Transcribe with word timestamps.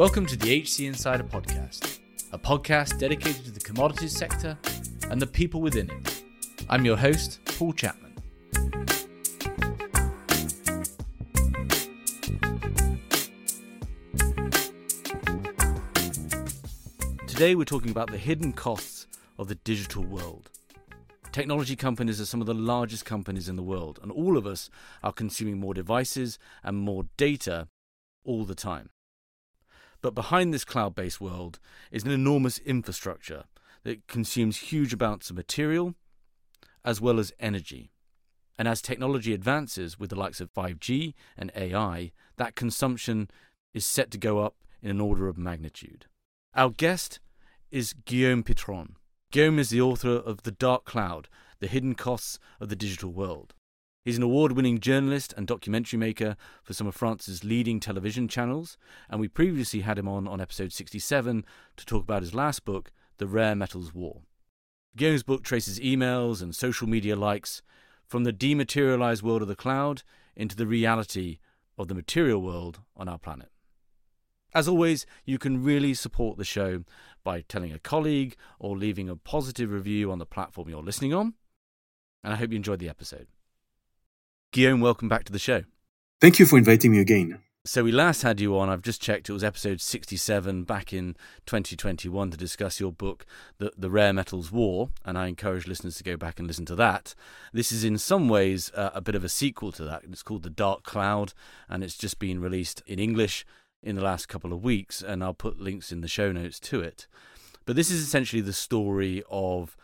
Welcome 0.00 0.24
to 0.28 0.36
the 0.38 0.62
HC 0.62 0.86
Insider 0.86 1.24
Podcast, 1.24 1.98
a 2.32 2.38
podcast 2.38 2.98
dedicated 2.98 3.44
to 3.44 3.50
the 3.50 3.60
commodities 3.60 4.16
sector 4.16 4.56
and 5.10 5.20
the 5.20 5.26
people 5.26 5.60
within 5.60 5.90
it. 5.90 6.24
I'm 6.70 6.86
your 6.86 6.96
host, 6.96 7.38
Paul 7.44 7.74
Chapman. 7.74 8.14
Today 17.26 17.54
we're 17.54 17.64
talking 17.66 17.90
about 17.90 18.10
the 18.10 18.16
hidden 18.16 18.54
costs 18.54 19.06
of 19.38 19.48
the 19.48 19.56
digital 19.56 20.02
world. 20.02 20.48
Technology 21.30 21.76
companies 21.76 22.22
are 22.22 22.24
some 22.24 22.40
of 22.40 22.46
the 22.46 22.54
largest 22.54 23.04
companies 23.04 23.50
in 23.50 23.56
the 23.56 23.62
world, 23.62 23.98
and 24.02 24.10
all 24.10 24.38
of 24.38 24.46
us 24.46 24.70
are 25.02 25.12
consuming 25.12 25.60
more 25.60 25.74
devices 25.74 26.38
and 26.64 26.78
more 26.78 27.04
data 27.18 27.68
all 28.24 28.46
the 28.46 28.54
time. 28.54 28.88
But 30.02 30.14
behind 30.14 30.52
this 30.52 30.64
cloud 30.64 30.94
based 30.94 31.20
world 31.20 31.58
is 31.90 32.04
an 32.04 32.10
enormous 32.10 32.58
infrastructure 32.58 33.44
that 33.84 34.06
consumes 34.06 34.58
huge 34.58 34.92
amounts 34.92 35.30
of 35.30 35.36
material 35.36 35.94
as 36.84 37.00
well 37.00 37.18
as 37.18 37.32
energy. 37.38 37.90
And 38.58 38.68
as 38.68 38.82
technology 38.82 39.32
advances 39.32 39.98
with 39.98 40.10
the 40.10 40.18
likes 40.18 40.40
of 40.40 40.52
5G 40.52 41.14
and 41.36 41.50
AI, 41.54 42.12
that 42.36 42.54
consumption 42.54 43.30
is 43.72 43.86
set 43.86 44.10
to 44.10 44.18
go 44.18 44.38
up 44.38 44.56
in 44.82 44.90
an 44.90 45.00
order 45.00 45.28
of 45.28 45.38
magnitude. 45.38 46.06
Our 46.54 46.70
guest 46.70 47.20
is 47.70 47.94
Guillaume 48.04 48.42
Pitron. 48.42 48.96
Guillaume 49.30 49.58
is 49.58 49.70
the 49.70 49.80
author 49.80 50.16
of 50.16 50.42
The 50.42 50.50
Dark 50.50 50.84
Cloud 50.84 51.28
The 51.60 51.68
Hidden 51.68 51.94
Costs 51.94 52.38
of 52.60 52.68
the 52.68 52.76
Digital 52.76 53.12
World. 53.12 53.54
He's 54.02 54.16
an 54.16 54.22
award 54.22 54.52
winning 54.52 54.80
journalist 54.80 55.34
and 55.36 55.46
documentary 55.46 55.98
maker 55.98 56.36
for 56.62 56.72
some 56.72 56.86
of 56.86 56.94
France's 56.94 57.44
leading 57.44 57.80
television 57.80 58.28
channels, 58.28 58.78
and 59.10 59.20
we 59.20 59.28
previously 59.28 59.80
had 59.80 59.98
him 59.98 60.08
on 60.08 60.26
on 60.26 60.40
episode 60.40 60.72
67 60.72 61.44
to 61.76 61.86
talk 61.86 62.04
about 62.04 62.22
his 62.22 62.34
last 62.34 62.64
book, 62.64 62.92
The 63.18 63.26
Rare 63.26 63.54
Metals 63.54 63.92
War. 63.92 64.22
Guillaume's 64.96 65.22
book 65.22 65.44
traces 65.44 65.78
emails 65.78 66.40
and 66.40 66.56
social 66.56 66.88
media 66.88 67.14
likes 67.14 67.60
from 68.06 68.24
the 68.24 68.32
dematerialized 68.32 69.22
world 69.22 69.42
of 69.42 69.48
the 69.48 69.54
cloud 69.54 70.02
into 70.34 70.56
the 70.56 70.66
reality 70.66 71.38
of 71.76 71.88
the 71.88 71.94
material 71.94 72.40
world 72.40 72.80
on 72.96 73.06
our 73.06 73.18
planet. 73.18 73.50
As 74.54 74.66
always, 74.66 75.04
you 75.26 75.38
can 75.38 75.62
really 75.62 75.92
support 75.92 76.38
the 76.38 76.44
show 76.44 76.84
by 77.22 77.42
telling 77.42 77.70
a 77.70 77.78
colleague 77.78 78.34
or 78.58 78.78
leaving 78.78 79.10
a 79.10 79.14
positive 79.14 79.70
review 79.70 80.10
on 80.10 80.18
the 80.18 80.26
platform 80.26 80.70
you're 80.70 80.82
listening 80.82 81.12
on. 81.12 81.34
And 82.24 82.32
I 82.32 82.36
hope 82.36 82.50
you 82.50 82.56
enjoyed 82.56 82.80
the 82.80 82.88
episode. 82.88 83.28
Guillaume, 84.52 84.80
welcome 84.80 85.08
back 85.08 85.22
to 85.22 85.30
the 85.30 85.38
show. 85.38 85.62
Thank 86.20 86.40
you 86.40 86.46
for 86.46 86.58
inviting 86.58 86.90
me 86.90 86.98
again. 86.98 87.38
So 87.64 87.84
we 87.84 87.92
last 87.92 88.22
had 88.22 88.40
you 88.40 88.58
on, 88.58 88.68
I've 88.68 88.82
just 88.82 89.00
checked, 89.00 89.28
it 89.28 89.32
was 89.32 89.44
episode 89.44 89.80
67 89.80 90.64
back 90.64 90.92
in 90.92 91.14
2021 91.46 92.32
to 92.32 92.36
discuss 92.36 92.80
your 92.80 92.90
book, 92.90 93.26
The, 93.58 93.70
the 93.78 93.90
Rare 93.90 94.12
Metals 94.12 94.50
War, 94.50 94.90
and 95.04 95.16
I 95.16 95.28
encourage 95.28 95.68
listeners 95.68 95.98
to 95.98 96.02
go 96.02 96.16
back 96.16 96.40
and 96.40 96.48
listen 96.48 96.64
to 96.66 96.74
that. 96.74 97.14
This 97.52 97.70
is 97.70 97.84
in 97.84 97.96
some 97.96 98.28
ways 98.28 98.72
uh, 98.74 98.90
a 98.92 99.00
bit 99.00 99.14
of 99.14 99.22
a 99.22 99.28
sequel 99.28 99.70
to 99.70 99.84
that. 99.84 100.02
It's 100.02 100.24
called 100.24 100.42
The 100.42 100.50
Dark 100.50 100.82
Cloud, 100.82 101.32
and 101.68 101.84
it's 101.84 101.96
just 101.96 102.18
been 102.18 102.40
released 102.40 102.82
in 102.86 102.98
English 102.98 103.46
in 103.84 103.94
the 103.94 104.02
last 104.02 104.28
couple 104.28 104.52
of 104.52 104.64
weeks, 104.64 105.00
and 105.00 105.22
I'll 105.22 105.32
put 105.32 105.60
links 105.60 105.92
in 105.92 106.00
the 106.00 106.08
show 106.08 106.32
notes 106.32 106.58
to 106.60 106.80
it. 106.80 107.06
But 107.66 107.76
this 107.76 107.92
is 107.92 108.00
essentially 108.00 108.42
the 108.42 108.52
story 108.52 109.22
of 109.30 109.76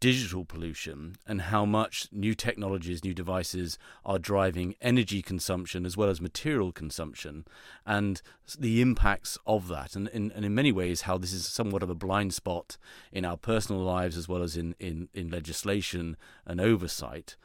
digital 0.00 0.44
pollution 0.44 1.16
and 1.26 1.40
how 1.40 1.64
much 1.64 2.08
new 2.12 2.34
technologies, 2.34 3.02
new 3.02 3.14
devices 3.14 3.78
are 4.04 4.18
driving 4.18 4.74
energy 4.80 5.22
consumption 5.22 5.86
as 5.86 5.96
well 5.96 6.10
as 6.10 6.20
material 6.20 6.72
consumption 6.72 7.44
and 7.86 8.20
the 8.58 8.80
impacts 8.82 9.38
of 9.46 9.68
that. 9.68 9.96
And, 9.96 10.08
and, 10.08 10.30
and 10.32 10.44
in 10.44 10.54
many 10.54 10.72
ways, 10.72 11.02
how 11.02 11.16
this 11.16 11.32
is 11.32 11.46
somewhat 11.46 11.82
of 11.82 11.90
a 11.90 11.94
blind 11.94 12.34
spot 12.34 12.76
in 13.12 13.24
our 13.24 13.36
personal 13.36 13.82
lives 13.82 14.16
as 14.16 14.28
well 14.28 14.42
as 14.42 14.56
in, 14.56 14.74
in, 14.78 15.08
in 15.14 15.30
legislation 15.30 16.16
and 16.46 16.60
oversight. 16.60 17.36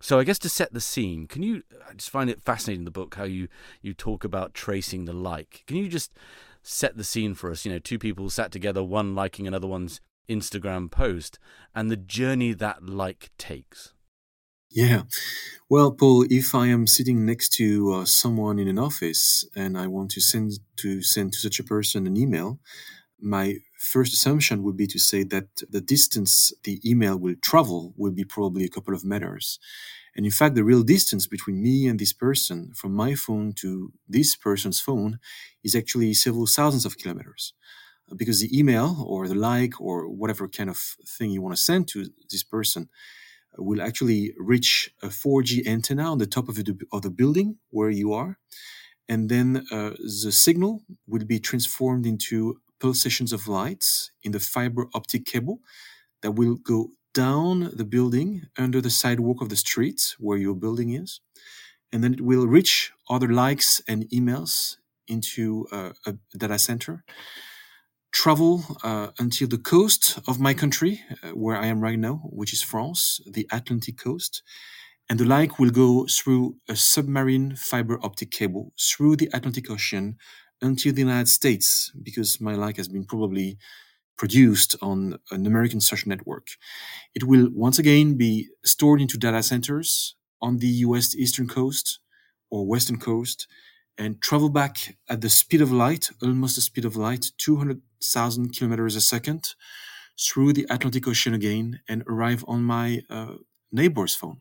So 0.00 0.18
I 0.18 0.24
guess 0.24 0.38
to 0.40 0.48
set 0.48 0.72
the 0.72 0.80
scene, 0.80 1.26
can 1.26 1.42
you? 1.42 1.62
I 1.88 1.92
just 1.92 2.08
find 2.08 2.30
it 2.30 2.40
fascinating 2.40 2.80
in 2.82 2.84
the 2.86 2.90
book 2.90 3.16
how 3.16 3.24
you 3.24 3.48
you 3.82 3.92
talk 3.92 4.24
about 4.24 4.54
tracing 4.54 5.04
the 5.04 5.12
like. 5.12 5.62
Can 5.66 5.76
you 5.76 5.88
just 5.88 6.10
set 6.62 6.96
the 6.96 7.04
scene 7.04 7.34
for 7.34 7.50
us? 7.50 7.66
You 7.66 7.72
know, 7.72 7.78
two 7.78 7.98
people 7.98 8.30
sat 8.30 8.50
together, 8.50 8.82
one 8.82 9.14
liking 9.14 9.46
another 9.46 9.66
one's 9.66 10.00
Instagram 10.30 10.90
post 10.90 11.38
and 11.74 11.90
the 11.90 11.96
journey 11.96 12.52
that 12.54 12.86
like 12.86 13.30
takes. 13.36 13.92
Yeah. 14.70 15.02
Well, 15.68 15.90
Paul, 15.90 16.26
if 16.30 16.54
I 16.54 16.68
am 16.68 16.86
sitting 16.86 17.26
next 17.26 17.48
to 17.54 17.92
uh, 17.92 18.04
someone 18.04 18.60
in 18.60 18.68
an 18.68 18.78
office 18.78 19.44
and 19.56 19.76
I 19.76 19.88
want 19.88 20.12
to 20.12 20.20
send 20.20 20.52
to 20.76 21.02
send 21.02 21.32
to 21.32 21.38
such 21.38 21.58
a 21.58 21.64
person 21.64 22.06
an 22.06 22.16
email, 22.16 22.60
my 23.20 23.56
first 23.78 24.14
assumption 24.14 24.62
would 24.62 24.76
be 24.76 24.86
to 24.86 24.98
say 24.98 25.24
that 25.24 25.48
the 25.68 25.80
distance 25.80 26.52
the 26.62 26.80
email 26.88 27.18
will 27.18 27.34
travel 27.42 27.92
will 27.96 28.12
be 28.12 28.24
probably 28.24 28.64
a 28.64 28.68
couple 28.68 28.94
of 28.94 29.04
meters. 29.04 29.58
And 30.14 30.24
in 30.24 30.32
fact, 30.32 30.54
the 30.54 30.64
real 30.64 30.82
distance 30.82 31.26
between 31.26 31.62
me 31.62 31.88
and 31.88 31.98
this 31.98 32.12
person 32.12 32.72
from 32.74 32.92
my 32.94 33.14
phone 33.14 33.52
to 33.54 33.92
this 34.08 34.36
person's 34.36 34.80
phone 34.80 35.18
is 35.64 35.74
actually 35.74 36.14
several 36.14 36.46
thousands 36.46 36.84
of 36.84 36.96
kilometers 36.96 37.54
because 38.16 38.40
the 38.40 38.56
email 38.58 39.04
or 39.06 39.28
the 39.28 39.34
like 39.34 39.80
or 39.80 40.08
whatever 40.08 40.48
kind 40.48 40.70
of 40.70 40.78
thing 41.06 41.30
you 41.30 41.42
want 41.42 41.54
to 41.56 41.60
send 41.60 41.88
to 41.88 42.08
this 42.30 42.42
person 42.42 42.88
will 43.58 43.82
actually 43.82 44.32
reach 44.38 44.90
a 45.02 45.08
4G 45.08 45.66
antenna 45.66 46.10
on 46.10 46.18
the 46.18 46.26
top 46.26 46.48
of 46.48 46.56
the, 46.56 46.78
of 46.92 47.02
the 47.02 47.10
building 47.10 47.58
where 47.70 47.90
you 47.90 48.12
are. 48.12 48.38
And 49.08 49.28
then 49.28 49.66
uh, 49.72 49.90
the 50.24 50.32
signal 50.32 50.82
will 51.06 51.24
be 51.24 51.40
transformed 51.40 52.06
into 52.06 52.60
pulsations 52.78 53.32
of 53.32 53.48
light 53.48 53.84
in 54.22 54.32
the 54.32 54.40
fiber 54.40 54.86
optic 54.94 55.26
cable 55.26 55.60
that 56.22 56.32
will 56.32 56.56
go 56.56 56.90
down 57.14 57.70
the 57.74 57.84
building 57.84 58.46
under 58.58 58.80
the 58.80 58.90
sidewalk 58.90 59.42
of 59.42 59.48
the 59.48 59.56
street 59.56 60.14
where 60.18 60.38
your 60.38 60.54
building 60.54 60.90
is. 60.94 61.20
And 61.92 62.04
then 62.04 62.14
it 62.14 62.20
will 62.20 62.46
reach 62.46 62.92
other 63.08 63.28
likes 63.28 63.82
and 63.88 64.08
emails 64.10 64.76
into 65.08 65.66
uh, 65.72 65.92
a 66.06 66.14
data 66.36 66.58
center 66.58 67.04
travel 68.12 68.64
uh, 68.82 69.08
until 69.18 69.48
the 69.48 69.58
coast 69.58 70.18
of 70.26 70.40
my 70.40 70.54
country, 70.54 71.00
uh, 71.22 71.30
where 71.30 71.56
I 71.56 71.66
am 71.66 71.80
right 71.80 71.98
now, 71.98 72.22
which 72.24 72.52
is 72.52 72.62
France, 72.62 73.20
the 73.26 73.46
Atlantic 73.52 73.98
coast. 73.98 74.42
And 75.08 75.18
the 75.18 75.24
like 75.24 75.58
will 75.58 75.70
go 75.70 76.06
through 76.06 76.56
a 76.68 76.76
submarine 76.76 77.56
fiber 77.56 77.98
optic 78.02 78.30
cable 78.30 78.72
through 78.80 79.16
the 79.16 79.28
Atlantic 79.32 79.70
Ocean 79.70 80.16
until 80.62 80.92
the 80.92 81.00
United 81.00 81.28
States, 81.28 81.90
because 82.02 82.40
my 82.40 82.54
like 82.54 82.76
has 82.76 82.88
been 82.88 83.04
probably 83.04 83.58
produced 84.18 84.76
on 84.82 85.18
an 85.30 85.46
American 85.46 85.80
social 85.80 86.08
network. 86.08 86.48
It 87.14 87.24
will 87.24 87.48
once 87.52 87.78
again 87.78 88.16
be 88.16 88.48
stored 88.64 89.00
into 89.00 89.18
data 89.18 89.42
centers 89.42 90.16
on 90.42 90.58
the 90.58 90.68
US 90.86 91.14
eastern 91.14 91.48
coast 91.48 92.00
or 92.50 92.66
western 92.66 92.98
coast 92.98 93.46
and 93.98 94.20
travel 94.20 94.48
back 94.48 94.96
at 95.08 95.20
the 95.20 95.30
speed 95.30 95.60
of 95.60 95.72
light, 95.72 96.10
almost 96.22 96.56
the 96.56 96.62
speed 96.62 96.84
of 96.84 96.96
light, 96.96 97.32
200,000 97.38 98.56
kilometers 98.56 98.96
a 98.96 99.00
second, 99.00 99.54
through 100.18 100.52
the 100.52 100.66
Atlantic 100.70 101.06
Ocean 101.06 101.34
again, 101.34 101.80
and 101.88 102.02
arrive 102.06 102.44
on 102.46 102.62
my 102.62 103.02
uh, 103.10 103.34
neighbor's 103.72 104.14
phone. 104.14 104.40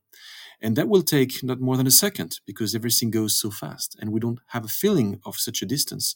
And 0.61 0.75
that 0.75 0.89
will 0.89 1.03
take 1.03 1.41
not 1.41 1.61
more 1.61 1.77
than 1.77 1.87
a 1.87 1.91
second 1.91 2.39
because 2.45 2.75
everything 2.75 3.11
goes 3.11 3.39
so 3.39 3.49
fast 3.49 3.95
and 3.99 4.11
we 4.11 4.19
don't 4.19 4.39
have 4.47 4.65
a 4.65 4.69
feeling 4.69 5.19
of 5.25 5.37
such 5.37 5.61
a 5.61 5.65
distance. 5.65 6.15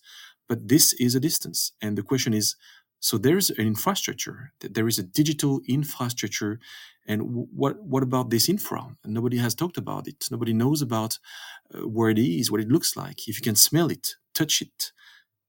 But 0.49 0.67
this 0.67 0.93
is 0.93 1.16
a 1.16 1.19
distance. 1.19 1.72
And 1.81 1.97
the 1.97 2.03
question 2.03 2.33
is 2.33 2.55
so 3.03 3.18
there's 3.18 3.50
an 3.50 3.68
infrastructure, 3.68 4.53
there 4.62 4.88
is 4.88 4.97
a 4.97 5.03
digital 5.03 5.59
infrastructure. 5.68 6.62
And 7.06 7.47
what, 7.53 7.84
what 7.84 8.02
about 8.02 8.30
this 8.30 8.47
infra? 8.47 8.96
Nobody 9.03 9.40
has 9.40 9.53
talked 9.53 9.78
about 9.78 10.08
it. 10.08 10.28
Nobody 10.31 10.53
knows 10.53 10.82
about 10.82 11.20
uh, 11.76 11.79
where 11.79 12.09
it 12.09 12.17
is, 12.17 12.50
what 12.50 12.61
it 12.61 12.70
looks 12.70 12.96
like. 12.96 13.28
If 13.28 13.35
you 13.38 13.44
can 13.44 13.58
smell 13.58 13.91
it, 13.91 14.16
touch 14.34 14.61
it, 14.61 14.94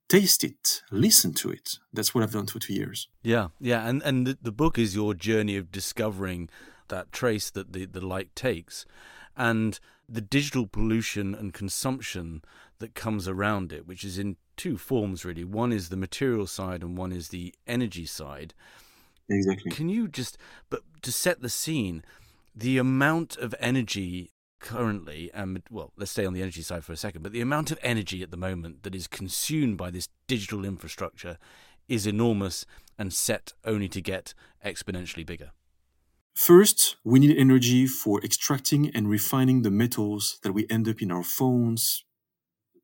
taste 0.09 0.43
it, 0.43 0.83
listen 0.91 1.33
to 1.35 1.51
it. 1.51 1.79
That's 1.93 2.13
what 2.13 2.25
I've 2.25 2.33
done 2.33 2.47
for 2.47 2.59
two 2.59 2.75
years. 2.75 3.07
Yeah, 3.23 3.47
yeah. 3.61 3.89
And, 3.89 4.03
and 4.03 4.27
the, 4.27 4.37
the 4.43 4.51
book 4.51 4.77
is 4.77 4.97
your 4.97 5.15
journey 5.15 5.57
of 5.57 5.71
discovering 5.71 6.49
that 6.89 7.13
trace 7.13 7.53
that 7.53 7.73
the, 7.73 7.85
the 7.85 8.05
light 8.05 8.35
takes. 8.35 8.85
And 9.37 9.79
the 10.09 10.21
digital 10.21 10.67
pollution 10.67 11.37
and 11.37 11.55
consumption 11.55 12.43
that 12.81 12.97
comes 12.97 13.29
around 13.29 13.73
it, 13.73 13.87
which 13.87 14.03
is 14.03 14.19
in 14.19 14.39
two 14.57 14.77
forms 14.77 15.25
really. 15.25 15.45
One 15.45 15.73
is 15.73 15.89
the 15.89 15.97
material 15.97 16.47
side, 16.47 16.83
and 16.83 16.97
one 16.97 17.13
is 17.13 17.29
the 17.29 17.55
energy 17.67 18.07
side. 18.07 18.55
Exactly. 19.29 19.71
Can 19.71 19.89
you 19.89 20.09
just, 20.09 20.37
but 20.71 20.83
to 21.03 21.11
set 21.11 21.41
the 21.41 21.49
scene, 21.49 22.05
the 22.55 22.79
amount 22.79 23.37
of 23.37 23.55
energy 23.59 24.31
currently, 24.61 25.31
and 25.35 25.63
well, 25.71 25.93
let's 25.97 26.11
stay 26.11 26.25
on 26.25 26.33
the 26.33 26.43
energy 26.43 26.63
side 26.63 26.85
for 26.85 26.93
a 26.93 26.97
second, 26.97 27.23
but 27.23 27.33
the 27.33 27.41
amount 27.41 27.71
of 27.71 27.79
energy 27.83 28.23
at 28.23 28.31
the 28.31 28.37
moment 28.37 28.83
that 28.83 28.95
is 28.95 29.07
consumed 29.07 29.77
by 29.77 29.91
this 29.91 30.09
digital 30.27 30.65
infrastructure 30.65 31.39
is 31.89 32.07
enormous 32.07 32.65
and 32.99 33.13
set 33.13 33.53
only 33.65 33.89
to 33.89 34.01
get 34.01 34.35
exponentially 34.65 35.27
bigger. 35.27 35.51
First, 36.35 36.97
we 37.05 37.21
need 37.21 37.37
energy 37.37 37.87
for 37.87 38.23
extracting 38.25 38.91
and 38.91 39.09
refining 39.09 39.63
the 39.63 39.71
metals 39.71 40.39
that 40.43 40.53
we 40.53 40.67
end 40.69 40.89
up 40.89 41.01
in 41.01 41.13
our 41.13 41.23
phones, 41.23 42.05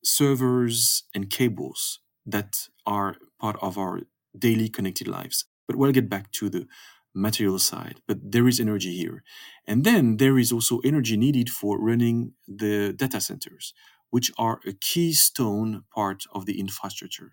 servers, 0.05 1.05
and 1.15 1.31
cables. 1.31 2.01
that 2.27 2.69
are 2.87 3.17
part 3.41 3.57
of 3.63 3.79
our 3.79 4.03
daily 4.39 4.69
connected 4.69 5.09
lives. 5.09 5.47
But 5.67 5.77
we'll 5.77 5.93
get 5.93 6.09
back 6.11 6.31
to 6.33 6.51
the 6.51 6.67
material 7.15 7.59
side. 7.59 8.01
But 8.07 8.19
there 8.33 8.47
is 8.49 8.61
energy 8.61 8.97
here. 8.97 9.25
And 9.67 9.85
then 9.85 10.19
there 10.19 10.39
is 10.39 10.53
also 10.53 10.81
energy 10.85 11.17
needed 11.17 11.51
for 11.51 11.79
running 11.81 12.35
the 12.47 12.93
data 12.93 13.21
centers, 13.21 13.75
which 14.11 14.31
are 14.39 14.61
a 14.67 14.73
keystone 14.73 15.85
part 15.95 16.25
of 16.33 16.47
the 16.47 16.61
infrastructure. 16.61 17.33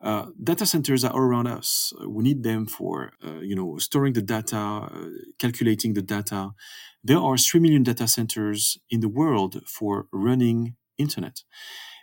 Uh, 0.00 0.26
data 0.42 0.66
centers 0.66 1.04
are 1.04 1.16
around 1.20 1.48
us. 1.48 1.92
We 2.06 2.22
need 2.24 2.44
them 2.44 2.66
for, 2.66 3.12
uh, 3.26 3.40
you 3.40 3.56
know, 3.56 3.78
storing 3.78 4.14
the 4.14 4.22
data, 4.22 4.56
uh, 4.56 4.90
calculating 5.40 5.94
the 5.94 6.02
data. 6.02 6.52
There 7.04 7.18
are 7.18 7.38
three 7.38 7.60
million 7.60 7.82
data 7.84 8.08
centers 8.08 8.78
in 8.90 9.00
the 9.00 9.08
world 9.08 9.62
for 9.66 10.06
running 10.12 10.76
internet, 10.98 11.42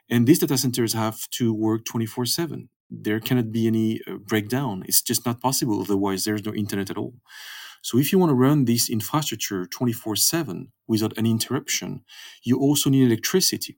and 0.10 0.28
these 0.28 0.40
data 0.40 0.58
centers 0.58 0.94
have 0.94 1.30
to 1.32 1.54
work 1.54 1.86
twenty 1.86 2.06
four 2.06 2.26
seven. 2.26 2.70
There 2.90 3.20
cannot 3.20 3.52
be 3.52 3.68
any 3.68 4.02
uh, 4.08 4.16
breakdown. 4.18 4.84
It's 4.88 5.02
just 5.02 5.26
not 5.26 5.42
possible. 5.42 5.82
Otherwise, 5.82 6.24
there's 6.24 6.46
no 6.46 6.54
internet 6.54 6.90
at 6.92 6.98
all. 6.98 7.16
So, 7.82 7.98
if 8.00 8.12
you 8.12 8.20
want 8.20 8.32
to 8.32 8.36
run 8.36 8.66
this 8.66 8.90
infrastructure 8.90 9.66
twenty 9.66 9.94
four 9.94 10.16
seven 10.16 10.72
without 10.88 11.14
any 11.18 11.32
interruption, 11.32 12.04
you 12.44 12.60
also 12.60 12.90
need 12.90 13.06
electricity 13.08 13.78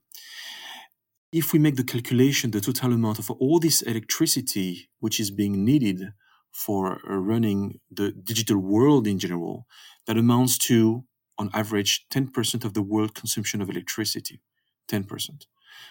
if 1.32 1.52
we 1.52 1.58
make 1.58 1.76
the 1.76 1.84
calculation, 1.84 2.50
the 2.50 2.60
total 2.60 2.92
amount 2.92 3.18
of 3.18 3.30
all 3.32 3.58
this 3.58 3.82
electricity 3.82 4.88
which 5.00 5.20
is 5.20 5.30
being 5.30 5.64
needed 5.64 6.12
for 6.52 7.00
uh, 7.08 7.16
running 7.16 7.80
the 7.90 8.12
digital 8.12 8.58
world 8.58 9.06
in 9.06 9.18
general, 9.18 9.66
that 10.06 10.16
amounts 10.16 10.56
to, 10.58 11.04
on 11.38 11.50
average, 11.52 12.06
10% 12.10 12.64
of 12.64 12.72
the 12.74 12.82
world 12.82 13.14
consumption 13.14 13.60
of 13.60 13.68
electricity. 13.68 14.40
10%. 14.88 15.46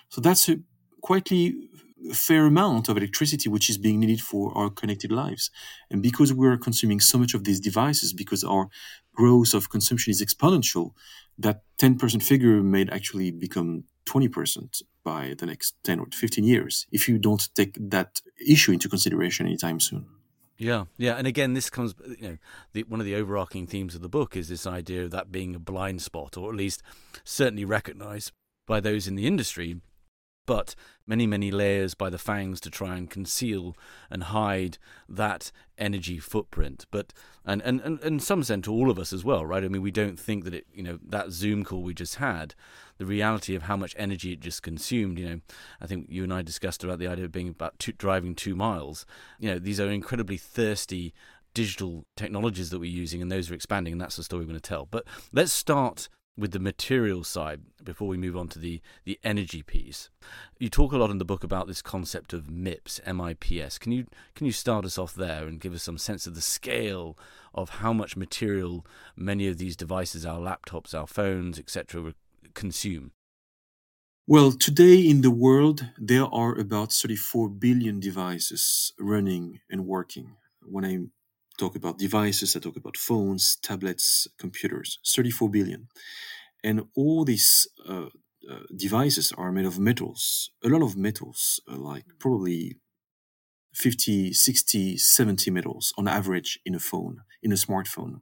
So 0.09 0.21
that's 0.21 0.49
a 0.49 0.59
quietly 1.01 1.69
fair 2.13 2.45
amount 2.45 2.89
of 2.89 2.97
electricity 2.97 3.49
which 3.49 3.69
is 3.69 3.77
being 3.77 3.99
needed 3.99 4.21
for 4.21 4.55
our 4.57 4.69
connected 4.69 5.11
lives. 5.11 5.49
And 5.89 6.01
because 6.01 6.33
we 6.33 6.47
are 6.47 6.57
consuming 6.57 6.99
so 6.99 7.17
much 7.17 7.33
of 7.33 7.43
these 7.43 7.59
devices, 7.59 8.13
because 8.13 8.43
our 8.43 8.69
growth 9.15 9.53
of 9.53 9.69
consumption 9.69 10.11
is 10.11 10.21
exponential, 10.21 10.91
that 11.39 11.61
10% 11.79 12.21
figure 12.23 12.61
may 12.61 12.85
actually 12.91 13.31
become 13.31 13.85
20% 14.05 14.83
by 15.03 15.35
the 15.37 15.45
next 15.45 15.75
10 15.83 15.99
or 15.99 16.07
15 16.13 16.43
years 16.43 16.87
if 16.91 17.07
you 17.07 17.17
don't 17.17 17.53
take 17.55 17.77
that 17.79 18.21
issue 18.45 18.71
into 18.71 18.89
consideration 18.89 19.45
anytime 19.45 19.79
soon. 19.79 20.05
Yeah, 20.59 20.85
yeah, 20.97 21.17
and 21.17 21.27
again, 21.27 21.53
this 21.53 21.69
comes. 21.69 21.93
You 22.19 22.29
know, 22.29 22.37
the, 22.73 22.81
one 22.83 22.99
of 22.99 23.05
the 23.05 23.13
overarching 23.13 23.67
themes 23.67 23.93
of 23.93 24.01
the 24.01 24.09
book 24.09 24.35
is 24.35 24.49
this 24.49 24.65
idea 24.65 25.03
of 25.03 25.11
that 25.11 25.31
being 25.31 25.53
a 25.53 25.59
blind 25.59 26.01
spot, 26.01 26.35
or 26.35 26.49
at 26.49 26.55
least 26.55 26.81
certainly 27.23 27.63
recognised 27.63 28.31
by 28.67 28.79
those 28.79 29.07
in 29.07 29.15
the 29.15 29.25
industry 29.25 29.77
but 30.47 30.73
many, 31.05 31.27
many 31.27 31.51
layers 31.51 31.93
by 31.93 32.09
the 32.09 32.17
FANGs 32.17 32.59
to 32.61 32.71
try 32.71 32.95
and 32.95 33.09
conceal 33.09 33.75
and 34.09 34.23
hide 34.23 34.79
that 35.07 35.51
energy 35.77 36.17
footprint. 36.17 36.87
But 36.89 37.13
and 37.45 37.61
and 37.61 37.81
and 37.81 37.99
in 37.99 38.19
some 38.19 38.43
sense, 38.43 38.65
to 38.65 38.71
all 38.71 38.89
of 38.89 38.97
us 38.97 39.13
as 39.13 39.23
well, 39.23 39.45
right? 39.45 39.63
I 39.63 39.67
mean, 39.67 39.83
we 39.83 39.91
don't 39.91 40.19
think 40.19 40.45
that 40.45 40.55
it, 40.55 40.65
you 40.73 40.81
know, 40.81 40.97
that 41.05 41.31
Zoom 41.31 41.63
call 41.63 41.83
we 41.83 41.93
just 41.93 42.15
had, 42.15 42.55
the 42.97 43.05
reality 43.05 43.53
of 43.53 43.63
how 43.63 43.75
much 43.75 43.93
energy 43.97 44.31
it 44.31 44.39
just 44.39 44.63
consumed. 44.63 45.19
You 45.19 45.29
know, 45.29 45.39
I 45.81 45.85
think 45.85 46.07
you 46.09 46.23
and 46.23 46.33
I 46.33 46.41
discussed 46.41 46.83
about 46.83 46.97
the 46.97 47.07
idea 47.07 47.25
of 47.25 47.31
being 47.31 47.49
about 47.49 47.77
two, 47.77 47.91
driving 47.91 48.33
two 48.33 48.55
miles. 48.55 49.05
You 49.37 49.51
know, 49.51 49.59
these 49.59 49.79
are 49.79 49.91
incredibly 49.91 50.37
thirsty 50.37 51.13
digital 51.53 52.05
technologies 52.15 52.69
that 52.69 52.79
we're 52.79 52.89
using, 52.89 53.21
and 53.21 53.29
those 53.29 53.51
are 53.51 53.53
expanding, 53.53 53.91
and 53.91 54.01
that's 54.01 54.15
the 54.15 54.23
story 54.23 54.43
we're 54.43 54.51
going 54.51 54.59
to 54.59 54.69
tell. 54.69 54.85
But 54.85 55.05
let's 55.33 55.51
start 55.51 56.07
with 56.37 56.51
the 56.51 56.59
material 56.59 57.23
side 57.23 57.61
before 57.83 58.07
we 58.07 58.17
move 58.17 58.37
on 58.37 58.47
to 58.49 58.59
the, 58.59 58.79
the 59.05 59.19
energy 59.23 59.63
piece. 59.63 60.09
You 60.59 60.69
talk 60.69 60.91
a 60.91 60.97
lot 60.97 61.09
in 61.09 61.17
the 61.17 61.25
book 61.25 61.43
about 61.43 61.67
this 61.67 61.81
concept 61.81 62.31
of 62.31 62.49
MIPS, 62.49 62.99
M-I-P-S. 63.05 63.77
Can 63.79 63.91
you 63.91 64.05
can 64.35 64.45
you 64.45 64.51
start 64.51 64.85
us 64.85 64.97
off 64.97 65.13
there 65.15 65.47
and 65.47 65.59
give 65.59 65.73
us 65.73 65.83
some 65.83 65.97
sense 65.97 66.27
of 66.27 66.35
the 66.35 66.41
scale 66.41 67.17
of 67.53 67.69
how 67.69 67.91
much 67.91 68.15
material 68.15 68.85
many 69.15 69.47
of 69.47 69.57
these 69.57 69.75
devices, 69.75 70.25
our 70.25 70.39
laptops, 70.39 70.93
our 70.93 71.07
phones, 71.07 71.57
etc., 71.57 72.13
consume? 72.53 73.11
Well, 74.27 74.51
today 74.51 74.99
in 74.99 75.21
the 75.21 75.31
world 75.31 75.87
there 75.97 76.25
are 76.25 76.53
about 76.53 76.91
34 76.91 77.49
billion 77.49 77.99
devices 77.99 78.93
running 78.99 79.61
and 79.69 79.87
working. 79.87 80.35
When 80.61 80.83
I 80.83 80.97
talk 81.57 81.75
about 81.75 81.97
devices, 81.97 82.55
I 82.55 82.59
talk 82.59 82.77
about 82.77 82.97
phones, 82.97 83.57
tablets, 83.57 84.27
computers, 84.37 84.99
34 85.05 85.49
billion. 85.49 85.87
And 86.63 86.87
all 86.95 87.25
these 87.25 87.67
uh, 87.87 88.07
uh, 88.49 88.59
devices 88.75 89.33
are 89.37 89.51
made 89.51 89.65
of 89.65 89.79
metals, 89.79 90.51
a 90.63 90.69
lot 90.69 90.81
of 90.81 90.95
metals, 90.95 91.59
uh, 91.71 91.75
like 91.75 92.05
probably 92.19 92.77
50, 93.73 94.33
60, 94.33 94.97
70 94.97 95.51
metals 95.51 95.93
on 95.97 96.07
average 96.07 96.59
in 96.65 96.73
a 96.73 96.79
phone, 96.79 97.21
in 97.43 97.51
a 97.51 97.55
smartphone. 97.55 98.21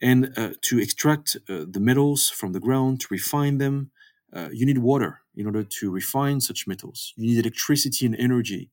And 0.00 0.32
uh, 0.38 0.52
to 0.62 0.78
extract 0.78 1.36
uh, 1.48 1.64
the 1.68 1.80
metals 1.80 2.30
from 2.30 2.52
the 2.52 2.60
ground, 2.60 3.00
to 3.00 3.08
refine 3.10 3.58
them, 3.58 3.90
uh, 4.32 4.48
you 4.52 4.64
need 4.64 4.78
water 4.78 5.20
in 5.36 5.46
order 5.46 5.64
to 5.64 5.90
refine 5.90 6.40
such 6.40 6.66
metals. 6.66 7.12
You 7.16 7.28
need 7.28 7.40
electricity 7.40 8.06
and 8.06 8.16
energy 8.16 8.70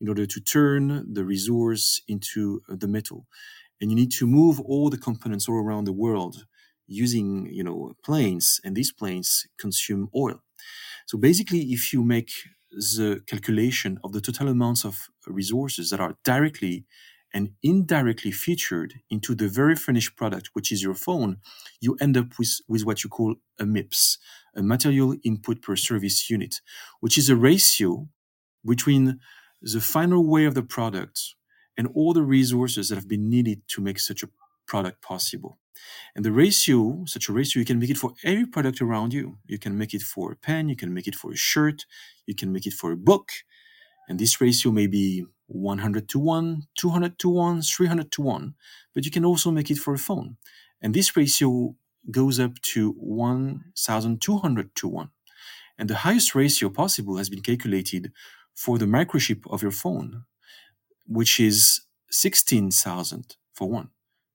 in 0.00 0.08
order 0.08 0.26
to 0.26 0.40
turn 0.40 1.12
the 1.12 1.24
resource 1.24 2.02
into 2.08 2.62
uh, 2.68 2.76
the 2.78 2.88
metal. 2.88 3.26
And 3.80 3.90
you 3.90 3.96
need 3.96 4.12
to 4.12 4.26
move 4.26 4.60
all 4.60 4.90
the 4.90 4.98
components 4.98 5.48
all 5.48 5.56
around 5.56 5.84
the 5.84 5.92
world 5.92 6.46
using, 6.86 7.48
you 7.50 7.62
know, 7.62 7.92
planes, 8.04 8.60
and 8.64 8.76
these 8.76 8.92
planes 8.92 9.46
consume 9.58 10.08
oil. 10.14 10.42
So 11.06 11.18
basically, 11.18 11.60
if 11.72 11.92
you 11.92 12.02
make 12.02 12.30
the 12.70 13.20
calculation 13.26 13.98
of 14.04 14.12
the 14.12 14.20
total 14.20 14.48
amounts 14.48 14.84
of 14.84 15.08
resources 15.26 15.90
that 15.90 16.00
are 16.00 16.16
directly 16.24 16.84
and 17.32 17.50
indirectly 17.62 18.32
featured 18.32 18.94
into 19.08 19.34
the 19.34 19.48
very 19.48 19.76
finished 19.76 20.16
product, 20.16 20.50
which 20.52 20.72
is 20.72 20.82
your 20.82 20.94
phone, 20.94 21.36
you 21.80 21.96
end 22.00 22.16
up 22.16 22.38
with, 22.38 22.60
with 22.68 22.84
what 22.84 23.04
you 23.04 23.10
call 23.10 23.36
a 23.58 23.64
MIPS, 23.64 24.18
a 24.56 24.62
material 24.62 25.14
input 25.24 25.62
per 25.62 25.76
service 25.76 26.28
unit, 26.28 26.60
which 27.00 27.16
is 27.16 27.30
a 27.30 27.36
ratio 27.36 28.08
between 28.64 29.20
the 29.62 29.80
final 29.80 30.26
way 30.26 30.44
of 30.44 30.54
the 30.54 30.62
product 30.62 31.34
and 31.76 31.88
all 31.94 32.12
the 32.12 32.22
resources 32.22 32.88
that 32.88 32.96
have 32.96 33.08
been 33.08 33.28
needed 33.28 33.62
to 33.68 33.80
make 33.80 33.98
such 33.98 34.22
a 34.22 34.28
product 34.66 35.02
possible. 35.02 35.58
And 36.14 36.24
the 36.24 36.32
ratio, 36.32 37.04
such 37.06 37.28
a 37.28 37.32
ratio, 37.32 37.60
you 37.60 37.66
can 37.66 37.78
make 37.78 37.90
it 37.90 37.98
for 37.98 38.12
every 38.24 38.46
product 38.46 38.80
around 38.80 39.12
you. 39.14 39.38
You 39.46 39.58
can 39.58 39.78
make 39.78 39.94
it 39.94 40.02
for 40.02 40.32
a 40.32 40.36
pen, 40.36 40.68
you 40.68 40.76
can 40.76 40.92
make 40.92 41.06
it 41.06 41.14
for 41.14 41.32
a 41.32 41.36
shirt, 41.36 41.86
you 42.26 42.34
can 42.34 42.52
make 42.52 42.66
it 42.66 42.74
for 42.74 42.92
a 42.92 42.96
book. 42.96 43.30
And 44.08 44.18
this 44.18 44.40
ratio 44.40 44.72
may 44.72 44.86
be 44.86 45.24
100 45.46 46.08
to 46.08 46.18
1, 46.18 46.62
200 46.76 47.18
to 47.18 47.28
1, 47.28 47.62
300 47.62 48.12
to 48.12 48.22
1, 48.22 48.54
but 48.94 49.04
you 49.04 49.10
can 49.10 49.24
also 49.24 49.50
make 49.50 49.70
it 49.70 49.78
for 49.78 49.94
a 49.94 49.98
phone. 49.98 50.36
And 50.82 50.94
this 50.94 51.16
ratio 51.16 51.76
goes 52.10 52.40
up 52.40 52.60
to 52.62 52.92
1,200 52.92 54.74
to 54.74 54.88
1. 54.88 55.10
And 55.78 55.88
the 55.88 55.96
highest 55.96 56.34
ratio 56.34 56.68
possible 56.68 57.16
has 57.16 57.30
been 57.30 57.40
calculated 57.40 58.12
for 58.54 58.78
the 58.78 58.86
microchip 58.86 59.50
of 59.50 59.62
your 59.62 59.70
phone, 59.70 60.24
which 61.06 61.40
is 61.40 61.80
16,000 62.10 63.36
for 63.52 63.68
one. 63.68 63.90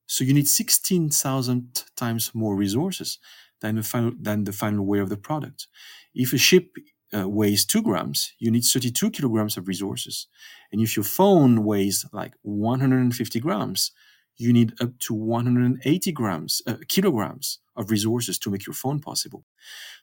So 0.07 0.23
you 0.23 0.33
need 0.33 0.47
16,000 0.47 1.83
times 1.95 2.31
more 2.33 2.55
resources 2.55 3.19
than 3.61 3.75
the 3.75 3.83
final, 3.83 4.11
than 4.19 4.43
the 4.43 4.51
final 4.51 4.85
weight 4.85 5.01
of 5.01 5.09
the 5.09 5.17
product. 5.17 5.67
If 6.13 6.33
a 6.33 6.37
chip 6.37 6.75
uh, 7.15 7.27
weighs 7.27 7.65
two 7.65 7.81
grams, 7.81 8.33
you 8.39 8.51
need 8.51 8.63
32 8.63 9.11
kilograms 9.11 9.57
of 9.57 9.67
resources. 9.67 10.27
And 10.71 10.81
if 10.81 10.95
your 10.95 11.03
phone 11.03 11.63
weighs 11.63 12.05
like 12.11 12.33
150 12.43 13.39
grams, 13.39 13.91
you 14.37 14.51
need 14.51 14.73
up 14.81 14.97
to 14.99 15.13
180 15.13 16.11
grams, 16.11 16.61
uh, 16.67 16.75
kilograms 16.87 17.59
of 17.75 17.91
resources 17.91 18.37
to 18.39 18.49
make 18.49 18.65
your 18.65 18.73
phone 18.73 18.99
possible. 18.99 19.43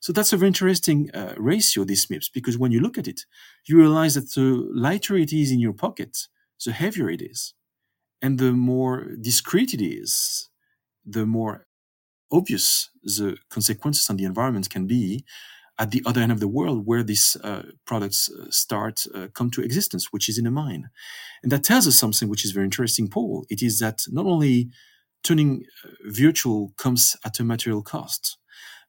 So 0.00 0.12
that's 0.12 0.32
a 0.32 0.36
very 0.36 0.48
interesting 0.48 1.10
uh, 1.14 1.34
ratio, 1.36 1.84
this 1.84 2.06
MIPS, 2.06 2.28
because 2.32 2.58
when 2.58 2.72
you 2.72 2.80
look 2.80 2.98
at 2.98 3.08
it, 3.08 3.24
you 3.66 3.78
realize 3.78 4.14
that 4.14 4.30
the 4.34 4.68
lighter 4.74 5.16
it 5.16 5.32
is 5.32 5.50
in 5.50 5.60
your 5.60 5.72
pocket, 5.72 6.28
the 6.64 6.72
heavier 6.72 7.10
it 7.10 7.22
is. 7.22 7.54
And 8.20 8.38
the 8.38 8.52
more 8.52 9.08
discreet 9.20 9.74
it 9.74 9.82
is, 9.84 10.48
the 11.04 11.26
more 11.26 11.66
obvious 12.30 12.90
the 13.02 13.36
consequences 13.50 14.08
on 14.08 14.16
the 14.16 14.24
environment 14.24 14.70
can 14.70 14.86
be 14.86 15.24
at 15.78 15.90
the 15.90 16.02
other 16.04 16.20
end 16.20 16.32
of 16.32 16.40
the 16.40 16.48
world 16.48 16.86
where 16.86 17.02
these 17.02 17.36
uh, 17.42 17.62
products 17.86 18.30
uh, 18.30 18.46
start 18.50 19.04
uh, 19.14 19.28
come 19.34 19.50
to 19.50 19.62
existence, 19.62 20.08
which 20.12 20.28
is 20.28 20.38
in 20.38 20.46
a 20.46 20.50
mine. 20.50 20.90
And 21.42 21.50
that 21.50 21.64
tells 21.64 21.86
us 21.88 21.96
something 21.96 22.28
which 22.28 22.44
is 22.44 22.52
very 22.52 22.66
interesting, 22.66 23.08
Paul. 23.08 23.46
It 23.48 23.62
is 23.62 23.78
that 23.78 24.02
not 24.08 24.26
only 24.26 24.70
turning 25.24 25.64
uh, 25.84 25.88
virtual 26.06 26.72
comes 26.76 27.16
at 27.24 27.40
a 27.40 27.44
material 27.44 27.82
cost, 27.82 28.38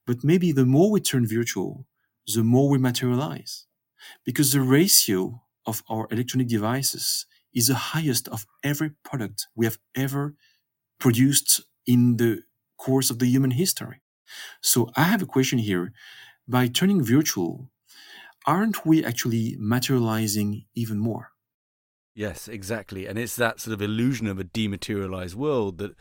but 0.05 0.23
maybe 0.23 0.51
the 0.51 0.65
more 0.65 0.91
we 0.91 0.99
turn 0.99 1.25
virtual, 1.25 1.87
the 2.33 2.43
more 2.43 2.69
we 2.69 2.77
materialize. 2.77 3.65
Because 4.25 4.51
the 4.51 4.61
ratio 4.61 5.41
of 5.65 5.83
our 5.89 6.07
electronic 6.11 6.49
devices 6.49 7.25
is 7.53 7.67
the 7.67 7.75
highest 7.75 8.27
of 8.27 8.45
every 8.63 8.91
product 9.03 9.47
we 9.55 9.65
have 9.65 9.77
ever 9.95 10.35
produced 10.99 11.61
in 11.85 12.17
the 12.17 12.43
course 12.77 13.09
of 13.09 13.19
the 13.19 13.27
human 13.27 13.51
history. 13.51 14.01
So 14.61 14.89
I 14.95 15.03
have 15.03 15.21
a 15.21 15.27
question 15.27 15.59
here 15.59 15.93
by 16.47 16.67
turning 16.67 17.03
virtual, 17.03 17.69
aren't 18.45 18.85
we 18.85 19.03
actually 19.03 19.55
materializing 19.59 20.65
even 20.75 20.99
more? 20.99 21.29
Yes, 22.15 22.47
exactly. 22.47 23.07
And 23.07 23.17
it's 23.17 23.35
that 23.37 23.59
sort 23.59 23.73
of 23.73 23.81
illusion 23.81 24.27
of 24.27 24.39
a 24.39 24.43
dematerialized 24.43 25.35
world 25.35 25.79
that, 25.79 25.95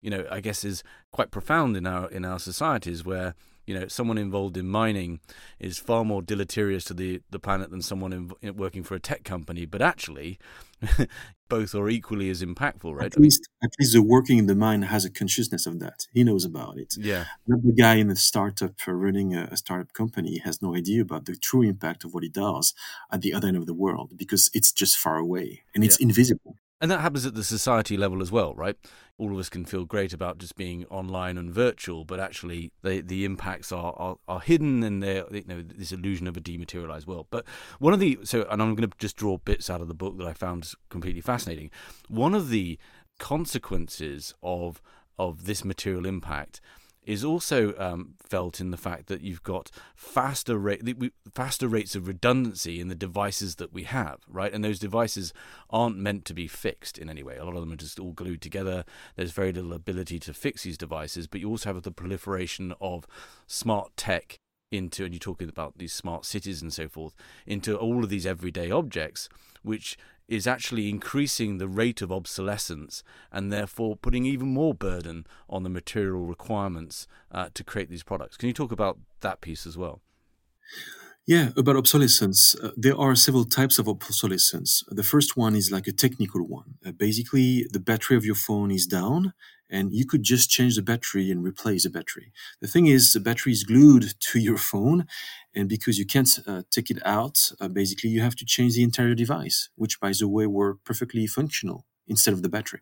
you 0.00 0.10
know, 0.10 0.26
I 0.30 0.40
guess 0.40 0.64
is 0.64 0.82
quite 1.12 1.30
profound 1.30 1.76
in 1.76 1.86
our 1.86 2.08
in 2.10 2.24
our 2.24 2.38
societies 2.38 3.04
where 3.04 3.34
you 3.66 3.78
know 3.78 3.88
someone 3.88 4.18
involved 4.18 4.56
in 4.56 4.66
mining 4.66 5.20
is 5.58 5.78
far 5.78 6.04
more 6.04 6.22
deleterious 6.22 6.84
to 6.84 6.94
the 6.94 7.20
the 7.30 7.38
planet 7.38 7.70
than 7.70 7.82
someone 7.82 8.34
in, 8.42 8.56
working 8.56 8.82
for 8.82 8.94
a 8.94 9.00
tech 9.00 9.24
company. 9.24 9.66
But 9.66 9.82
actually 9.82 10.38
both 11.48 11.74
are 11.74 11.88
equally 11.88 12.30
as 12.30 12.42
impactful 12.42 12.94
right? 12.94 13.06
At 13.06 13.20
least 13.20 13.48
at 13.62 13.70
least 13.78 13.92
the 13.92 14.02
working 14.02 14.38
in 14.38 14.46
the 14.46 14.54
mine 14.54 14.82
has 14.82 15.04
a 15.04 15.10
consciousness 15.10 15.66
of 15.66 15.78
that. 15.80 16.06
He 16.12 16.24
knows 16.24 16.44
about 16.44 16.78
it. 16.78 16.94
Yeah. 16.98 17.24
Not 17.46 17.62
the 17.62 17.72
guy 17.72 17.94
in 17.94 18.08
the 18.08 18.16
startup 18.16 18.74
uh, 18.86 18.92
running 18.92 19.34
a, 19.34 19.48
a 19.50 19.56
startup 19.56 19.92
company 19.92 20.38
has 20.38 20.62
no 20.62 20.74
idea 20.74 21.02
about 21.02 21.26
the 21.26 21.36
true 21.36 21.62
impact 21.62 22.04
of 22.04 22.14
what 22.14 22.22
he 22.22 22.28
does 22.28 22.74
at 23.12 23.20
the 23.20 23.34
other 23.34 23.48
end 23.48 23.56
of 23.56 23.66
the 23.66 23.74
world 23.74 24.16
because 24.16 24.50
it's 24.54 24.72
just 24.72 24.96
far 24.96 25.16
away 25.16 25.62
and 25.74 25.84
it's 25.84 26.00
yeah. 26.00 26.06
invisible 26.06 26.56
and 26.80 26.90
that 26.90 27.00
happens 27.00 27.26
at 27.26 27.34
the 27.34 27.44
society 27.44 27.96
level 27.96 28.22
as 28.22 28.32
well, 28.32 28.54
right? 28.54 28.76
All 29.18 29.32
of 29.32 29.38
us 29.38 29.50
can 29.50 29.66
feel 29.66 29.84
great 29.84 30.14
about 30.14 30.38
just 30.38 30.56
being 30.56 30.86
online 30.86 31.36
and 31.36 31.52
virtual, 31.52 32.04
but 32.04 32.18
actually 32.18 32.72
the 32.82 33.02
the 33.02 33.24
impacts 33.24 33.70
are 33.70 33.92
are, 33.96 34.16
are 34.26 34.40
hidden 34.40 34.82
and 34.82 35.02
they're 35.02 35.24
you 35.30 35.44
know 35.46 35.62
this 35.62 35.92
illusion 35.92 36.26
of 36.26 36.36
a 36.36 36.40
dematerialized 36.40 37.06
world. 37.06 37.26
But 37.30 37.44
one 37.78 37.92
of 37.92 38.00
the 38.00 38.18
so 38.24 38.46
and 38.50 38.62
I'm 38.62 38.74
going 38.74 38.88
to 38.88 38.96
just 38.98 39.16
draw 39.16 39.36
bits 39.38 39.68
out 39.68 39.80
of 39.80 39.88
the 39.88 39.94
book 39.94 40.16
that 40.18 40.26
I 40.26 40.32
found 40.32 40.72
completely 40.88 41.20
fascinating. 41.20 41.70
One 42.08 42.34
of 42.34 42.48
the 42.48 42.78
consequences 43.18 44.34
of 44.42 44.80
of 45.18 45.44
this 45.44 45.64
material 45.64 46.06
impact 46.06 46.62
is 47.04 47.24
also 47.24 47.74
um, 47.78 48.14
felt 48.22 48.60
in 48.60 48.70
the 48.70 48.76
fact 48.76 49.06
that 49.06 49.22
you've 49.22 49.42
got 49.42 49.70
faster 49.94 50.58
rate 50.58 50.82
faster 51.34 51.66
rates 51.66 51.94
of 51.94 52.06
redundancy 52.06 52.80
in 52.80 52.88
the 52.88 52.94
devices 52.94 53.56
that 53.56 53.72
we 53.72 53.84
have, 53.84 54.18
right? 54.28 54.52
And 54.52 54.62
those 54.62 54.78
devices 54.78 55.32
aren't 55.70 55.96
meant 55.96 56.24
to 56.26 56.34
be 56.34 56.46
fixed 56.46 56.98
in 56.98 57.08
any 57.08 57.22
way. 57.22 57.36
A 57.36 57.44
lot 57.44 57.54
of 57.54 57.60
them 57.60 57.72
are 57.72 57.76
just 57.76 57.98
all 57.98 58.12
glued 58.12 58.42
together. 58.42 58.84
There's 59.16 59.32
very 59.32 59.52
little 59.52 59.72
ability 59.72 60.18
to 60.20 60.34
fix 60.34 60.62
these 60.62 60.78
devices, 60.78 61.26
but 61.26 61.40
you 61.40 61.48
also 61.48 61.72
have 61.72 61.82
the 61.82 61.90
proliferation 61.90 62.74
of 62.80 63.06
smart 63.46 63.96
tech 63.96 64.38
into, 64.70 65.04
and 65.04 65.12
you're 65.14 65.18
talking 65.18 65.48
about 65.48 65.78
these 65.78 65.92
smart 65.92 66.24
cities 66.24 66.62
and 66.62 66.72
so 66.72 66.88
forth, 66.88 67.14
into 67.46 67.76
all 67.76 68.04
of 68.04 68.10
these 68.10 68.26
everyday 68.26 68.70
objects, 68.70 69.28
which 69.62 69.96
is 70.30 70.46
actually 70.46 70.88
increasing 70.88 71.58
the 71.58 71.68
rate 71.68 72.00
of 72.00 72.12
obsolescence 72.12 73.02
and 73.32 73.52
therefore 73.52 73.96
putting 73.96 74.24
even 74.24 74.48
more 74.48 74.72
burden 74.72 75.26
on 75.48 75.64
the 75.64 75.68
material 75.68 76.24
requirements 76.24 77.08
uh, 77.32 77.48
to 77.52 77.64
create 77.64 77.90
these 77.90 78.04
products. 78.04 78.36
Can 78.36 78.46
you 78.46 78.54
talk 78.54 78.72
about 78.72 78.98
that 79.20 79.40
piece 79.40 79.66
as 79.66 79.76
well? 79.76 80.00
Yeah, 81.26 81.50
about 81.56 81.76
obsolescence. 81.76 82.54
Uh, 82.54 82.70
there 82.76 82.96
are 82.96 83.14
several 83.14 83.44
types 83.44 83.78
of 83.78 83.88
obsolescence. 83.88 84.82
The 84.88 85.02
first 85.02 85.36
one 85.36 85.54
is 85.54 85.70
like 85.70 85.86
a 85.86 85.92
technical 85.92 86.46
one. 86.46 86.74
Uh, 86.84 86.92
basically, 86.92 87.66
the 87.70 87.80
battery 87.80 88.16
of 88.16 88.24
your 88.24 88.34
phone 88.34 88.70
is 88.70 88.86
down 88.86 89.32
and 89.70 89.92
you 89.92 90.06
could 90.06 90.22
just 90.22 90.50
change 90.50 90.76
the 90.76 90.82
battery 90.82 91.30
and 91.30 91.44
replace 91.44 91.84
the 91.84 91.90
battery. 91.90 92.32
The 92.60 92.68
thing 92.68 92.86
is, 92.86 93.12
the 93.12 93.20
battery 93.20 93.52
is 93.52 93.64
glued 93.64 94.14
to 94.20 94.38
your 94.38 94.58
phone, 94.58 95.06
and 95.54 95.68
because 95.68 95.98
you 95.98 96.06
can't 96.06 96.28
uh, 96.46 96.62
take 96.70 96.90
it 96.90 97.00
out, 97.06 97.52
uh, 97.60 97.68
basically 97.68 98.10
you 98.10 98.20
have 98.22 98.36
to 98.36 98.44
change 98.44 98.74
the 98.74 98.82
entire 98.82 99.14
device, 99.14 99.68
which, 99.76 100.00
by 100.00 100.12
the 100.18 100.28
way, 100.28 100.46
were 100.46 100.76
perfectly 100.84 101.26
functional 101.26 101.86
instead 102.08 102.34
of 102.34 102.42
the 102.42 102.48
battery. 102.48 102.80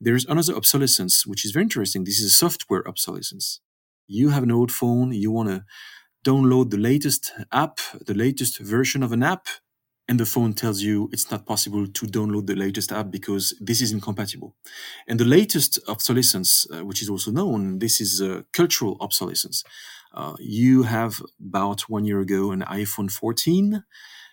There's 0.00 0.26
another 0.26 0.54
obsolescence, 0.54 1.26
which 1.26 1.44
is 1.44 1.50
very 1.52 1.64
interesting. 1.64 2.04
This 2.04 2.20
is 2.20 2.32
a 2.32 2.36
software 2.36 2.86
obsolescence. 2.88 3.60
You 4.06 4.30
have 4.30 4.44
an 4.44 4.52
old 4.52 4.72
phone, 4.72 5.12
you 5.12 5.30
want 5.30 5.48
to 5.50 5.64
download 6.24 6.70
the 6.70 6.78
latest 6.78 7.32
app, 7.52 7.80
the 8.06 8.14
latest 8.14 8.58
version 8.58 9.02
of 9.02 9.12
an 9.12 9.22
app, 9.22 9.46
and 10.08 10.18
the 10.18 10.26
phone 10.26 10.54
tells 10.54 10.80
you 10.82 11.08
it's 11.12 11.30
not 11.30 11.44
possible 11.46 11.86
to 11.86 12.06
download 12.06 12.46
the 12.46 12.56
latest 12.56 12.92
app 12.92 13.10
because 13.10 13.54
this 13.60 13.82
is 13.82 13.92
incompatible. 13.92 14.54
And 15.06 15.20
the 15.20 15.24
latest 15.26 15.78
obsolescence, 15.86 16.66
uh, 16.72 16.84
which 16.84 17.02
is 17.02 17.10
also 17.10 17.30
known, 17.30 17.78
this 17.78 18.00
is 18.00 18.22
uh, 18.22 18.42
cultural 18.52 18.96
obsolescence. 19.00 19.64
Uh, 20.14 20.34
you 20.38 20.84
have 20.84 21.20
about 21.46 21.82
one 21.82 22.04
year 22.06 22.20
ago 22.20 22.52
an 22.52 22.62
iPhone 22.62 23.10
14. 23.10 23.84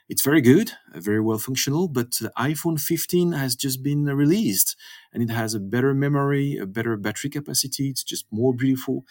It's 0.07 0.21
very 0.21 0.41
good, 0.41 0.71
very 0.93 1.19
well 1.19 1.39
functional, 1.39 1.87
but 1.87 2.11
the 2.21 2.31
iPhone 2.37 2.79
15 2.79 3.31
has 3.33 3.55
just 3.55 3.83
been 3.83 4.05
released 4.05 4.75
and 5.11 5.23
it 5.23 5.31
has 5.31 5.53
a 5.55 5.59
better 5.59 5.93
memory, 5.95 6.57
a 6.57 6.67
better 6.67 6.95
battery 6.95 7.29
capacity. 7.29 7.89
It's 7.89 8.03
just 8.03 8.25
more 8.31 8.53
beautiful 8.53 9.03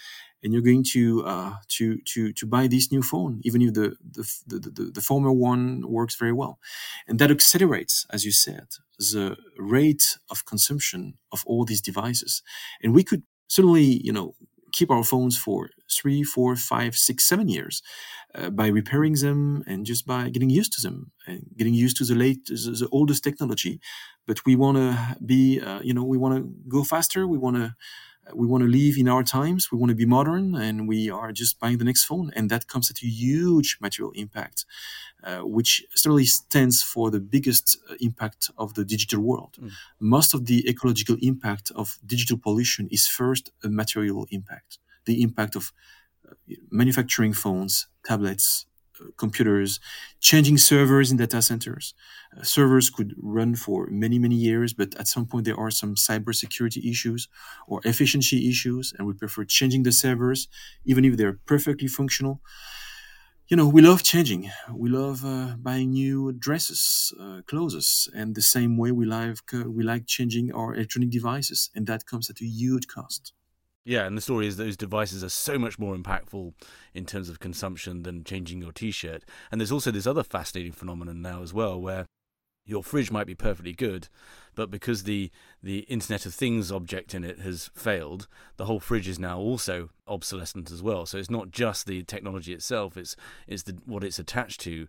and 0.45 0.53
you're 0.53 0.63
going 0.63 0.85
to 0.93 1.25
uh, 1.27 1.55
to 1.69 1.99
to 2.13 2.33
to 2.35 2.47
buy 2.47 2.69
this 2.69 2.93
new 2.93 3.03
phone, 3.03 3.41
even 3.43 3.63
if 3.63 3.75
the 3.75 3.97
the, 4.13 4.25
the 4.47 4.71
the, 4.71 4.91
the 4.93 5.01
former 5.01 5.33
one 5.33 5.83
works 5.89 6.17
very 6.17 6.33
well, 6.33 6.59
and 7.09 7.19
that 7.19 7.31
accelerates, 7.31 8.07
as 8.11 8.25
you 8.25 8.33
said, 8.33 8.69
the 8.99 9.37
rate 9.59 10.19
of 10.31 10.45
consumption 10.45 11.15
of 11.33 11.43
all 11.47 11.65
these 11.65 11.83
devices, 11.83 12.43
and 12.83 12.95
we 12.95 13.03
could 13.03 13.23
certainly, 13.49 14.01
you 14.05 14.13
know, 14.13 14.35
keep 14.73 14.91
our 14.91 15.05
phones 15.05 15.37
for 15.39 15.71
three, 15.91 16.23
four, 16.25 16.57
five, 16.57 16.97
six, 16.97 17.25
seven 17.27 17.49
years 17.49 17.83
uh, 18.35 18.51
by 18.51 18.67
repairing 18.67 19.15
them 19.15 19.63
and 19.67 19.87
just 19.87 20.07
by 20.07 20.29
getting 20.29 20.51
used 20.51 20.73
to 20.73 20.81
them 20.81 21.13
and 21.27 21.47
getting 21.57 21.75
used 21.75 21.97
to 21.97 22.05
the 22.05 22.15
late, 22.15 22.47
the, 22.47 22.55
the 22.55 22.89
oldest 22.91 23.23
technology. 23.23 23.81
But 24.27 24.45
we 24.45 24.57
want 24.57 24.79
to 24.79 25.17
be, 25.25 25.61
uh, 25.61 25.81
you 25.83 25.95
know, 25.95 26.05
we 26.05 26.19
want 26.19 26.37
to 26.37 26.53
go 26.69 26.83
faster. 26.83 27.27
We 27.29 27.39
want 27.39 27.57
to 27.57 27.75
we 28.33 28.47
want 28.47 28.63
to 28.63 28.69
live 28.69 28.97
in 28.97 29.09
our 29.09 29.23
times 29.23 29.71
we 29.71 29.79
want 29.79 29.91
to 29.91 29.95
be 29.95 30.07
modern 30.07 30.55
and 30.55 30.89
we 30.89 31.11
are 31.11 31.33
just 31.33 31.59
buying 31.61 31.79
the 31.79 31.85
next 31.85 32.05
phone 32.05 32.31
and 32.35 32.51
that 32.51 32.69
comes 32.69 32.91
at 32.91 33.03
a 33.03 33.07
huge 33.07 33.77
material 33.81 34.13
impact 34.15 34.65
uh, 35.25 35.41
which 35.41 35.85
certainly 35.95 36.25
stands 36.25 36.83
for 36.83 37.11
the 37.11 37.21
biggest 37.21 37.79
uh, 37.91 37.95
impact 38.01 38.51
of 38.57 38.75
the 38.75 38.85
digital 38.85 39.21
world 39.21 39.57
mm. 39.61 39.71
most 40.01 40.35
of 40.35 40.47
the 40.47 40.69
ecological 40.69 41.17
impact 41.21 41.71
of 41.75 41.99
digital 42.07 42.39
pollution 42.39 42.89
is 42.91 43.07
first 43.07 43.51
a 43.63 43.69
material 43.69 44.27
impact 44.31 44.79
the 45.05 45.23
impact 45.23 45.55
of 45.57 45.73
uh, 46.29 46.35
manufacturing 46.71 47.33
phones 47.33 47.87
tablets 48.05 48.67
computers, 49.17 49.81
changing 50.21 50.59
servers 50.59 51.11
in 51.11 51.17
data 51.17 51.43
centers. 51.43 51.95
Uh, 52.37 52.43
servers 52.43 52.91
could 52.91 53.15
run 53.19 53.55
for 53.55 53.87
many, 53.89 54.19
many 54.19 54.35
years, 54.37 54.73
but 54.73 54.95
at 54.97 55.09
some 55.09 55.27
point 55.27 55.45
there 55.45 55.59
are 55.59 55.71
some 55.71 55.95
cybersecurity 55.95 56.89
issues 56.91 57.29
or 57.67 57.81
efficiency 57.85 58.49
issues, 58.49 58.93
and 58.99 59.07
we 59.07 59.15
prefer 59.15 59.45
changing 59.45 59.83
the 59.83 59.93
servers, 59.93 60.49
even 60.85 61.05
if 61.05 61.17
they're 61.17 61.39
perfectly 61.47 61.89
functional. 61.89 62.41
You 63.49 63.57
know, 63.57 63.69
we 63.69 63.83
love 63.83 64.03
changing. 64.03 64.51
We 64.73 64.89
love 64.89 65.25
uh, 65.25 65.57
buying 65.59 65.91
new 65.93 66.33
dresses, 66.33 67.13
uh, 67.21 67.43
clothes, 67.47 68.09
and 68.15 68.35
the 68.35 68.43
same 68.43 68.77
way 68.79 68.91
we 68.93 69.05
like 69.05 69.53
uh, 69.53 69.65
we 69.71 69.83
like 69.83 70.07
changing 70.07 70.53
our 70.53 70.75
electronic 70.75 71.11
devices, 71.11 71.71
and 71.75 71.87
that 71.87 72.07
comes 72.07 72.31
at 72.31 72.41
a 72.41 72.47
huge 72.47 72.87
cost. 72.87 73.33
Yeah, 73.85 74.07
and 74.07 74.17
the 74.17 74.23
story 74.23 74.47
is 74.47 74.57
those 74.57 74.79
devices 74.79 75.23
are 75.23 75.29
so 75.29 75.59
much 75.59 75.79
more 75.79 75.95
impactful 75.95 76.55
in 76.95 77.05
terms 77.05 77.29
of 77.29 77.39
consumption 77.39 78.03
than 78.03 78.25
changing 78.25 78.63
your 78.63 78.73
T-shirt. 78.73 79.25
And 79.53 79.61
there's 79.61 79.73
also 79.73 79.91
this 79.91 80.07
other 80.07 80.23
fascinating 80.25 80.73
phenomenon 80.73 81.21
now 81.21 81.43
as 81.43 81.53
well, 81.53 81.79
where 81.79 82.07
your 82.65 82.83
fridge 82.83 83.11
might 83.11 83.27
be 83.27 83.35
perfectly 83.35 83.75
good, 83.75 84.09
but 84.55 84.71
because 84.71 85.03
the 85.03 85.31
the 85.63 85.81
Internet 85.81 86.25
of 86.25 86.35
Things 86.35 86.73
object 86.73 87.15
in 87.15 87.25
it 87.25 87.41
has 87.41 87.71
failed, 87.75 88.27
the 88.57 88.65
whole 88.65 88.81
fridge 88.81 89.07
is 89.07 89.19
now 89.19 89.39
also 89.39 89.91
obsolescent 90.09 90.71
as 90.71 90.83
well. 90.83 91.05
So 91.05 91.19
it's 91.19 91.31
not 91.31 91.51
just 91.51 91.87
the 91.87 92.03
technology 92.05 92.55
itself; 92.55 92.97
it's 92.97 93.17
it's 93.47 93.65
the 93.65 93.77
what 93.85 94.03
it's 94.03 94.19
attached 94.19 94.63
to 94.63 94.89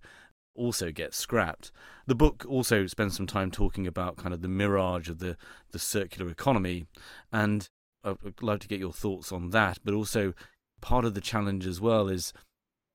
also 0.56 0.90
gets 0.90 1.18
scrapped. 1.18 1.70
The 2.08 2.16
book 2.16 2.46
also 2.48 2.88
spends 2.88 3.18
some 3.18 3.28
time 3.28 3.52
talking 3.52 3.86
about 3.86 4.16
kind 4.16 4.34
of 4.34 4.42
the 4.42 4.48
mirage 4.48 5.10
of 5.10 5.20
the 5.20 5.36
the 5.72 5.80
circular 5.80 6.32
economy 6.32 6.86
and 7.34 7.68
I'd 8.06 8.42
love 8.42 8.60
to 8.60 8.68
get 8.68 8.80
your 8.80 8.94
thoughts 8.94 9.32
on 9.32 9.50
that. 9.50 9.80
But 9.84 9.94
also, 9.94 10.34
part 10.82 11.06
of 11.06 11.14
the 11.14 11.22
challenge 11.22 11.66
as 11.66 11.82
well 11.82 12.08
is 12.08 12.32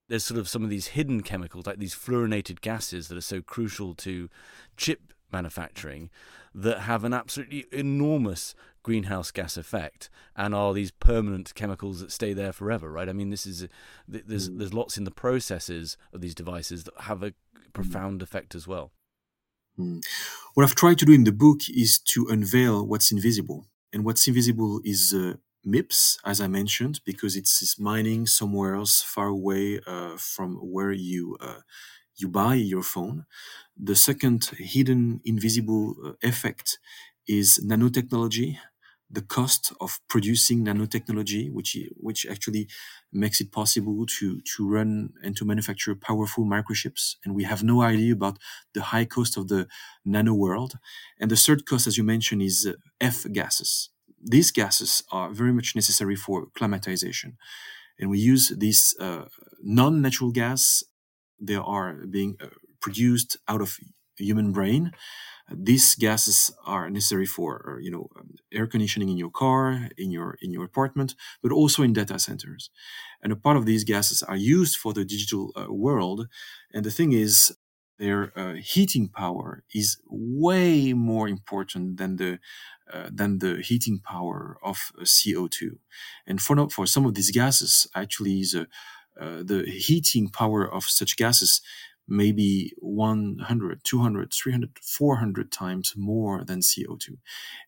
there's 0.09 0.25
sort 0.25 0.41
of 0.41 0.49
some 0.49 0.65
of 0.65 0.71
these 0.71 0.89
hidden 0.89 1.23
chemicals, 1.23 1.67
like 1.67 1.79
these 1.79 1.95
fluorinated 1.95 2.61
gases 2.61 3.09
that 3.09 3.19
are 3.19 3.23
so 3.23 3.43
crucial 3.43 3.95
to 3.95 4.29
chip 4.77 5.13
manufacturing, 5.33 6.11
that 6.55 6.81
have 6.81 7.05
an 7.05 7.15
absolutely 7.15 7.67
enormous 7.73 8.55
greenhouse 8.83 9.31
gas 9.31 9.57
effect 9.57 10.09
and 10.35 10.55
are 10.55 10.73
these 10.73 10.91
permanent 10.91 11.55
chemicals 11.55 12.01
that 12.01 12.11
stay 12.11 12.33
there 12.33 12.53
forever 12.53 12.91
right 12.91 13.09
i 13.09 13.13
mean 13.13 13.29
this 13.29 13.45
is 13.45 13.69
there's 14.09 14.49
mm. 14.49 14.59
there's 14.59 14.73
lots 14.73 14.97
in 14.97 15.05
the 15.05 15.11
processes 15.11 15.97
of 16.15 16.21
these 16.21 16.35
devices 16.35 16.85
that 16.85 16.95
have 17.01 17.23
a 17.23 17.35
profound 17.73 18.23
effect 18.23 18.55
as 18.55 18.67
well 18.67 18.91
mm. 19.79 20.03
what 20.55 20.65
i've 20.65 20.75
tried 20.75 20.99
to 20.99 21.05
do 21.05 21.13
in 21.13 21.25
the 21.25 21.33
book 21.33 21.61
is 21.69 21.99
to 21.99 22.27
unveil 22.31 22.87
what's 22.87 23.13
invisible 23.13 23.67
and 23.93 24.05
what's 24.05 24.27
invisible 24.29 24.81
is 24.85 25.13
uh, 25.15 25.35
MIPS, 25.65 26.19
as 26.25 26.41
I 26.41 26.47
mentioned, 26.49 27.01
because 27.05 27.37
it's, 27.37 27.61
it's 27.63 27.79
mining 27.79 28.27
somewhere 28.27 28.75
else 28.75 29.03
far 29.03 29.29
away 29.29 29.81
uh, 29.87 30.17
from 30.17 30.57
where 30.57 30.93
you 30.93 31.37
uh, 31.41 31.61
you 32.17 32.29
buy 32.29 32.55
your 32.55 32.83
phone. 32.83 33.27
The 33.77 33.97
second 33.97 34.47
hidden 34.59 35.21
invisible 35.25 35.97
uh, 36.05 36.13
effect 36.23 36.79
is 37.27 37.61
nanotechnology, 37.65 38.59
the 39.11 39.23
cost 39.23 39.73
of 39.81 40.01
producing 40.09 40.65
nanotechnology, 40.65 41.51
which 41.53 41.77
which 41.97 42.27
actually 42.27 42.69
makes 43.13 43.41
it 43.41 43.51
possible 43.53 44.07
to 44.07 44.41
to 44.41 44.69
run 44.69 45.13
and 45.23 45.37
to 45.37 45.45
manufacture 45.45 45.95
powerful 45.95 46.45
microchips. 46.45 47.17
And 47.25 47.35
we 47.35 47.45
have 47.45 47.63
no 47.65 47.83
idea 47.83 48.13
about 48.13 48.39
the 48.75 48.83
high 48.83 49.05
cost 49.05 49.37
of 49.37 49.49
the 49.49 49.67
nano 50.05 50.35
world. 50.35 50.75
And 51.21 51.31
the 51.31 51.37
third 51.37 51.67
cost, 51.67 51.87
as 51.87 51.97
you 51.99 52.05
mentioned, 52.05 52.43
is 52.43 52.67
uh, 52.67 52.75
F 53.01 53.27
gases. 53.33 53.91
These 54.23 54.51
gases 54.53 55.03
are 55.11 55.31
very 55.33 55.53
much 55.53 55.75
necessary 55.75 56.17
for 56.17 56.47
climatization, 56.59 57.37
and 57.99 58.11
we 58.11 58.19
use 58.19 58.51
this 58.51 58.95
uh, 59.01 59.27
non-natural 59.63 60.33
gas. 60.33 60.85
They 61.41 61.57
are 61.57 61.95
being 62.07 62.37
uh, 62.41 62.49
produced 62.81 63.39
out 63.49 63.61
of 63.63 63.79
human 64.21 64.53
brain 64.53 64.93
these 65.53 65.95
gases 65.97 66.53
are 66.65 66.89
necessary 66.91 67.27
for 67.27 67.77
uh, 67.77 67.81
you 67.81 67.91
know 67.91 68.09
um, 68.19 68.35
air 68.53 68.67
conditioning 68.67 69.09
in 69.09 69.17
your 69.17 69.31
car 69.31 69.89
in 69.99 70.11
your 70.11 70.37
in 70.41 70.53
your 70.53 70.65
apartment 70.65 71.15
but 71.43 71.53
also 71.53 71.83
in 71.83 71.93
data 71.93 72.19
centers. 72.19 72.71
And 73.23 73.33
a 73.33 73.37
part 73.37 73.57
of 73.57 73.67
these 73.67 73.85
gases 73.85 74.23
are 74.23 74.37
used 74.37 74.77
for 74.77 74.93
the 74.93 75.05
digital 75.05 75.53
uh, 75.57 75.73
world. 75.73 76.29
And 76.73 76.85
the 76.85 76.91
thing 76.91 77.13
is 77.13 77.57
their 77.99 78.33
uh, 78.39 78.55
heating 78.55 79.09
power 79.09 79.63
is 79.75 79.99
way 80.09 80.93
more 80.95 81.29
important 81.29 81.99
than 81.99 82.17
the 82.17 82.39
uh, 82.93 83.11
than 83.13 83.39
the 83.39 83.61
heating 83.63 84.01
power 84.01 84.57
of 84.63 84.93
uh, 84.99 85.05
CO2 85.05 85.79
and 86.27 86.41
for 86.41 86.69
for 86.71 86.87
some 86.87 87.07
of 87.07 87.15
these 87.15 87.31
gases 87.31 87.87
actually 87.95 88.41
is 88.41 88.55
uh, 88.55 88.65
the 89.43 89.65
heating 89.67 90.29
power 90.29 90.67
of 90.67 90.85
such 90.85 91.17
gases 91.17 91.61
maybe 92.11 92.73
100, 92.79 93.85
200, 93.85 94.33
300, 94.33 94.79
400 94.83 95.53
times 95.53 95.95
more 95.97 96.45
than 96.45 96.61
CO2. 96.61 97.17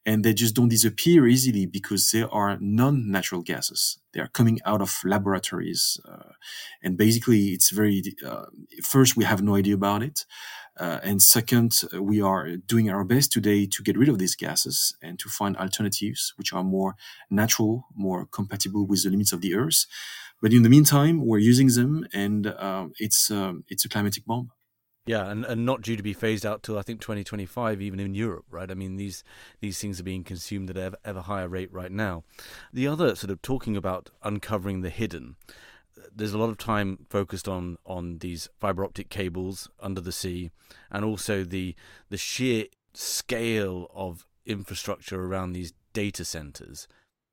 And 0.04 0.25
they 0.25 0.34
just 0.34 0.54
don't 0.54 0.68
disappear 0.68 1.26
easily 1.26 1.66
because 1.66 2.11
they 2.11 2.22
are 2.22 2.58
non 2.61 3.11
natural 3.11 3.42
gases. 3.42 3.99
They 4.12 4.20
are 4.20 4.28
coming 4.28 4.61
out 4.66 4.82
of 4.82 5.00
laboratories. 5.04 5.99
Uh, 6.06 6.32
and 6.82 6.96
basically, 6.96 7.49
it's 7.50 7.70
very, 7.70 8.02
uh, 8.26 8.46
first, 8.82 9.16
we 9.16 9.25
have 9.25 9.42
no 9.42 9.54
idea 9.54 9.75
about 9.75 10.02
it. 10.02 10.26
Uh, 10.78 10.99
and 11.02 11.20
second, 11.20 11.82
we 12.00 12.20
are 12.20 12.56
doing 12.56 12.90
our 12.90 13.04
best 13.04 13.30
today 13.30 13.66
to 13.66 13.82
get 13.82 13.96
rid 13.96 14.08
of 14.08 14.18
these 14.18 14.34
gases 14.34 14.96
and 15.02 15.18
to 15.18 15.28
find 15.28 15.56
alternatives 15.58 16.32
which 16.37 16.52
are 16.52 16.64
more 16.64 16.96
natural, 17.30 17.87
more 17.94 18.26
compatible 18.26 18.87
with 18.87 19.02
the 19.04 19.11
limits 19.11 19.32
of 19.32 19.42
the 19.42 19.54
Earth. 19.54 19.87
But 20.42 20.52
in 20.52 20.62
the 20.62 20.68
meantime, 20.68 21.25
we're 21.25 21.38
using 21.38 21.68
them, 21.68 22.04
and 22.12 22.49
uh, 22.49 22.88
it's 22.99 23.30
uh, 23.30 23.54
it's 23.68 23.84
a 23.84 23.88
climatic 23.88 24.26
bomb. 24.26 24.50
Yeah, 25.06 25.30
and, 25.30 25.44
and 25.44 25.64
not 25.64 25.82
due 25.82 25.96
to 25.96 26.02
be 26.02 26.12
phased 26.12 26.44
out 26.44 26.62
till 26.62 26.78
I 26.78 26.82
think 26.82 27.00
2025, 27.00 27.82
even 27.82 27.99
in 27.99 28.14
Europe, 28.14 28.44
right? 28.50 28.70
I 28.70 28.75
mean, 28.75 28.96
these 28.96 29.22
these 29.61 29.78
things 29.78 30.00
are 30.00 30.04
being 30.04 30.25
consumed 30.25 30.68
at 30.68 30.76
ever, 30.76 30.96
ever 31.04 31.20
higher 31.20 31.49
rate 31.49 31.72
right 31.72 31.92
now. 31.92 32.25
The 32.72 32.88
other 32.88 33.14
sort 33.14 33.30
of 33.30 33.40
talking 33.40 33.76
about 33.76 34.11
uncovering 34.25 34.80
the 34.80 34.90
hidden, 34.90 35.37
there's 36.14 36.34
a 36.34 36.38
lot 36.38 36.50
of 36.50 36.58
time 36.58 37.06
focused 37.08 37.46
on 37.46 37.78
on 37.87 38.18
these 38.18 38.49
fiber 38.58 38.84
optic 38.84 39.11
cables 39.11 39.70
under 39.80 40.00
the 40.00 40.12
sea, 40.12 40.50
and 40.90 41.04
also 41.04 41.44
the 41.44 41.76
the 42.11 42.18
sheer 42.18 42.66
scale 42.94 43.88
of 43.94 44.26
infrastructure 44.44 45.22
around 45.25 45.52
these 45.52 45.72
data 45.92 46.25
centers 46.25 46.88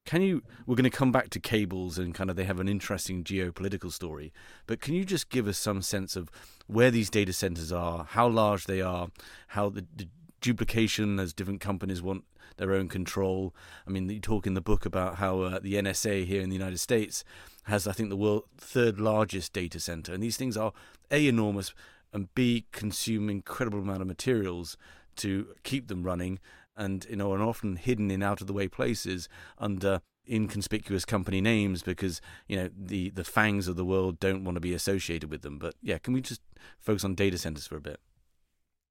can 0.06 0.22
you? 0.22 0.42
We're 0.66 0.76
going 0.76 0.90
to 0.90 0.98
come 0.98 1.12
back 1.12 1.30
to 1.32 1.40
cables 1.40 1.98
and 1.98 2.16
kind 2.16 2.30
of 2.30 2.36
they 2.36 2.46
have 2.46 2.60
an 2.60 2.70
interesting 2.70 3.24
geopolitical 3.24 3.92
story, 3.92 4.34
but 4.66 4.82
can 4.82 4.94
you 4.94 5.06
just 5.06 5.30
give 5.30 5.48
us 5.48 5.58
some 5.58 5.82
sense 5.82 6.16
of 6.16 6.30
where 6.68 6.92
these 6.92 7.10
data 7.10 7.34
centers 7.34 7.72
are, 7.72 8.06
how 8.06 8.28
large 8.28 8.66
they 8.66 8.82
are, 8.82 9.10
how 9.50 9.70
the, 9.70 9.86
the 9.96 10.08
duplication 10.42 11.20
as 11.20 11.34
different 11.34 11.62
companies 11.62 12.02
want 12.02 12.24
their 12.58 12.74
own 12.74 12.88
control. 12.88 13.54
I 13.88 13.90
mean, 13.90 14.10
you 14.10 14.20
talk 14.20 14.46
in 14.46 14.54
the 14.54 14.62
book 14.62 14.86
about 14.86 15.16
how 15.16 15.42
uh, 15.42 15.60
the 15.60 15.76
NSA 15.76 16.26
here 16.26 16.42
in 16.42 16.50
the 16.50 16.56
United 16.56 16.80
States 16.80 17.24
has, 17.64 17.88
I 17.88 17.92
think, 17.92 18.10
the 18.10 18.18
world's 18.18 18.48
third 18.58 19.00
largest 19.00 19.54
data 19.54 19.80
center, 19.80 20.14
and 20.14 20.22
these 20.22 20.38
things 20.38 20.58
are 20.58 20.74
a 21.12 21.28
enormous 21.28 21.74
and 22.12 22.34
b 22.34 22.66
consume 22.72 23.30
incredible 23.30 23.80
amount 23.80 24.02
of 24.02 24.08
materials 24.08 24.78
to 25.16 25.48
keep 25.64 25.88
them 25.88 26.04
running 26.04 26.40
and 26.80 27.06
you 27.10 27.18
know, 27.18 27.34
and 27.34 27.44
often 27.44 27.76
hidden 27.76 28.10
in 28.10 28.24
out 28.24 28.42
of 28.42 28.48
the 28.48 28.54
way 28.54 28.68
places 28.68 29.30
under 29.60 30.02
inconspicuous 30.28 31.06
company 31.06 31.42
names 31.42 31.82
because 31.84 32.22
you 32.48 32.56
know 32.56 32.70
the 32.76 33.10
the 33.12 33.24
FANGs 33.24 33.68
of 33.68 33.76
the 33.76 33.86
world 33.86 34.20
don't 34.20 34.44
want 34.44 34.56
to 34.56 34.62
be 34.62 34.74
associated 34.74 35.30
with 35.30 35.42
them. 35.42 35.60
But 35.60 35.76
yeah, 35.82 35.98
can 35.98 36.14
we 36.14 36.22
just 36.22 36.42
focus 36.80 37.04
on 37.04 37.16
data 37.16 37.38
centers 37.38 37.68
for 37.68 37.78
a 37.78 37.82
bit? 37.82 38.00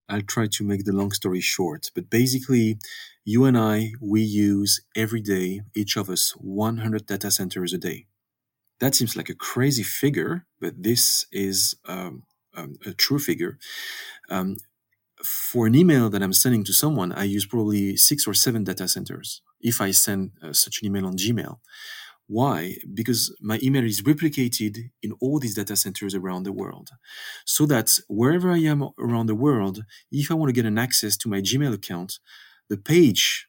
I'll 0.09 0.23
try 0.23 0.47
to 0.47 0.65
make 0.65 0.85
the 0.85 0.93
long 0.93 1.13
story 1.13 1.41
short, 1.41 1.91
but 1.95 2.09
basically, 2.09 2.79
you 3.25 3.45
and 3.45 3.59
I, 3.59 3.93
we 4.01 4.23
use 4.23 4.81
every 4.97 5.21
day, 5.21 5.61
each 5.75 5.97
of 5.97 6.09
us, 6.09 6.31
100 6.39 7.05
data 7.05 7.31
centers 7.31 7.75
a 7.75 7.79
day. 7.79 8.07
That 8.81 8.95
seems 8.95 9.17
like 9.17 9.29
a 9.29 9.35
crazy 9.35 9.83
figure, 9.83 10.47
but 10.61 10.83
this 10.83 11.27
is 11.31 11.75
um, 11.85 12.23
um, 12.57 12.77
a 12.87 12.93
true 12.93 13.19
figure. 13.19 13.59
Um, 14.31 14.57
for 15.25 15.67
an 15.67 15.75
email 15.75 16.09
that 16.11 16.23
I'm 16.23 16.33
sending 16.33 16.65
to 16.65 16.73
someone, 16.73 17.13
I 17.13 17.25
use 17.25 17.47
probably 17.47 17.97
six 17.97 18.27
or 18.27 18.35
seven 18.35 18.65
data 18.65 18.89
centers 18.89 19.43
if 19.61 19.81
I 19.81 19.91
send 19.91 20.33
uh, 20.43 20.53
such 20.53 20.81
an 20.81 20.87
email 20.87 21.07
on 21.07 21.17
Gmail. 21.17 21.59
Why? 22.27 22.77
Because 22.93 23.35
my 23.41 23.59
email 23.63 23.85
is 23.85 24.03
replicated 24.03 24.91
in 25.03 25.13
all 25.21 25.39
these 25.39 25.55
data 25.55 25.77
centers 25.77 26.15
around 26.15 26.43
the 26.43 26.53
world. 26.53 26.91
So 27.47 27.65
that 27.67 27.99
wherever 28.09 28.53
I 28.53 28.59
am 28.59 28.91
around 28.99 29.27
the 29.27 29.35
world, 29.35 29.85
if 30.13 30.31
I 30.31 30.35
want 30.35 30.51
to 30.51 30.53
get 30.53 30.67
an 30.67 30.79
access 30.79 31.17
to 31.19 31.29
my 31.29 31.41
Gmail 31.41 31.73
account, 31.73 32.19
the 32.69 32.77
page 32.77 33.49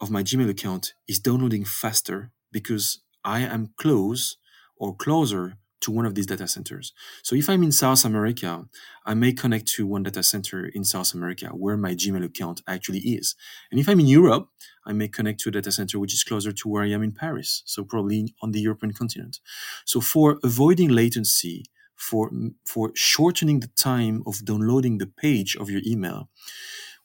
of 0.00 0.10
my 0.10 0.22
Gmail 0.22 0.48
account 0.48 0.94
is 1.08 1.18
downloading 1.18 1.64
faster 1.64 2.30
because 2.52 3.02
I 3.24 3.40
am 3.40 3.74
close 3.76 4.36
or 4.76 4.94
closer 4.94 5.56
to 5.82 5.90
one 5.90 6.06
of 6.06 6.14
these 6.14 6.26
data 6.26 6.48
centers. 6.48 6.92
So 7.22 7.36
if 7.36 7.48
I'm 7.48 7.62
in 7.62 7.72
South 7.72 8.04
America, 8.04 8.66
I 9.04 9.14
may 9.14 9.32
connect 9.32 9.66
to 9.74 9.86
one 9.86 10.02
data 10.02 10.22
center 10.22 10.66
in 10.66 10.84
South 10.84 11.14
America 11.14 11.48
where 11.48 11.76
my 11.76 11.94
Gmail 11.94 12.24
account 12.24 12.62
actually 12.66 13.00
is. 13.00 13.34
And 13.70 13.78
if 13.78 13.88
I'm 13.88 14.00
in 14.00 14.06
Europe, 14.06 14.48
I 14.86 14.92
may 14.92 15.08
connect 15.08 15.40
to 15.40 15.48
a 15.50 15.52
data 15.52 15.70
center 15.70 15.98
which 15.98 16.14
is 16.14 16.24
closer 16.24 16.52
to 16.52 16.68
where 16.68 16.82
I 16.82 16.90
am 16.90 17.02
in 17.02 17.12
Paris. 17.12 17.62
So 17.66 17.84
probably 17.84 18.34
on 18.42 18.52
the 18.52 18.60
European 18.60 18.92
continent. 18.92 19.40
So 19.84 20.00
for 20.00 20.38
avoiding 20.42 20.88
latency, 20.88 21.64
for, 21.94 22.30
for 22.64 22.90
shortening 22.94 23.60
the 23.60 23.68
time 23.68 24.22
of 24.26 24.44
downloading 24.44 24.98
the 24.98 25.06
page 25.06 25.56
of 25.56 25.70
your 25.70 25.82
email, 25.86 26.28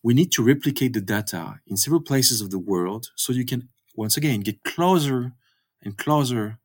we 0.01 0.13
need 0.13 0.31
to 0.31 0.43
replicate 0.43 0.93
the 0.93 1.01
data 1.01 1.59
in 1.67 1.77
several 1.77 2.01
places 2.01 2.41
of 2.41 2.49
the 2.49 2.59
world 2.59 3.11
so 3.15 3.33
you 3.33 3.45
can 3.45 3.69
once 3.95 4.17
again 4.17 4.41
get 4.41 4.63
closer 4.63 5.33
and 5.83 5.97
closer 5.97 6.59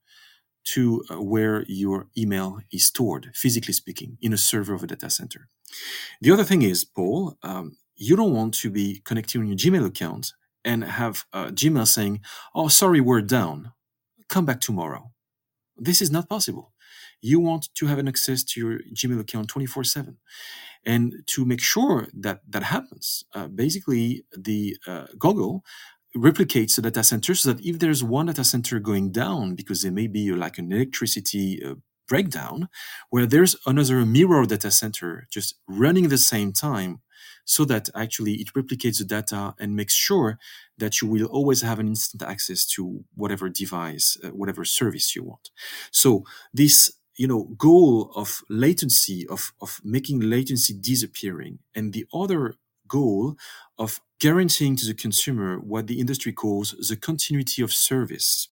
to 0.64 1.05
uh, 1.11 1.20
where 1.20 1.64
your 1.68 2.09
email 2.16 2.61
is 2.72 2.87
stored, 2.87 3.31
physically 3.35 3.72
speaking, 3.75 4.18
in 4.20 4.33
a 4.33 4.38
server 4.38 4.75
of 4.75 4.83
a 4.83 4.87
data 4.87 5.11
center. 5.11 5.48
The 6.20 6.31
other 6.31 6.44
thing 6.44 6.62
is, 6.62 6.85
Paul, 6.85 7.37
um, 7.42 7.77
you 7.96 8.16
don't 8.16 8.35
want 8.35 8.55
to 8.55 8.70
be 8.70 9.01
connecting 9.05 9.46
your 9.46 9.57
Gmail 9.57 9.87
account 9.87 10.33
and 10.64 10.85
have 10.85 11.25
uh, 11.33 11.46
Gmail 11.46 11.87
saying, 11.87 12.20
"Oh, 12.55 12.68
sorry, 12.68 13.01
we're 13.01 13.22
down. 13.22 13.72
Come 14.29 14.46
back 14.46 14.61
tomorrow." 14.61 15.12
This 15.77 16.03
is 16.03 16.11
not 16.11 16.29
possible. 16.29 16.72
You 17.20 17.40
want 17.40 17.68
to 17.75 17.87
have 17.87 17.98
an 17.98 18.09
access 18.09 18.42
to 18.44 18.61
your 18.61 18.79
Gmail 18.94 19.20
account 19.20 19.48
24 19.48 19.85
7. 19.85 20.18
And 20.85 21.22
to 21.29 21.44
make 21.44 21.61
sure 21.61 22.09
that 22.12 22.40
that 22.48 22.64
happens, 22.64 23.25
uh, 23.35 23.46
basically, 23.46 24.25
the 24.37 24.77
uh, 24.87 25.07
Google 25.18 25.64
replicates 26.16 26.77
the 26.77 26.83
data 26.83 27.03
center 27.03 27.35
so 27.35 27.53
that 27.53 27.64
if 27.64 27.79
there's 27.79 28.05
one 28.05 28.27
data 28.27 28.44
center 28.44 28.79
going 28.79 29.11
down 29.11 29.55
because 29.55 29.83
there 29.83 29.92
may 29.92 30.07
be 30.07 30.33
like 30.33 30.59
an 30.59 30.70
electricity 30.72 31.62
uh, 31.64 31.75
breakdown 32.09 32.68
where 33.11 33.27
there's 33.27 33.57
another 33.66 34.05
mirror 34.05 34.44
data 34.44 34.70
center 34.70 35.27
just 35.31 35.55
running 35.66 36.05
at 36.05 36.11
the 36.11 36.18
same 36.18 36.53
time 36.53 37.01
so 37.44 37.64
that 37.64 37.88
actually 37.94 38.35
it 38.35 38.53
replicates 38.55 38.98
the 38.98 39.05
data 39.05 39.55
and 39.59 39.75
makes 39.75 39.94
sure 39.94 40.38
that 40.79 41.01
you 41.01 41.09
will 41.09 41.27
always 41.27 41.62
have 41.62 41.79
an 41.79 41.88
instant 41.88 42.22
access 42.22 42.66
to 42.66 43.05
whatever 43.14 43.48
device 43.48 44.16
uh, 44.25 44.29
whatever 44.29 44.64
service 44.64 45.16
you 45.16 45.25
want. 45.25 45.51
So 45.90 46.25
this 46.53 46.92
you 47.16 47.27
know 47.27 47.44
goal 47.57 48.11
of 48.14 48.42
latency 48.48 49.27
of 49.29 49.53
of 49.61 49.81
making 49.85 50.20
latency 50.20 50.75
disappearing 50.75 51.59
and 51.75 51.92
the 51.92 52.07
other 52.12 52.55
goal 52.96 53.37
of 53.78 54.00
guaranteeing 54.20 54.76
to 54.76 54.87
the 54.87 55.02
consumer 55.05 55.59
what 55.72 55.87
the 55.87 55.98
industry 56.02 56.33
calls 56.33 56.68
the 56.88 56.96
continuity 56.96 57.61
of 57.62 57.72
service 57.72 58.48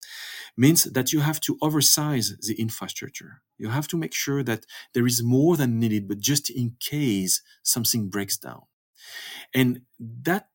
means 0.56 0.84
that 0.96 1.12
you 1.12 1.20
have 1.20 1.40
to 1.40 1.56
oversize 1.60 2.26
the 2.48 2.54
infrastructure. 2.66 3.32
You 3.58 3.68
have 3.70 3.88
to 3.88 3.96
make 3.96 4.14
sure 4.14 4.42
that 4.44 4.66
there 4.92 5.06
is 5.06 5.22
more 5.22 5.56
than 5.56 5.80
needed, 5.80 6.08
but 6.08 6.20
just 6.30 6.50
in 6.50 6.76
case 6.80 7.42
something 7.62 8.10
breaks 8.10 8.36
down. 8.36 8.62
And 9.52 9.80
that 10.24 10.48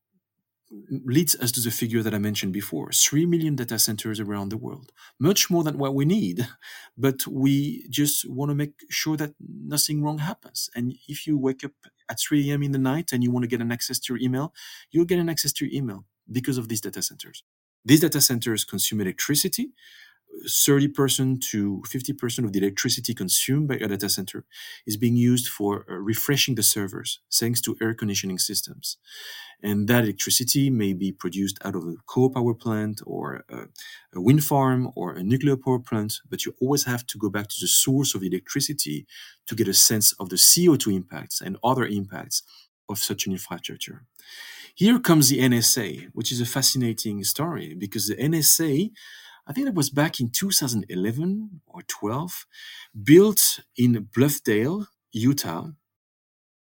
leads 1.16 1.36
us 1.44 1.52
to 1.52 1.62
the 1.62 1.72
figure 1.72 2.04
that 2.04 2.14
I 2.14 2.20
mentioned 2.20 2.54
before 2.54 2.92
3 2.92 3.26
million 3.26 3.56
data 3.56 3.80
centers 3.80 4.20
around 4.20 4.50
the 4.50 4.58
world, 4.58 4.92
much 5.20 5.50
more 5.50 5.64
than 5.64 5.78
what 5.78 5.96
we 5.96 6.06
need. 6.06 6.48
But 6.98 7.26
we 7.28 7.88
just 7.90 8.30
want 8.30 8.52
to 8.52 8.56
make 8.56 8.74
sure 8.90 9.18
that 9.18 9.34
nothing 9.40 10.04
wrong 10.04 10.20
happens. 10.20 10.70
And 10.76 10.94
if 11.08 11.26
you 11.26 11.38
wake 11.38 11.64
up 11.64 11.74
at 12.10 12.20
3 12.20 12.50
a.m. 12.50 12.64
in 12.64 12.72
the 12.72 12.80
night 12.80 13.12
and 13.14 13.24
you 13.24 13.32
want 13.32 13.44
to 13.44 13.48
get 13.48 13.62
an 13.62 13.72
access 13.72 14.00
to 14.00 14.14
your 14.14 14.22
email, 14.22 14.54
you'll 14.92 15.06
get 15.06 15.20
an 15.20 15.30
access 15.30 15.54
to 15.54 15.66
your 15.66 15.74
email 15.74 16.06
because 16.32 16.58
of 16.58 16.68
these 16.68 16.82
data 16.82 17.02
centers. 17.02 17.44
These 17.86 18.02
data 18.02 18.22
centers 18.22 18.66
consume 18.66 19.02
electricity. 19.02 19.72
30% 20.48 21.42
to 21.42 21.84
50% 21.88 22.46
of 22.46 22.54
the 22.54 22.60
electricity 22.60 23.14
consumed 23.14 23.68
by 23.68 23.76
a 23.76 23.88
data 23.88 24.10
center 24.10 24.46
is 24.86 24.98
being 24.98 25.16
used 25.16 25.48
for 25.48 25.86
uh, 25.90 25.96
refreshing 25.96 26.56
the 26.56 26.64
servers 26.64 27.20
thanks 27.34 27.62
to 27.62 27.76
air 27.82 27.94
conditioning 27.94 28.40
systems. 28.40 28.98
And 29.62 29.88
that 29.90 30.04
electricity 30.04 30.70
may 30.70 30.94
be 30.94 31.12
produced 31.12 31.60
out 31.66 31.76
of 31.76 31.84
a 31.84 31.96
coal 32.06 32.30
power 32.30 32.54
plant 32.54 33.02
or 33.06 33.44
a, 33.50 33.66
a 34.16 34.22
wind 34.22 34.44
farm 34.44 34.92
or 34.96 35.12
a 35.12 35.24
nuclear 35.24 35.58
power 35.58 35.80
plant, 35.80 36.22
but 36.30 36.46
you 36.46 36.56
always 36.62 36.86
have 36.86 37.06
to 37.08 37.18
go 37.18 37.30
back 37.30 37.50
to 37.50 37.58
the 37.60 37.68
source 37.68 38.16
of 38.16 38.22
the 38.22 38.28
electricity 38.28 39.06
to 39.48 39.56
get 39.56 39.68
a 39.68 39.74
sense 39.74 40.14
of 40.14 40.30
the 40.30 40.38
CO2 40.38 40.94
impacts 40.94 41.42
and 41.42 41.58
other 41.64 41.86
impacts 41.86 42.44
of 42.88 42.98
such 42.98 43.26
an 43.26 43.34
infrastructure. 43.34 44.06
Here 44.76 44.98
comes 45.00 45.28
the 45.28 45.40
NSA, 45.40 46.08
which 46.14 46.32
is 46.32 46.40
a 46.40 46.46
fascinating 46.46 47.24
story 47.26 47.76
because 47.76 48.08
the 48.08 48.16
NSA 48.16 48.92
I 49.50 49.54
think 49.54 49.68
it 49.68 49.74
was 49.74 49.90
back 49.90 50.20
in 50.20 50.30
2011 50.30 51.62
or 51.66 51.82
12, 51.82 52.46
built 53.04 53.62
in 53.76 54.08
Bluffdale, 54.16 54.86
Utah, 55.12 55.70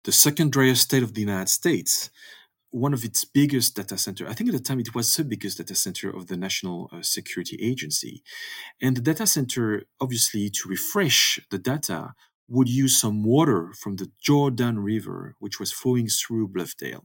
the 0.04 0.12
second 0.12 0.52
driest 0.52 0.82
state 0.82 1.02
of 1.02 1.12
the 1.12 1.20
United 1.20 1.48
States, 1.48 2.08
one 2.70 2.94
of 2.94 3.04
its 3.04 3.24
biggest 3.24 3.74
data 3.74 3.98
center. 3.98 4.28
I 4.28 4.32
think 4.32 4.50
at 4.50 4.52
the 4.52 4.62
time 4.62 4.78
it 4.78 4.94
was 4.94 5.16
the 5.16 5.24
biggest 5.24 5.58
data 5.58 5.74
center 5.74 6.08
of 6.08 6.28
the 6.28 6.36
National 6.36 6.88
uh, 6.92 7.02
Security 7.02 7.58
Agency. 7.60 8.22
And 8.80 8.96
the 8.96 9.00
data 9.00 9.26
center, 9.26 9.82
obviously, 10.00 10.48
to 10.48 10.68
refresh 10.68 11.40
the 11.50 11.58
data, 11.58 12.14
would 12.48 12.68
use 12.68 12.98
some 12.98 13.22
water 13.22 13.72
from 13.78 13.96
the 13.96 14.10
Jordan 14.20 14.78
River, 14.78 15.34
which 15.38 15.60
was 15.60 15.70
flowing 15.70 16.08
through 16.08 16.48
Bluffdale. 16.48 17.04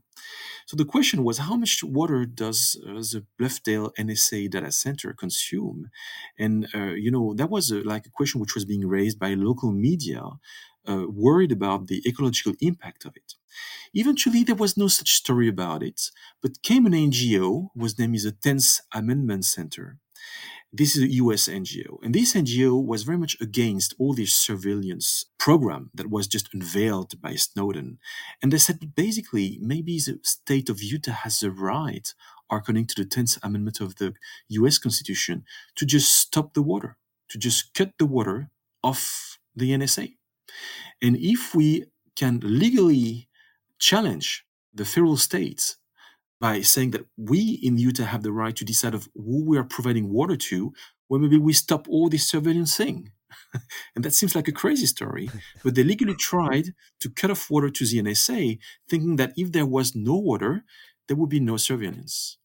So 0.66 0.78
the 0.78 0.86
question 0.86 1.24
was, 1.24 1.40
how 1.40 1.56
much 1.56 1.84
water 1.84 2.26
does 2.26 2.80
uh, 2.88 2.94
the 2.94 3.26
Bluffdale 3.40 3.92
NSA 4.00 4.50
data 4.50 4.72
center 4.72 5.14
consume? 5.14 5.90
And 6.40 6.68
uh, 6.74 6.94
you 6.94 7.12
know 7.12 7.34
that 7.36 7.50
was 7.50 7.72
a, 7.72 7.82
like 7.82 8.06
a 8.06 8.12
question 8.12 8.40
which 8.40 8.56
was 8.56 8.66
being 8.66 8.88
raised 8.88 9.20
by 9.20 9.34
local 9.34 9.72
media, 9.72 10.24
uh, 10.88 11.06
worried 11.10 11.52
about 11.52 11.88
the 11.88 12.02
ecological 12.08 12.54
impact 12.62 13.06
of 13.06 13.16
it. 13.16 13.34
Eventually, 13.94 14.44
there 14.44 14.56
was 14.56 14.78
no 14.78 14.88
such 14.88 15.12
story 15.12 15.48
about 15.48 15.84
it, 15.84 16.10
but 16.42 16.64
came 16.64 16.86
an 16.86 16.94
NGO 16.94 17.70
whose 17.76 18.00
name 18.00 18.16
is 18.16 18.24
the 18.24 18.32
Tenth 18.32 18.80
Amendment 18.94 19.46
Center, 19.46 19.98
this 20.76 20.96
is 20.96 21.04
a 21.04 21.14
US 21.14 21.48
NGO. 21.48 22.00
And 22.04 22.16
this 22.16 22.34
NGO 22.34 22.84
was 22.84 23.04
very 23.04 23.18
much 23.18 23.38
against 23.40 23.94
all 24.00 24.14
this 24.14 24.34
surveillance 24.36 25.26
program 25.38 25.92
that 25.94 26.10
was 26.10 26.28
just 26.28 26.52
unveiled 26.52 27.22
by 27.22 27.36
Snowden. 27.36 28.00
And 28.42 28.52
they 28.52 28.58
said 28.58 28.96
basically, 28.96 29.60
maybe 29.62 30.00
the 30.00 30.20
state 30.24 30.70
of 30.70 30.82
Utah 30.82 31.12
has 31.12 31.40
the 31.40 31.52
right, 31.52 32.12
according 32.52 32.88
to 32.88 33.04
the 33.04 33.08
10th 33.08 33.38
Amendment 33.44 33.82
of 33.82 33.98
the 33.98 34.16
US 34.50 34.80
Constitution, 34.80 35.46
to 35.76 35.86
just 35.86 36.12
stop 36.12 36.56
the 36.56 36.64
water, 36.64 36.98
to 37.30 37.38
just 37.38 37.74
cut 37.76 37.92
the 38.00 38.08
water 38.08 38.50
off 38.84 39.38
the 39.56 39.72
NSA. 39.72 40.16
And 41.02 41.18
if 41.18 41.54
we 41.54 41.86
can 42.16 42.40
legally 42.44 43.30
challenge 43.78 44.46
the 44.74 44.86
federal 44.86 45.18
states 45.18 45.78
by 46.44 46.60
saying 46.60 46.92
that 46.92 47.06
we 47.16 47.58
in 47.64 47.78
Utah 47.78 48.04
have 48.04 48.22
the 48.22 48.34
right 48.34 48.54
to 48.58 48.66
decide 48.66 48.94
of 48.94 49.08
who 49.16 49.46
we 49.46 49.58
are 49.58 49.64
providing 49.64 50.10
water 50.10 50.36
to, 50.36 50.74
well, 51.08 51.22
maybe 51.22 51.38
we 51.38 51.54
stop 51.54 51.88
all 51.88 52.10
this 52.10 52.28
surveillance 52.28 52.76
thing. 52.76 53.14
and 53.96 54.04
that 54.04 54.14
seems 54.14 54.36
like 54.36 54.50
a 54.50 54.60
crazy 54.62 54.86
story. 54.86 55.30
But 55.64 55.76
they 55.76 55.86
legally 55.86 56.16
tried 56.16 56.74
to 57.00 57.10
cut 57.10 57.32
off 57.32 57.50
water 57.50 57.70
to 57.70 57.86
the 57.86 58.04
NSA, 58.04 58.60
thinking 58.90 59.16
that 59.16 59.32
if 59.38 59.54
there 59.54 59.66
was 59.66 59.96
no 59.96 60.18
water, 60.18 60.66
there 61.08 61.16
would 61.16 61.30
be 61.30 61.40
no 61.40 61.56
surveillance. 61.56 62.38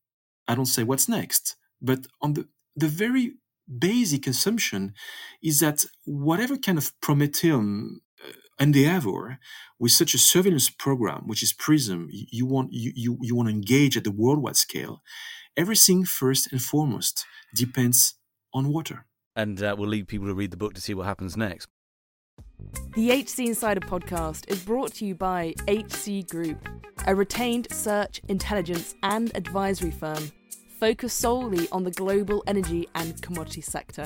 I 0.47 0.55
don't 0.55 0.75
say 0.77 0.85
what's 0.85 1.09
next, 1.09 1.57
but 1.83 2.07
on 2.23 2.35
the, 2.35 2.47
the 2.77 2.87
very 3.05 3.33
basic 3.67 4.29
assumption 4.29 4.95
is 5.43 5.59
that 5.59 5.85
whatever 6.05 6.57
kind 6.57 6.79
of 6.79 6.93
Prometheum 7.01 8.01
endeavor 8.59 9.39
with 9.79 9.93
such 9.93 10.15
a 10.15 10.19
surveillance 10.19 10.69
program, 10.69 11.23
which 11.27 11.43
is 11.43 11.53
PRISM, 11.53 12.09
you 12.11 12.47
want 12.47 12.73
you, 12.73 12.93
you, 12.95 13.19
you 13.21 13.35
want 13.35 13.49
to 13.49 13.55
engage 13.55 13.97
at 13.97 14.05
the 14.05 14.11
worldwide 14.11 14.57
scale. 14.57 15.03
Everything 15.57 16.05
first 16.05 16.51
and 16.53 16.63
foremost 16.63 17.25
depends 17.55 18.15
on 18.53 18.73
water. 18.73 19.07
And 19.37 19.63
uh, 19.63 19.77
we'll 19.79 19.89
leave 19.89 20.09
people 20.09 20.27
to 20.27 20.35
read 20.35 20.51
the 20.51 20.57
book 20.57 20.75
to 20.75 20.81
see 20.81 20.95
what 20.95 21.07
happens 21.07 21.37
next. 21.37 21.69
The 22.95 23.11
HC 23.11 23.41
Insider 23.41 23.81
podcast 23.81 24.49
is 24.49 24.63
brought 24.65 24.95
to 24.95 25.05
you 25.05 25.15
by 25.15 25.55
HC 25.69 26.29
Group, 26.29 26.69
a 27.07 27.15
retained 27.15 27.69
search, 27.71 28.21
intelligence, 28.29 28.95
and 29.03 29.31
advisory 29.37 29.93
firm 29.93 30.33
focused 30.79 31.19
solely 31.19 31.69
on 31.71 31.83
the 31.83 31.91
global 31.91 32.43
energy 32.47 32.89
and 32.95 33.21
commodity 33.21 33.61
sector 33.61 34.05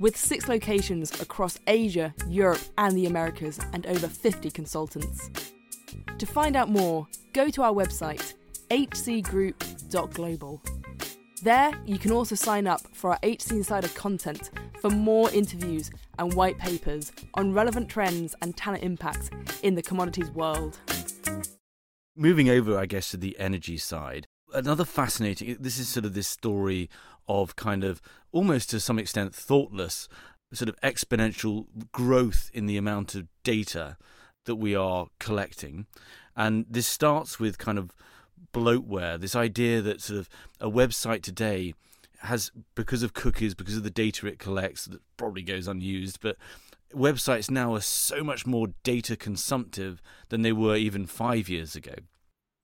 with 0.00 0.16
six 0.16 0.48
locations 0.48 1.20
across 1.20 1.60
Asia, 1.68 2.12
Europe, 2.26 2.60
and 2.78 2.96
the 2.96 3.06
Americas, 3.06 3.60
and 3.72 3.86
over 3.86 4.08
50 4.08 4.50
consultants. 4.50 5.30
To 6.18 6.26
find 6.26 6.56
out 6.56 6.68
more, 6.68 7.06
go 7.32 7.48
to 7.50 7.62
our 7.62 7.72
website, 7.72 8.34
hcgroup.global. 8.70 10.62
There, 11.42 11.72
you 11.86 11.98
can 11.98 12.12
also 12.12 12.34
sign 12.34 12.66
up 12.66 12.80
for 12.92 13.10
our 13.10 13.18
HC 13.22 13.52
Insider 13.52 13.88
content 13.88 14.50
for 14.80 14.90
more 14.90 15.30
interviews 15.30 15.90
and 16.18 16.34
white 16.34 16.58
papers 16.58 17.12
on 17.34 17.52
relevant 17.52 17.88
trends 17.88 18.34
and 18.42 18.56
talent 18.56 18.82
impacts 18.82 19.30
in 19.62 19.74
the 19.74 19.82
commodities 19.82 20.30
world. 20.30 20.78
Moving 22.16 22.50
over, 22.50 22.76
I 22.78 22.86
guess, 22.86 23.10
to 23.12 23.16
the 23.16 23.38
energy 23.38 23.78
side, 23.78 24.26
another 24.52 24.84
fascinating 24.84 25.56
this 25.60 25.78
is 25.78 25.88
sort 25.88 26.04
of 26.04 26.14
this 26.14 26.28
story 26.28 26.90
of 27.28 27.56
kind 27.56 27.84
of 27.84 28.02
almost 28.32 28.70
to 28.70 28.80
some 28.80 28.98
extent 28.98 29.34
thoughtless 29.34 30.08
sort 30.52 30.68
of 30.68 30.80
exponential 30.80 31.66
growth 31.92 32.50
in 32.52 32.66
the 32.66 32.76
amount 32.76 33.14
of 33.14 33.28
data 33.44 33.96
that 34.46 34.56
we 34.56 34.74
are 34.74 35.06
collecting. 35.18 35.86
And 36.36 36.66
this 36.68 36.86
starts 36.86 37.38
with 37.38 37.58
kind 37.58 37.78
of 37.78 37.90
bloatware, 38.52 39.20
this 39.20 39.36
idea 39.36 39.80
that 39.82 40.00
sort 40.00 40.18
of 40.18 40.28
a 40.60 40.70
website 40.70 41.22
today 41.22 41.74
has, 42.22 42.50
because 42.74 43.02
of 43.02 43.14
cookies, 43.14 43.54
because 43.54 43.76
of 43.76 43.82
the 43.82 43.90
data 43.90 44.26
it 44.26 44.38
collects, 44.38 44.86
that 44.86 45.00
probably 45.16 45.42
goes 45.42 45.68
unused, 45.68 46.18
but 46.20 46.36
websites 46.94 47.50
now 47.50 47.74
are 47.74 47.80
so 47.80 48.24
much 48.24 48.46
more 48.46 48.68
data 48.82 49.16
consumptive 49.16 50.02
than 50.28 50.42
they 50.42 50.52
were 50.52 50.76
even 50.76 51.06
five 51.06 51.48
years 51.48 51.76
ago. 51.76 51.94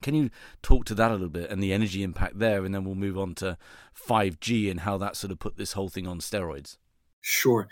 Can 0.02 0.14
you 0.14 0.30
talk 0.62 0.84
to 0.86 0.94
that 0.94 1.10
a 1.10 1.14
little 1.14 1.28
bit 1.28 1.50
and 1.50 1.62
the 1.62 1.72
energy 1.72 2.02
impact 2.02 2.38
there, 2.38 2.64
and 2.64 2.74
then 2.74 2.84
we'll 2.84 2.94
move 2.94 3.18
on 3.18 3.34
to 3.36 3.56
5G 3.96 4.70
and 4.70 4.80
how 4.80 4.98
that 4.98 5.16
sort 5.16 5.30
of 5.30 5.38
put 5.38 5.56
this 5.56 5.72
whole 5.72 5.88
thing 5.88 6.06
on 6.06 6.20
steroids? 6.20 6.76
Sure. 7.20 7.66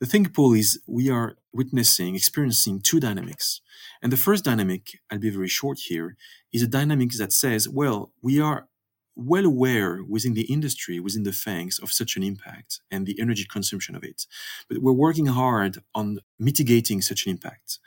The 0.00 0.06
thing, 0.06 0.24
Paul, 0.26 0.54
is 0.54 0.80
we 0.86 1.10
are 1.10 1.36
witnessing, 1.52 2.14
experiencing 2.14 2.80
two 2.80 3.00
dynamics. 3.00 3.60
And 4.02 4.10
the 4.10 4.16
first 4.16 4.44
dynamic, 4.44 4.98
I'll 5.10 5.18
be 5.18 5.30
very 5.30 5.48
short 5.48 5.78
here, 5.78 6.16
is 6.52 6.62
a 6.62 6.66
dynamic 6.66 7.12
that 7.18 7.32
says, 7.32 7.68
well, 7.68 8.12
we 8.22 8.40
are 8.40 8.68
well 9.16 9.44
aware 9.44 10.02
within 10.02 10.34
the 10.34 10.42
industry, 10.52 10.98
within 10.98 11.22
the 11.22 11.30
FANGs, 11.30 11.78
of 11.82 11.92
such 11.92 12.16
an 12.16 12.22
impact 12.22 12.80
and 12.90 13.06
the 13.06 13.20
energy 13.20 13.44
consumption 13.44 13.94
of 13.94 14.02
it. 14.02 14.26
But 14.68 14.78
we're 14.78 14.92
working 14.92 15.26
hard 15.26 15.78
on 15.94 16.18
mitigating 16.38 17.00
such 17.00 17.26
an 17.26 17.30
impact. 17.30 17.78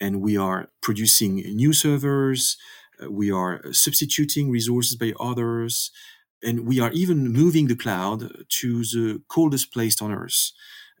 And 0.00 0.20
we 0.20 0.36
are 0.36 0.70
producing 0.80 1.36
new 1.36 1.72
servers, 1.72 2.56
we 3.08 3.30
are 3.30 3.72
substituting 3.72 4.50
resources 4.50 4.96
by 4.96 5.12
others, 5.20 5.90
and 6.42 6.66
we 6.66 6.80
are 6.80 6.90
even 6.92 7.32
moving 7.32 7.68
the 7.68 7.76
cloud 7.76 8.44
to 8.60 8.84
the 8.84 9.22
coldest 9.28 9.72
place 9.72 10.00
on 10.02 10.12
earth. 10.12 10.52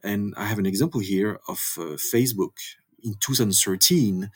And 0.04 0.34
I 0.36 0.46
have 0.46 0.58
an 0.58 0.66
example 0.66 1.00
here 1.00 1.40
of 1.48 1.74
uh, 1.78 1.82
Facebook 2.12 2.52
in 3.02 3.14
2013 3.20 4.30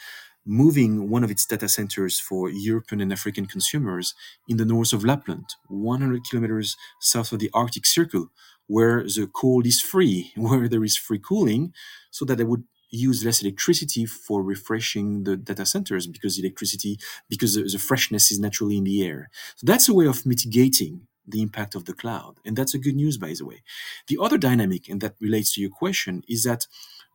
moving 0.47 1.11
one 1.11 1.25
of 1.25 1.31
its 1.31 1.45
data 1.45 1.69
centers 1.69 2.21
for 2.21 2.49
European 2.49 3.01
and 3.01 3.13
African 3.13 3.47
consumers 3.47 4.15
in 4.49 4.59
the 4.59 4.65
north 4.65 4.93
of 4.93 5.05
Lapland, 5.05 5.45
100 5.69 6.23
kilometers 6.25 6.77
south 7.01 7.33
of 7.33 7.41
the 7.41 7.51
Arctic 7.53 7.85
Circle, 7.85 8.29
where 8.69 9.03
the 9.03 9.29
cold 9.33 9.67
is 9.67 9.81
free, 9.81 10.33
where 10.37 10.69
there 10.69 10.85
is 10.85 10.97
free 10.97 11.19
cooling, 11.19 11.73
so 12.11 12.25
that 12.25 12.37
they 12.39 12.45
would 12.45 12.65
use 12.91 13.25
less 13.25 13.43
electricity 13.43 14.07
for 14.07 14.43
refreshing 14.43 15.25
the 15.25 15.37
data 15.37 15.67
centers 15.67 16.07
because 16.07 16.39
electricity 16.39 16.99
because 17.29 17.55
the, 17.55 17.79
freshness 17.79 18.31
is 18.31 18.39
naturally 18.39 18.77
in 18.77 18.85
the 18.85 19.05
air. 19.05 19.29
So 19.57 19.67
that's 19.67 19.89
a 19.89 19.95
way 19.95 20.07
of 20.07 20.25
mitigating 20.25 21.07
the 21.29 21.43
impact 21.43 21.75
of 21.75 21.87
the 21.87 21.93
cloud 21.93 22.39
and 22.45 22.57
that's 22.57 22.75
a 22.75 22.79
good 22.79 22.95
news 22.95 23.17
by 23.17 23.35
the 23.37 23.45
way. 23.45 23.63
The 24.07 24.19
other 24.21 24.39
dynamic 24.39 24.89
and 24.89 25.01
that 25.01 25.17
relates 25.21 25.55
to 25.55 25.61
your 25.61 25.71
question 25.71 26.23
is 26.29 26.45
that 26.45 26.67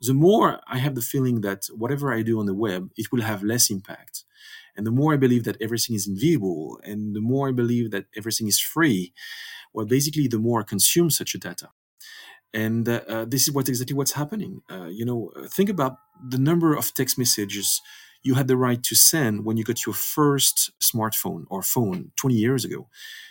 the 0.02 0.14
more 0.14 0.60
i 0.68 0.78
have 0.80 0.96
the 0.96 1.02
feeling 1.02 1.42
that 1.42 1.68
whatever 1.74 2.12
i 2.12 2.22
do 2.22 2.40
on 2.40 2.46
the 2.46 2.54
web 2.54 2.90
it 2.98 3.12
will 3.12 3.22
have 3.22 3.44
less 3.44 3.70
impact 3.70 4.24
and 4.76 4.86
the 4.86 4.92
more 4.92 5.14
i 5.14 5.18
believe 5.18 5.44
that 5.44 5.62
everything 5.62 5.96
is 5.96 6.08
invisible 6.08 6.80
and 6.84 7.16
the 7.16 7.22
more 7.22 7.50
i 7.50 7.52
believe 7.52 7.92
that 7.92 8.06
everything 8.18 8.48
is 8.48 8.60
free 8.60 9.14
well 9.74 9.86
basically 9.86 10.28
the 10.28 10.40
more 10.40 10.62
i 10.62 10.64
consume 10.64 11.10
such 11.10 11.36
a 11.36 11.38
data 11.38 11.70
and 12.54 12.88
uh, 12.88 13.02
uh, 13.08 13.26
this 13.26 13.48
is 13.48 13.54
what 13.54 13.70
exactly 13.70 13.96
what's 13.96 14.14
happening. 14.14 14.62
Uh, 14.70 14.86
you 14.88 15.06
know, 15.06 15.32
uh, 15.36 15.48
think 15.48 15.70
about 15.70 15.98
the 16.30 16.38
number 16.38 16.76
of 16.76 16.94
text 16.94 17.18
messages 17.18 17.82
you 18.24 18.36
had 18.36 18.48
the 18.48 18.58
right 18.58 18.84
to 18.84 18.96
send 18.96 19.46
when 19.46 19.58
you 19.58 19.64
got 19.64 19.86
your 19.86 19.96
first 19.96 20.72
smartphone 20.80 21.46
or 21.50 21.64
phone 21.64 22.12
20 22.18 22.36
years 22.36 22.66
ago. 22.66 22.88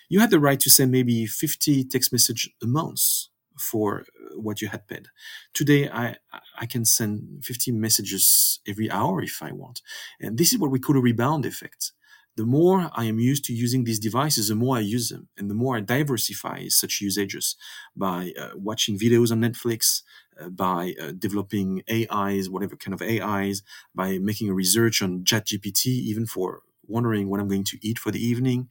you 0.09 0.19
had 0.21 0.31
the 0.31 0.41
right 0.41 0.59
to 0.61 0.71
send 0.71 0.91
maybe 0.91 1.27
50 1.27 1.85
text 1.85 2.13
message 2.13 2.51
a 2.63 2.67
month 2.67 3.29
for 3.57 4.01
uh, 4.01 4.41
what 4.41 4.61
you 4.61 4.69
had 4.69 4.89
paid. 4.89 5.09
Today, 5.55 5.89
I, 5.89 6.17
I 6.59 6.67
can 6.67 6.85
send 6.85 7.45
50 7.45 7.73
messages 7.73 8.61
every 8.67 8.91
hour 8.91 9.23
if 9.23 9.43
I 9.43 9.53
want. 9.53 9.83
And 10.21 10.39
this 10.39 10.53
is 10.53 10.59
what 10.59 10.71
we 10.71 10.81
call 10.81 10.97
a 10.97 11.01
rebound 11.01 11.47
effect. 11.47 11.93
The 12.37 12.47
more 12.47 12.91
I 12.95 13.05
am 13.05 13.19
used 13.19 13.45
to 13.47 13.53
using 13.53 13.85
these 13.85 13.99
devices, 13.99 14.49
the 14.49 14.55
more 14.55 14.77
I 14.77 14.81
use 14.81 15.09
them 15.09 15.29
and 15.37 15.51
the 15.51 15.55
more 15.55 15.77
I 15.77 15.81
diversify 15.81 16.69
such 16.69 17.01
usages 17.01 17.57
by 17.97 18.33
uh, 18.39 18.51
watching 18.55 18.99
videos 18.99 19.31
on 19.33 19.41
Netflix, 19.41 20.03
uh, 20.41 20.49
by 20.49 20.95
uh, 21.01 21.13
developing 21.19 21.83
AIs, 21.91 22.49
whatever 22.49 22.77
kind 22.77 22.95
of 22.95 23.03
AIs, 23.03 23.63
by 23.95 24.19
making 24.19 24.49
a 24.49 24.55
research 24.55 25.03
on 25.03 25.25
ChatGPT, 25.25 25.87
even 25.87 26.25
for 26.25 26.63
wondering 26.87 27.29
what 27.29 27.41
I'm 27.41 27.49
going 27.49 27.65
to 27.65 27.79
eat 27.83 27.99
for 27.99 28.11
the 28.11 28.25
evening. 28.25 28.69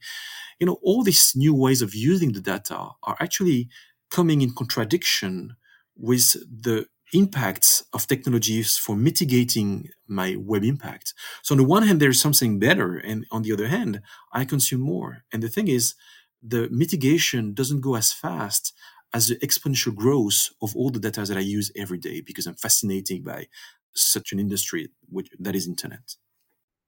You 0.58 0.66
know, 0.66 0.78
all 0.82 1.02
these 1.02 1.32
new 1.34 1.54
ways 1.54 1.82
of 1.82 1.94
using 1.94 2.32
the 2.32 2.40
data 2.40 2.90
are 3.02 3.16
actually 3.20 3.68
coming 4.10 4.42
in 4.42 4.54
contradiction 4.54 5.56
with 5.96 6.32
the 6.48 6.86
impacts 7.12 7.84
of 7.92 8.06
technologies 8.06 8.76
for 8.76 8.96
mitigating 8.96 9.88
my 10.06 10.36
web 10.38 10.64
impact. 10.64 11.14
So 11.42 11.54
on 11.54 11.58
the 11.58 11.64
one 11.64 11.82
hand, 11.84 12.00
there's 12.00 12.20
something 12.20 12.58
better, 12.58 12.96
and 12.96 13.26
on 13.30 13.42
the 13.42 13.52
other 13.52 13.68
hand, 13.68 14.02
I 14.32 14.44
consume 14.44 14.80
more. 14.80 15.24
And 15.32 15.42
the 15.42 15.48
thing 15.48 15.68
is, 15.68 15.94
the 16.42 16.68
mitigation 16.70 17.54
doesn't 17.54 17.80
go 17.80 17.96
as 17.96 18.12
fast 18.12 18.72
as 19.12 19.28
the 19.28 19.36
exponential 19.36 19.94
growth 19.94 20.50
of 20.62 20.74
all 20.76 20.90
the 20.90 21.00
data 21.00 21.24
that 21.24 21.36
I 21.36 21.40
use 21.40 21.72
every 21.76 21.98
day 21.98 22.20
because 22.20 22.46
I'm 22.46 22.54
fascinated 22.54 23.24
by 23.24 23.46
such 23.92 24.32
an 24.32 24.38
industry 24.38 24.88
which, 25.08 25.28
that 25.38 25.56
is 25.56 25.66
internet. 25.66 26.16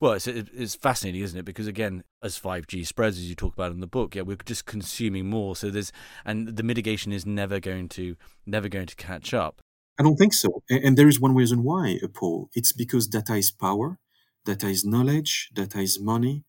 Well, 0.00 0.14
it's, 0.14 0.26
it's 0.26 0.74
fascinating, 0.74 1.22
isn't 1.22 1.38
it? 1.38 1.44
Because 1.44 1.68
again, 1.68 2.02
as 2.22 2.38
5G 2.38 2.86
spreads, 2.86 3.18
as 3.18 3.28
you 3.28 3.36
talk 3.36 3.54
about 3.54 3.70
in 3.70 3.80
the 3.80 3.86
book, 3.86 4.16
yeah, 4.16 4.22
we're 4.22 4.36
just 4.44 4.66
consuming 4.66 5.28
more. 5.28 5.54
So 5.54 5.70
there's, 5.70 5.92
and 6.24 6.56
the 6.56 6.64
mitigation 6.64 7.12
is 7.12 7.24
never 7.24 7.60
going 7.60 7.88
to, 7.90 8.16
never 8.44 8.68
going 8.68 8.86
to 8.86 8.96
catch 8.96 9.32
up. 9.32 9.60
I 9.98 10.02
don't 10.02 10.16
think 10.16 10.32
so. 10.34 10.62
And 10.70 10.96
there 10.96 11.08
is 11.08 11.20
one 11.20 11.34
reason 11.34 11.62
why, 11.62 11.98
Paul. 12.14 12.50
It's 12.54 12.72
because 12.72 13.06
data 13.06 13.34
is 13.34 13.50
power, 13.50 13.98
data 14.44 14.68
is 14.68 14.84
knowledge, 14.84 15.50
data 15.54 15.80
is 15.80 16.00
money, 16.00 16.44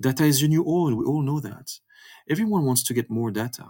data 0.00 0.24
is 0.24 0.40
the 0.40 0.48
new 0.48 0.64
oil. 0.66 0.94
We 0.96 1.04
all 1.06 1.22
know 1.22 1.40
that. 1.40 1.80
Everyone 2.30 2.64
wants 2.64 2.82
to 2.84 2.94
get 2.94 3.10
more 3.10 3.30
data, 3.30 3.66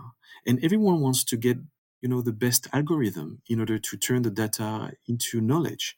and 0.47 0.65
everyone 0.65 1.01
wants 1.01 1.25
to 1.25 1.37
get 1.37 1.59
you 2.03 2.09
know 2.11 2.23
the 2.23 2.33
best 2.33 2.69
algorithm 2.73 3.43
in 3.49 3.61
order 3.61 3.79
to 3.79 3.97
turn 3.97 4.23
the 4.23 4.31
data 4.31 4.93
into 5.09 5.41
knowledge. 5.41 5.97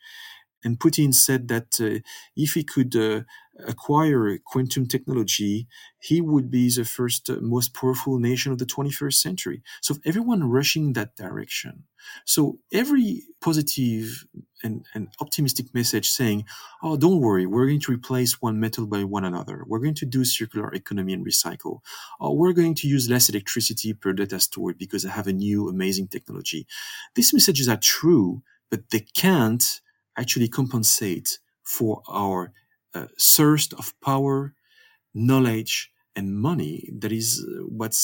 And 0.64 0.78
Putin 0.78 1.14
said 1.14 1.48
that 1.48 1.78
uh, 1.80 2.00
if 2.36 2.54
he 2.54 2.64
could 2.64 2.96
uh, 2.96 3.22
acquire 3.66 4.38
quantum 4.44 4.86
technology, 4.86 5.66
he 5.98 6.20
would 6.20 6.50
be 6.50 6.68
the 6.70 6.84
first 6.84 7.30
uh, 7.30 7.36
most 7.40 7.74
powerful 7.74 8.18
nation 8.18 8.52
of 8.52 8.58
the 8.58 8.66
21st 8.66 9.14
century. 9.14 9.62
So 9.80 9.96
everyone 10.04 10.50
rushing 10.50 10.92
that 10.94 11.16
direction. 11.16 11.84
So 12.26 12.58
every 12.72 13.22
positive 13.40 14.26
and, 14.62 14.84
and 14.94 15.08
optimistic 15.20 15.72
message 15.74 16.08
saying, 16.10 16.44
"Oh, 16.82 16.96
don't 16.96 17.20
worry, 17.20 17.46
we're 17.46 17.66
going 17.66 17.80
to 17.80 17.92
replace 17.92 18.42
one 18.42 18.60
metal 18.60 18.86
by 18.86 19.04
one 19.04 19.24
another. 19.24 19.64
We're 19.66 19.78
going 19.78 19.94
to 19.96 20.06
do 20.06 20.24
circular 20.24 20.72
economy 20.74 21.12
and 21.12 21.24
recycle. 21.24 21.80
Oh, 22.20 22.32
we're 22.34 22.52
going 22.52 22.74
to 22.76 22.88
use 22.88 23.08
less 23.10 23.28
electricity 23.28 23.94
per 23.94 24.12
data 24.12 24.40
stored 24.40 24.78
because 24.78 25.06
I 25.06 25.10
have 25.10 25.26
a 25.26 25.32
new 25.32 25.68
amazing 25.68 26.08
technology." 26.08 26.66
These 27.14 27.32
messages 27.32 27.68
are 27.68 27.78
true, 27.78 28.42
but 28.70 28.90
they 28.90 29.00
can't 29.00 29.80
actually 30.16 30.48
compensate 30.48 31.38
for 31.62 32.02
our 32.08 32.52
thirst 33.18 33.74
of 33.74 33.94
power, 34.00 34.54
knowledge, 35.14 35.90
and 36.16 36.36
money. 36.36 36.88
That 36.92 37.12
is 37.12 37.44
uh, 37.44 37.62
what 37.64 37.98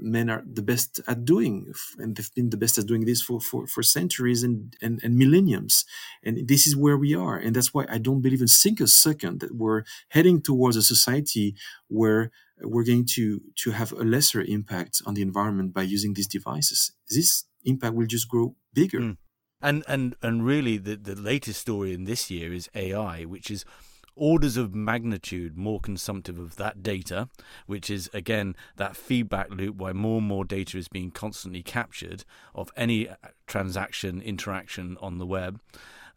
men 0.00 0.30
are 0.30 0.44
the 0.50 0.62
best 0.62 1.00
at 1.08 1.24
doing, 1.24 1.72
and 1.98 2.16
they've 2.16 2.34
been 2.34 2.50
the 2.50 2.56
best 2.56 2.78
at 2.78 2.86
doing 2.86 3.04
this 3.04 3.22
for 3.22 3.40
for, 3.40 3.66
for 3.66 3.82
centuries 3.82 4.42
and, 4.42 4.76
and 4.80 5.00
and 5.02 5.16
millenniums. 5.16 5.84
And 6.22 6.46
this 6.48 6.66
is 6.66 6.76
where 6.76 6.96
we 6.96 7.14
are, 7.14 7.36
and 7.36 7.54
that's 7.54 7.74
why 7.74 7.86
I 7.88 7.98
don't 7.98 8.22
believe 8.22 8.40
in 8.40 8.48
single 8.48 8.86
second 8.86 9.40
that 9.40 9.56
we're 9.56 9.82
heading 10.10 10.40
towards 10.42 10.76
a 10.76 10.82
society 10.82 11.56
where 11.88 12.30
we're 12.60 12.84
going 12.84 13.06
to 13.14 13.40
to 13.64 13.70
have 13.72 13.92
a 13.92 14.04
lesser 14.04 14.42
impact 14.42 15.02
on 15.06 15.14
the 15.14 15.22
environment 15.22 15.74
by 15.74 15.82
using 15.82 16.14
these 16.14 16.28
devices. 16.28 16.92
This 17.10 17.44
impact 17.64 17.94
will 17.94 18.06
just 18.06 18.28
grow 18.28 18.54
bigger. 18.72 19.00
Mm. 19.00 19.16
And 19.60 19.84
and 19.88 20.14
and 20.22 20.44
really, 20.44 20.76
the 20.76 20.96
the 20.96 21.16
latest 21.16 21.60
story 21.60 21.92
in 21.92 22.04
this 22.04 22.30
year 22.30 22.52
is 22.52 22.70
AI, 22.74 23.24
which 23.24 23.50
is 23.50 23.64
orders 24.16 24.56
of 24.56 24.74
magnitude 24.74 25.56
more 25.56 25.78
consumptive 25.78 26.38
of 26.38 26.56
that 26.56 26.82
data, 26.82 27.28
which 27.66 27.90
is 27.90 28.10
again 28.12 28.56
that 28.76 28.96
feedback 28.96 29.50
loop 29.50 29.76
where 29.76 29.94
more 29.94 30.18
and 30.18 30.26
more 30.26 30.44
data 30.44 30.78
is 30.78 30.88
being 30.88 31.10
constantly 31.10 31.62
captured 31.62 32.24
of 32.54 32.70
any 32.76 33.08
transaction 33.46 34.20
interaction 34.20 34.96
on 35.00 35.18
the 35.18 35.26
web 35.26 35.60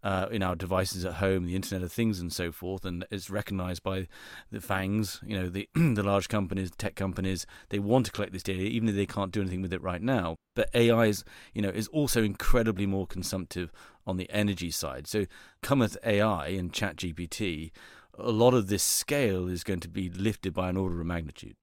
uh, 0.04 0.28
in 0.32 0.42
our 0.42 0.56
devices 0.56 1.06
at 1.06 1.16
home, 1.16 1.46
the 1.46 1.56
Internet 1.56 1.84
of 1.84 1.92
Things, 1.92 2.20
and 2.20 2.32
so 2.32 2.52
forth, 2.52 2.86
and 2.86 3.06
it's 3.12 3.30
recognised 3.30 3.84
by 3.84 4.08
the 4.52 4.60
FANGs, 4.60 5.22
you 5.26 5.38
know, 5.38 5.50
the 5.50 5.70
the 5.76 6.04
large 6.04 6.30
companies, 6.30 6.72
tech 6.78 6.96
companies. 6.96 7.46
They 7.70 7.80
want 7.80 8.06
to 8.06 8.12
collect 8.12 8.34
this 8.34 8.44
data, 8.44 8.62
even 8.62 8.90
if 8.90 8.96
they 8.96 9.06
can't 9.06 9.32
do 9.32 9.42
anything 9.42 9.62
with 9.62 9.74
it 9.74 9.82
right 9.82 10.02
now. 10.02 10.36
But 10.56 10.70
AI 10.74 11.06
is, 11.06 11.24
you 11.54 11.62
know, 11.62 11.70
is 11.70 11.88
also 11.90 12.24
incredibly 12.24 12.86
more 12.86 13.08
consumptive 13.08 13.72
on 14.06 14.18
the 14.18 14.30
energy 14.30 14.72
side. 14.72 15.08
So, 15.08 15.26
cometh 15.62 15.98
AI 16.06 16.48
and 16.48 16.72
ChatGPT, 16.72 17.72
a 18.18 18.32
lot 18.32 18.54
of 18.54 18.68
this 18.68 18.84
scale 18.84 19.48
is 19.48 19.64
going 19.64 19.80
to 19.82 19.90
be 19.90 20.10
lifted 20.10 20.54
by 20.54 20.70
an 20.70 20.78
order 20.78 21.00
of 21.00 21.08
magnitude. 21.08 21.56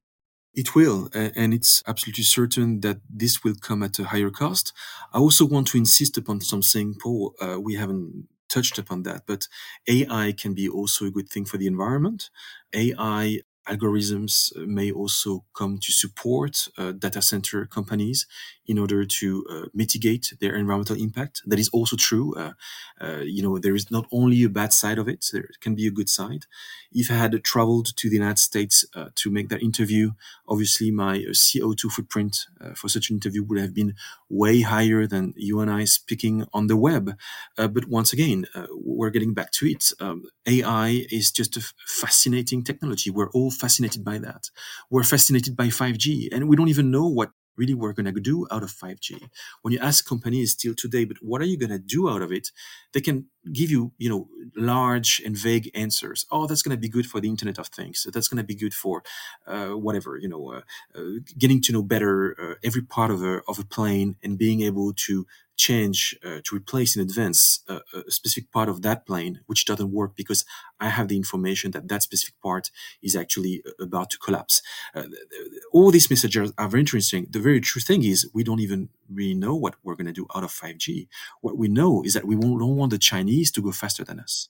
It 0.56 0.74
will, 0.74 1.10
and 1.14 1.54
it's 1.54 1.82
absolutely 1.86 2.24
certain 2.24 2.80
that 2.82 3.00
this 3.10 3.44
will 3.44 3.56
come 3.56 3.82
at 3.84 3.98
a 4.00 4.06
higher 4.06 4.30
cost. 4.30 4.72
I 5.14 5.18
also 5.20 5.46
want 5.46 5.68
to 5.68 5.78
insist 5.78 6.18
upon 6.18 6.42
something, 6.42 6.96
Paul. 7.00 7.34
Uh, 7.40 7.60
we 7.60 7.76
haven't 7.76 8.28
touched 8.48 8.78
upon 8.78 9.04
that, 9.04 9.24
but 9.26 9.48
AI 9.88 10.32
can 10.32 10.54
be 10.54 10.68
also 10.68 11.06
a 11.06 11.12
good 11.12 11.30
thing 11.30 11.46
for 11.46 11.58
the 11.58 11.68
environment. 11.68 12.30
AI 12.74 13.40
algorithms 13.68 14.56
uh, 14.56 14.66
may 14.66 14.90
also 14.90 15.44
come 15.54 15.78
to 15.78 15.92
support 15.92 16.68
uh, 16.78 16.92
data 16.92 17.20
center 17.20 17.66
companies 17.66 18.26
in 18.66 18.78
order 18.78 19.04
to 19.04 19.44
uh, 19.50 19.66
mitigate 19.74 20.32
their 20.40 20.54
environmental 20.56 20.96
impact. 20.96 21.42
That 21.46 21.58
is 21.58 21.68
also 21.70 21.96
true. 21.96 22.34
Uh, 22.34 22.52
uh, 23.00 23.20
you 23.24 23.42
know, 23.42 23.58
there 23.58 23.74
is 23.74 23.90
not 23.90 24.06
only 24.10 24.42
a 24.42 24.48
bad 24.48 24.72
side 24.72 24.98
of 24.98 25.08
it, 25.08 25.26
there 25.32 25.48
can 25.60 25.74
be 25.74 25.86
a 25.86 25.90
good 25.90 26.08
side. 26.08 26.46
If 26.92 27.10
I 27.10 27.14
had 27.14 27.44
traveled 27.44 27.96
to 27.96 28.08
the 28.08 28.16
United 28.16 28.38
States 28.38 28.84
uh, 28.94 29.10
to 29.16 29.30
make 29.30 29.48
that 29.50 29.62
interview, 29.62 30.12
obviously 30.48 30.90
my 30.90 31.18
CO2 31.32 31.90
footprint 31.90 32.46
for 32.74 32.88
such 32.88 33.10
an 33.10 33.16
interview 33.16 33.44
would 33.44 33.60
have 33.60 33.74
been 33.74 33.94
way 34.28 34.62
higher 34.62 35.06
than 35.06 35.34
you 35.36 35.60
and 35.60 35.70
I 35.70 35.84
speaking 35.84 36.46
on 36.52 36.66
the 36.66 36.76
web. 36.76 37.16
but 37.56 37.86
once 37.88 38.12
again, 38.12 38.46
we're 38.70 39.10
getting 39.10 39.34
back 39.34 39.52
to 39.52 39.66
it. 39.66 39.92
Um, 40.00 40.24
AI 40.46 41.06
is 41.10 41.30
just 41.30 41.56
a 41.56 41.72
fascinating 41.86 42.62
technology. 42.64 43.10
We're 43.10 43.30
all 43.30 43.50
fascinated 43.56 44.04
by 44.04 44.18
that. 44.18 44.50
We're 44.90 45.04
fascinated 45.04 45.56
by 45.56 45.66
5G, 45.66 46.28
and 46.32 46.48
we 46.48 46.56
don't 46.56 46.68
even 46.68 46.90
know 46.90 47.06
what 47.06 47.30
really 47.56 47.74
we're 47.74 47.92
going 47.92 48.12
to 48.12 48.20
do 48.20 48.46
out 48.50 48.62
of 48.62 48.70
5G. 48.70 49.30
When 49.62 49.72
you 49.72 49.78
ask 49.80 50.06
companies 50.06 50.52
still 50.52 50.74
today, 50.74 51.04
but 51.04 51.16
what 51.20 51.40
are 51.40 51.46
you 51.46 51.58
going 51.58 51.70
to 51.70 51.78
do 51.78 52.08
out 52.08 52.22
of 52.22 52.32
it? 52.32 52.50
They 52.92 53.00
can 53.00 53.26
give 53.52 53.70
you, 53.70 53.92
you 53.98 54.08
know, 54.08 54.28
large 54.56 55.20
and 55.24 55.36
vague 55.36 55.70
answers. 55.74 56.26
Oh, 56.30 56.46
that's 56.46 56.62
going 56.62 56.76
to 56.76 56.80
be 56.80 56.88
good 56.88 57.06
for 57.06 57.20
the 57.20 57.28
Internet 57.28 57.58
of 57.58 57.68
Things. 57.68 58.06
That's 58.12 58.28
going 58.28 58.38
to 58.38 58.44
be 58.44 58.54
good 58.54 58.74
for 58.74 59.02
uh, 59.46 59.68
whatever, 59.68 60.18
you 60.18 60.28
know, 60.28 60.52
uh, 60.52 60.60
uh, 60.94 61.20
getting 61.38 61.60
to 61.62 61.72
know 61.72 61.82
better 61.82 62.36
uh, 62.40 62.54
every 62.62 62.82
part 62.82 63.10
of 63.10 63.22
a, 63.22 63.40
of 63.48 63.58
a 63.58 63.64
plane 63.64 64.16
and 64.22 64.38
being 64.38 64.62
able 64.62 64.92
to 64.94 65.26
change 65.56 66.16
uh, 66.24 66.40
to 66.44 66.56
replace 66.56 66.96
in 66.96 67.02
advance 67.02 67.60
uh, 67.68 67.80
a 68.06 68.10
specific 68.10 68.50
part 68.52 68.68
of 68.68 68.82
that 68.82 69.06
plane 69.06 69.40
which 69.46 69.64
doesn't 69.64 69.92
work 69.92 70.14
because 70.16 70.44
i 70.80 70.88
have 70.88 71.08
the 71.08 71.16
information 71.16 71.70
that 71.70 71.88
that 71.88 72.02
specific 72.02 72.34
part 72.42 72.70
is 73.02 73.16
actually 73.16 73.62
uh, 73.66 73.84
about 73.84 74.10
to 74.10 74.18
collapse. 74.18 74.62
Uh, 74.94 75.04
all 75.72 75.90
these 75.90 76.10
messages 76.10 76.52
are 76.58 76.68
very 76.68 76.80
interesting. 76.80 77.26
The 77.30 77.38
very 77.38 77.60
true 77.60 77.82
thing 77.82 78.02
is 78.04 78.28
we 78.34 78.44
don't 78.44 78.60
even 78.60 78.88
really 79.10 79.34
know 79.34 79.54
what 79.54 79.74
we're 79.82 79.94
going 79.94 80.06
to 80.06 80.12
do 80.12 80.26
out 80.34 80.44
of 80.44 80.50
5g 80.50 81.06
what 81.40 81.56
we 81.56 81.68
know 81.68 82.02
is 82.02 82.14
that 82.14 82.26
we 82.26 82.34
don't 82.36 82.76
want 82.76 82.90
the 82.90 82.98
chinese 82.98 83.50
to 83.52 83.60
go 83.62 83.72
faster 83.72 84.04
than 84.04 84.20
us. 84.20 84.48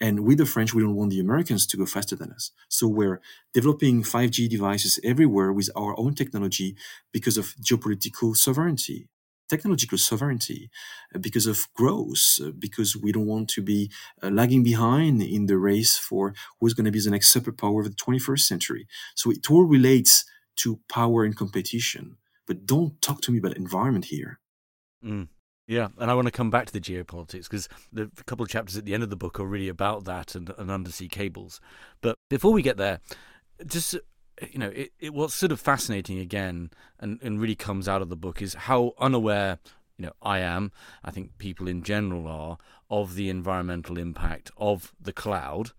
And 0.00 0.20
with 0.20 0.38
the 0.38 0.46
French, 0.46 0.74
we 0.74 0.82
don't 0.82 0.96
want 0.96 1.10
the 1.10 1.20
Americans 1.20 1.64
to 1.68 1.76
go 1.76 1.86
faster 1.86 2.16
than 2.16 2.32
us. 2.32 2.50
So 2.68 2.88
we're 2.88 3.20
developing 3.54 4.02
5G 4.02 4.48
devices 4.48 4.98
everywhere 5.04 5.52
with 5.52 5.70
our 5.76 5.98
own 5.98 6.14
technology 6.14 6.76
because 7.12 7.36
of 7.36 7.54
geopolitical 7.62 8.36
sovereignty 8.36 9.08
technological 9.48 9.98
sovereignty 9.98 10.70
uh, 11.14 11.18
because 11.18 11.46
of 11.46 11.66
growth, 11.74 12.38
uh, 12.42 12.50
because 12.58 12.96
we 12.96 13.12
don't 13.12 13.26
want 13.26 13.48
to 13.50 13.62
be 13.62 13.90
uh, 14.22 14.30
lagging 14.30 14.62
behind 14.62 15.22
in 15.22 15.46
the 15.46 15.58
race 15.58 15.96
for 15.96 16.34
who's 16.60 16.74
going 16.74 16.84
to 16.84 16.90
be 16.90 17.00
the 17.00 17.10
next 17.10 17.34
superpower 17.34 17.80
of 17.80 17.90
the 17.90 17.96
21st 17.96 18.40
century. 18.40 18.86
So 19.14 19.30
it 19.30 19.50
all 19.50 19.64
relates 19.64 20.24
to 20.56 20.80
power 20.88 21.24
and 21.24 21.36
competition. 21.36 22.16
But 22.46 22.66
don't 22.66 23.00
talk 23.00 23.20
to 23.22 23.32
me 23.32 23.38
about 23.38 23.56
environment 23.56 24.06
here. 24.06 24.40
Mm. 25.04 25.28
Yeah, 25.68 25.88
and 25.98 26.10
I 26.10 26.14
want 26.14 26.26
to 26.26 26.32
come 26.32 26.50
back 26.50 26.66
to 26.66 26.72
the 26.72 26.80
geopolitics 26.80 27.44
because 27.44 27.68
the 27.92 28.10
couple 28.26 28.42
of 28.42 28.50
chapters 28.50 28.76
at 28.76 28.84
the 28.84 28.94
end 28.94 29.02
of 29.02 29.10
the 29.10 29.16
book 29.16 29.38
are 29.38 29.46
really 29.46 29.68
about 29.68 30.04
that 30.04 30.34
and, 30.34 30.52
and 30.58 30.70
undersea 30.70 31.08
cables. 31.08 31.60
But 32.00 32.16
before 32.28 32.52
we 32.52 32.62
get 32.62 32.76
there, 32.76 33.00
just 33.66 33.96
you 34.50 34.58
know, 34.58 34.68
it, 34.68 34.92
it, 34.98 35.14
what's 35.14 35.34
sort 35.34 35.52
of 35.52 35.60
fascinating 35.60 36.18
again, 36.18 36.70
and, 36.98 37.18
and 37.22 37.40
really 37.40 37.54
comes 37.54 37.88
out 37.88 38.02
of 38.02 38.08
the 38.08 38.16
book 38.16 38.42
is 38.42 38.54
how 38.54 38.94
unaware 38.98 39.58
you 39.98 40.06
know 40.06 40.12
I 40.22 40.38
am. 40.38 40.72
I 41.04 41.10
think 41.10 41.38
people 41.38 41.68
in 41.68 41.82
general 41.82 42.26
are 42.26 42.58
of 42.90 43.14
the 43.14 43.28
environmental 43.28 43.98
impact 43.98 44.50
of 44.56 44.92
the 45.00 45.12
cloud, 45.12 45.70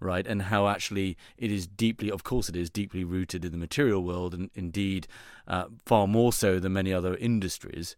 right? 0.00 0.26
And 0.26 0.42
how 0.42 0.68
actually 0.68 1.16
it 1.36 1.50
is 1.50 1.66
deeply, 1.66 2.10
of 2.10 2.24
course, 2.24 2.48
it 2.48 2.56
is 2.56 2.70
deeply 2.70 3.04
rooted 3.04 3.44
in 3.44 3.52
the 3.52 3.58
material 3.58 4.02
world, 4.02 4.34
and 4.34 4.50
indeed 4.54 5.06
uh, 5.46 5.66
far 5.86 6.06
more 6.06 6.32
so 6.32 6.58
than 6.58 6.72
many 6.72 6.92
other 6.92 7.16
industries. 7.16 7.96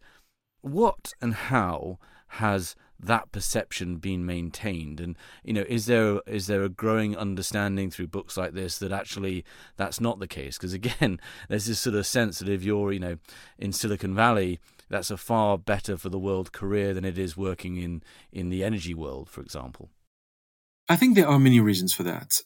What 0.61 1.13
and 1.21 1.33
how 1.33 1.99
has 2.27 2.75
that 3.05 3.31
perception 3.31 3.97
being 3.97 4.25
maintained? 4.25 4.99
And 4.99 5.17
you 5.43 5.53
know 5.53 5.65
is 5.67 5.85
there 5.85 6.21
is 6.27 6.47
there 6.47 6.63
a 6.63 6.69
growing 6.69 7.15
understanding 7.15 7.89
through 7.89 8.07
books 8.07 8.37
like 8.37 8.53
this 8.53 8.77
that 8.79 8.91
actually 8.91 9.45
that's 9.77 10.01
not 10.01 10.19
the 10.19 10.27
case? 10.27 10.57
Because 10.57 10.73
again 10.73 11.19
there's 11.49 11.65
this 11.65 11.79
sort 11.79 11.95
of 11.95 12.05
sense 12.05 12.39
that 12.39 12.49
if 12.49 12.63
you're 12.63 12.91
you 12.91 12.99
know 12.99 13.17
in 13.57 13.71
silicon 13.71 14.15
valley 14.15 14.59
that's 14.89 15.11
a 15.11 15.17
far 15.17 15.57
better 15.57 15.97
for 15.97 16.09
the 16.09 16.19
world 16.19 16.51
career 16.51 16.93
than 16.93 17.05
it 17.05 17.17
is 17.17 17.37
working 17.37 17.77
in 17.77 18.03
in 18.31 18.49
the 18.49 18.63
energy 18.63 18.93
world 18.93 19.29
for 19.29 19.41
example. 19.41 19.89
I 20.89 20.95
think 20.95 21.15
there 21.15 21.27
are 21.27 21.39
many 21.39 21.59
reasons 21.59 21.93
for 21.93 22.03
that. 22.03 22.41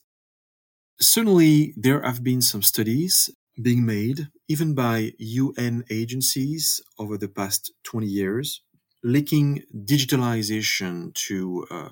Certainly 1.00 1.74
there 1.76 2.02
have 2.02 2.24
been 2.24 2.42
some 2.42 2.62
studies 2.62 3.30
being 3.62 3.86
made 3.86 4.28
even 4.48 4.74
by 4.74 5.12
un 5.20 5.84
agencies 5.90 6.80
over 7.00 7.18
the 7.18 7.28
past 7.28 7.74
20 7.84 8.06
years 8.06 8.62
linking 9.04 9.64
digitalization 9.74 11.14
to 11.14 11.66
uh, 11.70 11.90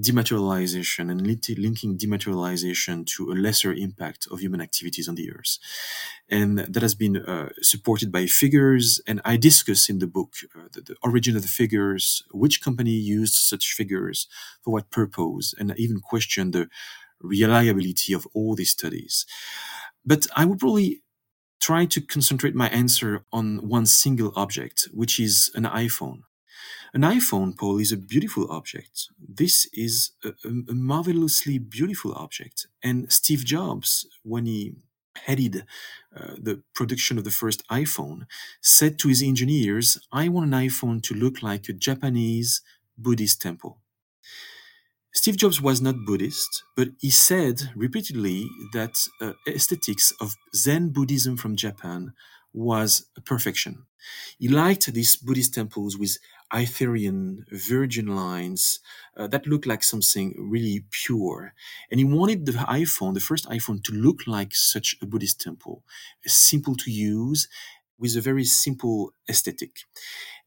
dematerialization 0.00 1.10
and 1.10 1.26
linking 1.26 1.98
dematerialization 1.98 3.04
to 3.04 3.32
a 3.32 3.34
lesser 3.34 3.72
impact 3.72 4.28
of 4.30 4.38
human 4.38 4.60
activities 4.60 5.08
on 5.08 5.16
the 5.16 5.30
earth. 5.32 5.58
And 6.28 6.58
that 6.58 6.82
has 6.82 6.94
been 6.94 7.16
uh, 7.16 7.48
supported 7.62 8.12
by 8.12 8.26
figures. 8.26 9.00
And 9.06 9.20
I 9.24 9.36
discuss 9.36 9.88
in 9.88 9.98
the 9.98 10.06
book 10.06 10.34
uh, 10.54 10.68
the, 10.72 10.82
the, 10.82 10.96
origin 11.02 11.34
of 11.34 11.42
the 11.42 11.48
figures, 11.48 12.22
which 12.30 12.62
company 12.62 12.90
used 12.90 13.34
such 13.34 13.72
figures, 13.72 14.28
for 14.62 14.72
what 14.72 14.90
purpose, 14.90 15.54
and 15.58 15.72
I 15.72 15.74
even 15.76 16.00
question 16.00 16.52
the 16.52 16.68
reliability 17.20 18.12
of 18.12 18.26
all 18.34 18.54
these 18.54 18.70
studies. 18.70 19.26
But 20.04 20.26
I 20.36 20.44
would 20.44 20.60
probably 20.60 21.02
try 21.60 21.86
to 21.86 22.00
concentrate 22.00 22.54
my 22.54 22.68
answer 22.68 23.24
on 23.32 23.68
one 23.68 23.86
single 23.86 24.32
object, 24.36 24.88
which 24.92 25.18
is 25.18 25.50
an 25.56 25.64
iPhone. 25.64 26.22
An 26.94 27.02
iPhone, 27.02 27.56
Paul, 27.56 27.78
is 27.78 27.92
a 27.92 27.96
beautiful 27.96 28.50
object. 28.50 29.08
This 29.18 29.66
is 29.72 30.12
a, 30.24 30.30
a, 30.44 30.74
marvelously 30.74 31.58
beautiful 31.58 32.14
object. 32.14 32.66
And 32.82 33.12
Steve 33.12 33.44
Jobs, 33.44 34.06
when 34.22 34.46
he 34.46 34.74
headed 35.26 35.64
uh, 36.16 36.34
the 36.38 36.62
production 36.74 37.18
of 37.18 37.24
the 37.24 37.30
first 37.30 37.66
iPhone, 37.68 38.26
said 38.60 38.98
to 38.98 39.08
his 39.08 39.22
engineers, 39.22 39.98
I 40.12 40.28
want 40.28 40.46
an 40.52 40.60
iPhone 40.68 41.02
to 41.04 41.14
look 41.14 41.42
like 41.42 41.68
a 41.68 41.72
Japanese 41.72 42.62
Buddhist 42.96 43.42
temple. 43.42 43.78
Steve 45.12 45.36
Jobs 45.36 45.60
was 45.60 45.80
not 45.80 46.04
Buddhist, 46.06 46.62
but 46.76 46.88
he 46.98 47.10
said 47.10 47.70
repeatedly 47.74 48.48
that 48.72 48.96
uh, 49.20 49.32
aesthetics 49.46 50.12
of 50.20 50.36
Zen 50.54 50.90
Buddhism 50.90 51.36
from 51.36 51.56
Japan 51.56 52.12
was 52.52 53.06
perfection. 53.24 53.86
He 54.38 54.48
liked 54.48 54.92
these 54.92 55.16
Buddhist 55.16 55.54
temples 55.54 55.96
with 55.96 56.18
Arthurian 56.52 57.44
virgin 57.50 58.06
lines 58.06 58.80
uh, 59.16 59.26
that 59.28 59.46
looked 59.46 59.66
like 59.66 59.82
something 59.84 60.34
really 60.38 60.84
pure. 60.90 61.54
And 61.90 62.00
he 62.00 62.04
wanted 62.04 62.46
the 62.46 62.52
iPhone, 62.52 63.14
the 63.14 63.20
first 63.20 63.46
iPhone, 63.48 63.82
to 63.84 63.92
look 63.92 64.26
like 64.26 64.54
such 64.54 64.96
a 65.02 65.06
Buddhist 65.06 65.40
temple, 65.40 65.84
simple 66.26 66.74
to 66.76 66.90
use, 66.90 67.48
with 67.98 68.16
a 68.16 68.20
very 68.20 68.44
simple 68.44 69.12
aesthetic. 69.28 69.80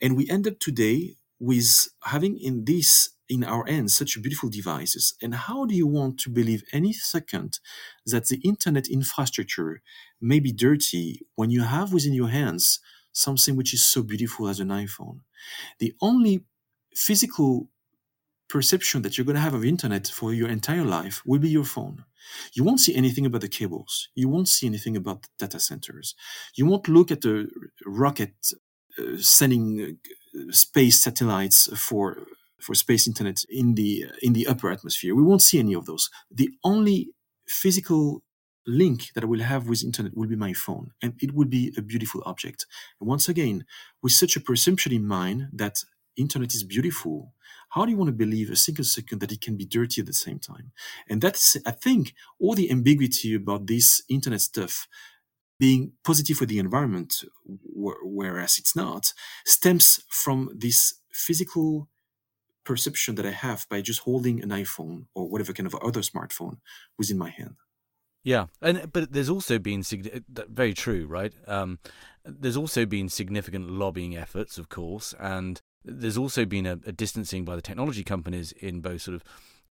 And 0.02 0.18
we 0.18 0.30
end 0.30 0.48
up 0.48 0.60
today 0.60 1.16
with 1.40 1.90
having 2.04 2.38
in 2.40 2.66
this 2.66 3.10
in 3.30 3.44
our 3.46 3.66
hands 3.66 3.96
such 3.96 4.22
beautiful 4.22 4.50
devices. 4.50 5.14
And 5.22 5.34
how 5.34 5.66
do 5.66 5.74
you 5.74 5.88
want 5.88 6.20
to 6.20 6.30
believe 6.30 6.64
any 6.74 6.92
second 6.92 7.60
that 8.06 8.28
the 8.28 8.38
internet 8.44 8.90
infrastructure 8.90 9.82
may 10.20 10.40
be 10.40 10.52
dirty 10.52 11.22
when 11.36 11.50
you 11.50 11.64
have 11.64 11.94
within 11.94 12.14
your 12.14 12.28
hands 12.28 12.80
something 13.12 13.56
which 13.56 13.74
is 13.74 13.84
so 13.86 14.04
beautiful 14.04 14.48
as 14.48 14.60
an 14.60 14.70
iPhone. 14.70 15.20
The 15.80 15.94
only 16.02 16.46
physical 16.96 17.70
perception 18.50 19.02
that 19.02 19.18
you're 19.18 19.26
going 19.26 19.36
to 19.36 19.42
have 19.42 19.54
of 19.54 19.66
internet 19.66 20.08
for 20.08 20.34
your 20.34 20.50
entire 20.50 20.84
life 20.84 21.22
will 21.26 21.40
be 21.40 21.50
your 21.50 21.64
phone. 21.64 22.06
You 22.54 22.64
won't 22.64 22.80
see 22.80 22.96
anything 22.96 23.26
about 23.26 23.42
the 23.42 23.48
cables. 23.48 24.10
You 24.16 24.30
won't 24.30 24.50
see 24.50 24.68
anything 24.68 24.96
about 24.96 25.28
data 25.40 25.60
centers. 25.60 26.16
You 26.56 26.66
won't 26.66 26.88
look 26.88 27.12
at 27.12 27.22
the 27.22 27.50
rocket 27.86 28.36
uh, 29.00 29.18
sending 29.18 29.98
uh, 30.36 30.52
space 30.52 31.02
satellites 31.02 31.70
for 31.78 32.18
for 32.62 32.76
space 32.76 33.08
internet 33.08 33.44
in 33.50 33.76
the 33.76 34.06
in 34.22 34.34
the 34.34 34.48
upper 34.48 34.70
atmosphere. 34.72 35.16
We 35.16 35.24
won't 35.24 35.42
see 35.42 35.60
any 35.60 35.74
of 35.74 35.86
those. 35.86 36.10
The 36.30 36.52
only 36.64 37.12
physical 37.48 38.22
link 38.68 39.12
that 39.14 39.24
I 39.24 39.28
will 39.28 39.42
have 39.42 39.68
with 39.68 39.84
internet 39.84 40.16
will 40.16 40.28
be 40.28 40.36
my 40.36 40.54
phone 40.54 40.92
and 41.02 41.14
it 41.20 41.34
will 41.34 41.48
be 41.48 41.74
a 41.78 41.82
beautiful 41.82 42.22
object. 42.26 42.66
And 43.00 43.10
once 43.10 43.28
again, 43.28 43.66
with 44.02 44.14
such 44.14 44.36
a 44.36 44.42
perception 44.42 44.94
in 44.94 45.06
mind 45.06 45.50
that 45.54 45.84
internet 46.18 46.54
is 46.54 46.64
beautiful, 46.64 47.34
how 47.70 47.86
do 47.86 47.92
you 47.92 47.98
want 47.98 48.10
to 48.10 48.14
believe 48.14 48.50
a 48.50 48.56
single 48.56 48.84
second 48.84 49.20
that 49.20 49.32
it 49.32 49.42
can 49.42 49.56
be 49.56 49.66
dirty 49.66 50.02
at 50.02 50.08
the 50.08 50.14
same 50.14 50.40
time? 50.40 50.72
And 51.10 51.22
that's, 51.22 51.58
I 51.66 51.72
think, 51.72 52.14
all 52.40 52.54
the 52.54 52.70
ambiguity 52.70 53.34
about 53.34 53.68
this 53.68 54.04
internet 54.10 54.42
stuff 54.42 54.88
being 55.58 55.94
positive 56.04 56.38
for 56.38 56.46
the 56.46 56.60
environment, 56.60 57.24
whereas 57.46 58.58
it's 58.58 58.76
not, 58.76 59.14
stems 59.46 60.04
from 60.10 60.50
this 60.56 60.96
physical 61.12 61.88
perception 62.64 63.16
that 63.16 63.26
I 63.26 63.32
have 63.32 63.68
by 63.70 63.82
just 63.82 64.02
holding 64.02 64.42
an 64.42 64.50
iPhone 64.50 65.06
or 65.14 65.30
whatever 65.30 65.54
kind 65.54 65.68
of 65.68 65.76
other 65.76 66.02
smartphone 66.02 66.58
within 66.98 67.18
my 67.18 67.30
hand. 67.30 67.56
Yeah, 68.24 68.48
and 68.62 68.92
but 68.92 69.12
there's 69.14 69.30
also 69.30 69.58
been 69.58 69.84
very 70.30 70.74
true, 70.74 71.08
right? 71.08 71.34
Um, 71.48 71.80
there's 72.24 72.58
also 72.58 72.86
been 72.86 73.10
significant 73.10 73.70
lobbying 73.72 74.16
efforts, 74.16 74.58
of 74.58 74.70
course, 74.70 75.16
and 75.20 75.62
there's 75.84 76.18
also 76.18 76.46
been 76.46 76.68
a, 76.68 76.74
a, 76.86 76.92
distancing 76.92 77.44
by 77.44 77.56
the 77.56 77.62
technology 77.62 78.04
companies 78.04 78.52
in 78.52 78.82
both 78.82 79.02
sort 79.02 79.16
of 79.16 79.24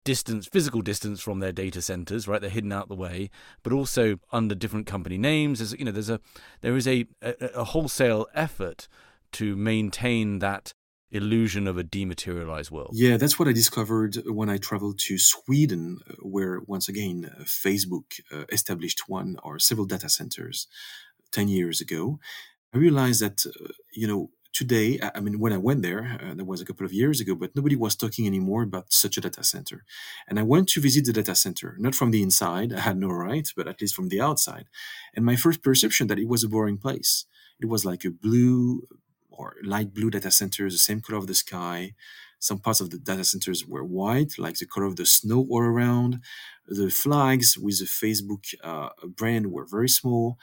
distance, 0.04 0.48
physical 0.48 0.82
distance 0.82 1.22
from 1.22 1.40
their 1.40 1.52
data 1.52 1.82
centers, 1.82 2.28
right? 2.28 2.42
They're 2.42 2.50
hidden 2.50 2.72
out 2.72 2.90
the 2.90 2.96
way, 2.96 3.30
but 3.62 3.74
also 3.74 4.20
under 4.32 4.56
different 4.56 4.88
company 4.88 5.20
names. 5.20 5.60
There's, 5.60 5.74
you 5.74 5.86
know, 5.86 5.92
there's 5.92 6.10
a 6.10 6.20
there 6.62 6.76
is 6.76 6.88
a, 6.88 7.06
a, 7.22 7.34
a 7.56 7.64
wholesale 7.66 8.26
effort 8.34 8.88
to 9.34 9.56
maintain 9.56 10.40
that 10.40 10.74
illusion 11.12 11.68
of 11.68 11.78
a 11.78 11.84
dematerialized 11.84 12.72
world. 12.72 12.92
Yeah, 12.94 13.18
that's 13.18 13.40
what 13.40 13.48
I 13.48 13.52
discovered 13.52 14.18
when 14.28 14.50
I 14.50 14.58
traveled 14.58 15.00
to 15.00 15.18
Sweden, 15.18 16.00
uh, 16.10 16.14
where 16.22 16.62
once 16.68 16.88
again 16.88 17.32
uh, 17.40 17.44
Facebook 17.44 18.20
uh, 18.32 18.46
established 18.52 19.04
one 19.08 19.38
or 19.44 19.60
several 19.60 19.88
data 19.88 20.10
centers 20.10 20.68
10 21.32 21.48
years 21.48 21.82
ago. 21.82 22.20
I 22.74 22.78
realized 22.78 23.22
that, 23.22 23.46
uh, 23.46 23.70
you 23.92 24.08
know, 24.08 24.30
today, 24.54 25.00
I 25.16 25.20
mean, 25.20 25.40
when 25.40 25.54
I 25.54 25.58
went 25.58 25.82
there, 25.82 26.20
uh, 26.22 26.34
that 26.34 26.46
was 26.46 26.62
a 26.62 26.66
couple 26.66 26.86
of 26.86 26.94
years 26.94 27.20
ago, 27.20 27.36
but 27.36 27.56
nobody 27.56 27.76
was 27.76 27.96
talking 27.96 28.28
anymore 28.28 28.64
about 28.64 28.92
such 28.92 29.18
a 29.18 29.22
data 29.22 29.44
center. 29.44 29.86
And 30.28 30.40
I 30.40 30.44
went 30.44 30.70
to 30.70 30.82
visit 30.82 31.06
the 31.06 31.14
data 31.14 31.36
center, 31.36 31.76
not 31.80 31.96
from 31.96 32.12
the 32.12 32.22
inside, 32.22 32.74
I 32.78 32.82
had 32.82 32.98
no 32.98 33.10
right, 33.10 33.48
but 33.56 33.68
at 33.68 33.82
least 33.82 33.96
from 33.96 34.10
the 34.10 34.22
outside. 34.22 34.66
And 35.16 35.26
my 35.26 35.36
first 35.36 35.64
perception 35.64 36.08
that 36.08 36.20
it 36.20 36.28
was 36.28 36.44
a 36.44 36.50
boring 36.50 36.78
place. 36.78 37.26
It 37.60 37.68
was 37.68 37.84
like 37.84 38.06
a 38.06 38.12
blue 38.12 38.84
or 39.40 39.56
light 39.64 39.94
blue 39.96 40.12
data 40.12 40.32
centers, 40.32 40.74
the 40.74 40.80
same 40.90 41.02
color 41.02 41.20
of 41.20 41.28
the 41.28 41.36
sky. 41.36 41.94
Some 42.40 42.60
parts 42.60 42.82
of 42.82 42.90
the 42.92 43.00
data 43.00 43.26
centers 43.26 43.66
were 43.74 43.84
white, 44.00 44.34
like 44.46 44.58
the 44.60 44.68
color 44.74 44.88
of 44.88 44.98
the 44.98 45.06
snow 45.06 45.42
all 45.52 45.64
around. 45.74 46.12
The 46.68 46.90
flags 46.90 47.58
with 47.58 47.80
the 47.80 47.86
Facebook 48.04 48.44
uh, 48.64 48.90
brand 49.22 49.46
were 49.54 49.68
very 49.78 49.90
small. 49.90 50.38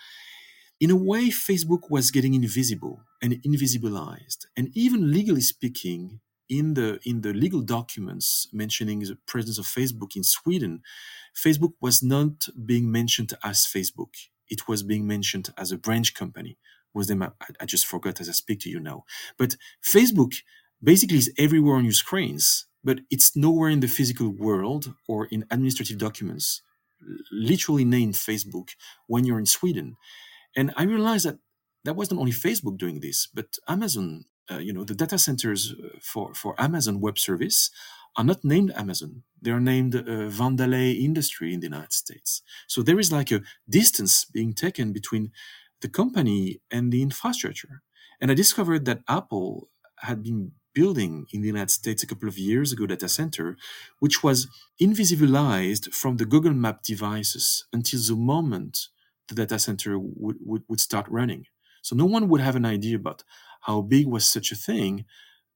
In 0.81 0.91
a 0.91 0.97
way, 1.11 1.25
Facebook 1.31 1.85
was 1.91 2.11
getting 2.11 2.35
invisible 2.35 2.97
and 3.23 3.33
invisibilized. 3.45 4.41
And 4.57 4.71
even 4.75 5.13
legally 5.13 5.43
speaking, 5.55 6.21
in 6.49 6.75
the 6.75 7.01
in 7.05 7.23
the 7.23 7.35
legal 7.45 7.63
documents 7.63 8.49
mentioning 8.53 9.01
the 9.01 9.19
presence 9.27 9.59
of 9.59 9.67
Facebook 9.67 10.13
in 10.17 10.25
Sweden, 10.25 10.83
Facebook 11.47 11.75
was 11.81 12.03
not 12.03 12.49
being 12.73 12.93
mentioned 12.93 13.33
as 13.43 13.67
Facebook. 13.77 14.15
It 14.49 14.69
was 14.69 14.83
being 14.85 15.07
mentioned 15.07 15.51
as 15.59 15.73
a 15.73 15.79
branch 15.79 16.15
company 16.15 16.59
was 16.97 17.07
them? 17.07 17.23
I, 17.23 17.31
I 17.61 17.67
just 17.67 17.87
forgot 17.87 18.21
as 18.21 18.29
I 18.29 18.33
speak 18.33 18.61
to 18.61 18.71
you 18.71 18.81
now. 18.81 19.05
But 19.39 19.57
Facebook 19.85 20.35
basically 20.83 21.19
is 21.19 21.33
everywhere 21.39 21.77
on 21.77 21.85
your 21.85 21.93
screens, 21.93 22.67
but 22.83 23.01
it's 23.11 23.37
nowhere 23.37 23.71
in 23.71 23.81
the 23.81 23.89
physical 23.89 24.31
world 24.31 24.95
or 25.09 25.27
in 25.27 25.45
administrative 25.51 25.99
documents, 25.99 26.63
literally 27.31 27.85
named 27.85 28.15
Facebook 28.15 28.71
when 29.07 29.25
you're 29.25 29.39
in 29.39 29.47
Sweden. 29.47 29.97
And 30.57 30.73
I 30.77 30.85
realized 30.85 31.27
that 31.27 31.39
that 31.85 31.97
wasn't 31.97 32.21
only 32.21 32.33
Facebook 32.33 32.79
doing 32.79 33.01
this, 33.01 33.29
but 33.33 33.59
Amazon, 33.69 34.25
uh, 34.51 34.59
you 34.59 34.73
know, 34.73 34.85
the 34.85 34.95
data 34.95 35.19
centers 35.19 35.73
uh, 35.73 35.99
for, 36.03 36.35
for 36.35 36.61
Amazon 36.61 37.01
Web 37.01 37.19
Service 37.19 37.71
are 38.17 38.25
not 38.25 38.45
named 38.45 38.73
Amazon. 38.75 39.23
they 39.43 39.51
are 39.51 39.61
named 39.61 39.95
uh, 39.95 40.03
Vandelay 40.39 40.99
Industry 40.99 41.53
in 41.53 41.61
the 41.61 41.67
United 41.67 41.93
States. 41.93 42.43
So 42.67 42.83
there 42.83 42.99
is 42.99 43.13
like 43.13 43.31
a 43.31 43.43
distance 43.69 44.25
being 44.25 44.55
taken 44.55 44.93
between 44.93 45.33
the 45.81 45.89
company 45.89 46.61
and 46.71 46.93
the 46.93 47.03
infrastructure. 47.03 47.83
And 48.21 48.31
I 48.31 48.35
discovered 48.35 48.85
that 48.87 49.03
Apple 49.09 49.69
had 49.99 50.23
been 50.23 50.53
building 50.75 51.27
in 51.33 51.41
the 51.41 51.47
United 51.47 51.71
States 51.71 52.03
a 52.03 52.07
couple 52.07 52.29
of 52.29 52.37
years 52.37 52.73
ago 52.73 52.87
data 52.87 53.09
center, 53.09 53.57
which 53.99 54.23
was 54.23 54.47
invisibilized 54.81 55.93
from 55.95 56.19
the 56.19 56.27
Google 56.27 56.53
Map 56.53 56.83
devices 56.83 57.65
until 57.73 58.01
the 58.01 58.15
moment 58.15 58.89
the 59.29 59.35
data 59.35 59.59
center 59.59 59.99
would, 59.99 60.37
would, 60.41 60.63
would 60.69 60.81
start 60.81 61.07
running. 61.09 61.47
So 61.83 61.97
no 61.97 62.05
one 62.05 62.29
would 62.29 62.41
have 62.41 62.57
an 62.57 62.67
idea 62.67 62.97
about 62.97 63.25
how 63.63 63.81
big 63.81 64.07
was 64.07 64.29
such 64.29 64.53
a 64.53 64.57
thing 64.57 65.05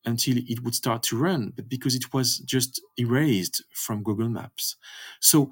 until 0.06 0.36
it 0.38 0.62
would 0.62 0.74
start 0.74 1.02
to 1.02 1.18
run, 1.18 1.52
but 1.54 1.68
because 1.68 1.94
it 1.94 2.12
was 2.14 2.38
just 2.38 2.80
erased 2.96 3.62
from 3.72 4.02
Google 4.02 4.30
Maps. 4.30 4.76
So 5.20 5.50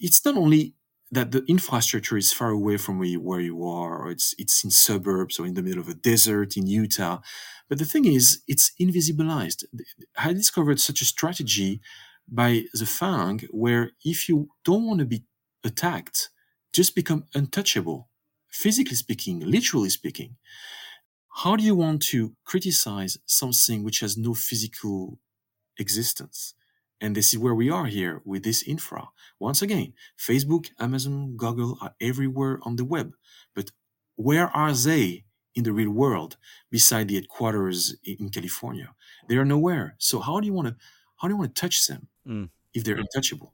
it's 0.00 0.24
not 0.24 0.36
only 0.36 0.74
that 1.12 1.32
the 1.32 1.44
infrastructure 1.48 2.18
is 2.18 2.32
far 2.32 2.50
away 2.50 2.78
from 2.78 2.98
where 3.00 3.08
you, 3.08 3.20
where 3.20 3.40
you 3.40 3.64
are, 3.66 3.98
or 4.02 4.10
it's 4.12 4.34
it's 4.38 4.64
in 4.64 4.70
suburbs 4.72 5.40
or 5.40 5.46
in 5.46 5.54
the 5.54 5.62
middle 5.62 5.80
of 5.82 5.88
a 5.90 5.94
desert 5.94 6.56
in 6.58 6.66
Utah, 6.68 7.20
but 7.70 7.78
the 7.78 7.86
thing 7.86 8.06
is, 8.06 8.42
it's 8.48 8.72
invisibilized. 8.80 9.64
I 10.18 10.32
discovered 10.34 10.80
such 10.80 11.02
a 11.02 11.06
strategy 11.06 11.80
by 12.28 12.64
the 12.74 12.86
FANG, 12.86 13.42
where 13.52 13.92
if 14.04 14.28
you 14.28 14.50
don't 14.64 14.86
want 14.86 15.00
to 15.00 15.06
be 15.06 15.24
attacked, 15.64 16.30
just 16.74 16.94
become 16.96 17.26
untouchable, 17.34 18.08
physically 18.50 18.96
speaking, 18.96 19.40
literally 19.40 19.90
speaking 19.90 20.36
how 21.30 21.56
do 21.56 21.64
you 21.64 21.74
want 21.76 22.02
to 22.02 22.34
criticize 22.44 23.18
something 23.26 23.82
which 23.84 24.00
has 24.00 24.16
no 24.18 24.34
physical 24.34 25.18
existence? 25.78 26.54
And 27.02 27.16
this 27.16 27.34
is 27.34 27.38
where 27.38 27.54
we 27.54 27.68
are 27.68 27.86
here 27.86 28.22
with 28.24 28.44
this 28.44 28.62
infra. 28.62 29.08
Once 29.40 29.60
again, 29.60 29.92
Facebook, 30.16 30.70
Amazon, 30.78 31.36
Google 31.36 31.76
are 31.82 31.94
everywhere 32.00 32.60
on 32.62 32.76
the 32.76 32.84
web. 32.84 33.14
But 33.56 33.72
where 34.14 34.46
are 34.46 34.72
they 34.72 35.24
in 35.56 35.64
the 35.64 35.72
real 35.72 35.90
world 35.90 36.36
beside 36.70 37.08
the 37.08 37.16
headquarters 37.16 37.96
in 38.04 38.28
California? 38.28 38.94
They 39.28 39.36
are 39.36 39.44
nowhere. 39.44 39.96
So 39.98 40.20
how 40.20 40.38
do 40.38 40.46
you 40.46 40.52
want 40.52 40.68
to 40.68 40.76
how 41.16 41.26
do 41.26 41.34
you 41.34 41.38
want 41.38 41.54
to 41.54 41.60
touch 41.60 41.86
them 41.88 42.06
mm. 42.26 42.50
if 42.72 42.84
they're 42.84 42.96
untouchable? 42.96 43.52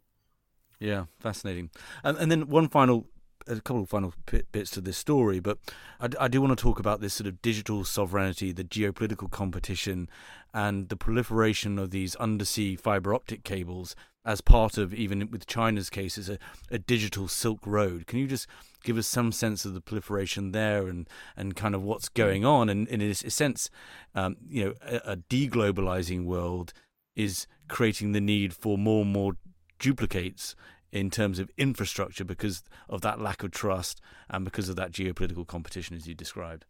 Yeah, 0.78 1.07
fascinating. 1.18 1.70
And, 2.05 2.18
and 2.18 2.30
then 2.30 2.49
one 2.49 2.68
final 2.68 3.09
a 3.49 3.61
couple 3.61 3.82
of 3.82 3.88
final 3.88 4.12
bits 4.53 4.70
to 4.72 4.80
this 4.80 4.99
story, 4.99 5.40
but 5.40 5.59
I, 6.01 6.09
I, 6.20 6.28
do 6.28 6.40
want 6.40 6.57
to 6.57 6.62
talk 6.62 6.78
about 6.78 7.01
this 7.01 7.14
sort 7.14 7.26
of 7.26 7.40
digital 7.42 7.84
sovereignty, 7.84 8.53
the 8.53 8.64
geopolitical 8.64 9.30
competition, 9.30 10.09
and 10.53 10.88
the 10.88 10.96
proliferation 10.96 11.78
of 11.78 11.90
these 11.90 12.14
undersea 12.16 12.76
fiber 12.76 13.14
optic 13.14 13.44
cables 13.44 13.94
as 14.24 14.40
part 14.40 14.76
of, 14.76 14.92
even 14.92 15.30
with 15.30 15.46
China's 15.46 15.88
case, 15.88 16.18
is 16.18 16.28
a, 16.28 16.38
a 16.70 16.78
digital 16.78 17.28
Silk 17.28 17.61
Road. 17.64 18.07
Can 18.07 18.18
you 18.18 18.26
just 18.26 18.46
give 18.84 18.99
us 18.99 19.07
some 19.07 19.32
sense 19.32 19.64
of 19.64 19.74
the 19.74 19.80
proliferation 19.80 20.53
there 20.53 20.86
and, 20.86 21.09
and 21.36 21.57
kind 21.57 21.74
of 21.74 21.82
what's 21.82 22.09
going 22.11 22.44
on? 22.44 22.68
And, 22.68 22.86
and 22.88 23.01
in 23.01 23.11
a 23.11 23.14
sense, 23.14 23.70
um, 24.14 24.36
you 24.49 24.64
know, 24.64 24.74
a, 24.82 25.12
a 25.12 25.16
deglobalizing 25.16 26.26
world 26.26 26.72
is 27.16 27.46
creating 27.68 28.12
the 28.12 28.20
need 28.20 28.53
for 28.53 28.76
more 28.76 29.03
and 29.03 29.12
more 29.12 29.32
duplicates 29.78 30.55
in 30.93 31.11
terms 31.11 31.39
of 31.39 31.51
infrastructure 31.57 32.24
because 32.24 32.62
of 32.89 33.01
that 33.03 33.20
lack 33.20 33.43
of 33.43 33.51
trust 33.51 34.01
and 34.30 34.45
because 34.45 34.68
of 34.68 34.76
that 34.76 34.93
geopolitical 34.93 35.47
competition, 35.47 35.97
as 35.97 36.07
you 36.07 36.14
described. 36.14 36.64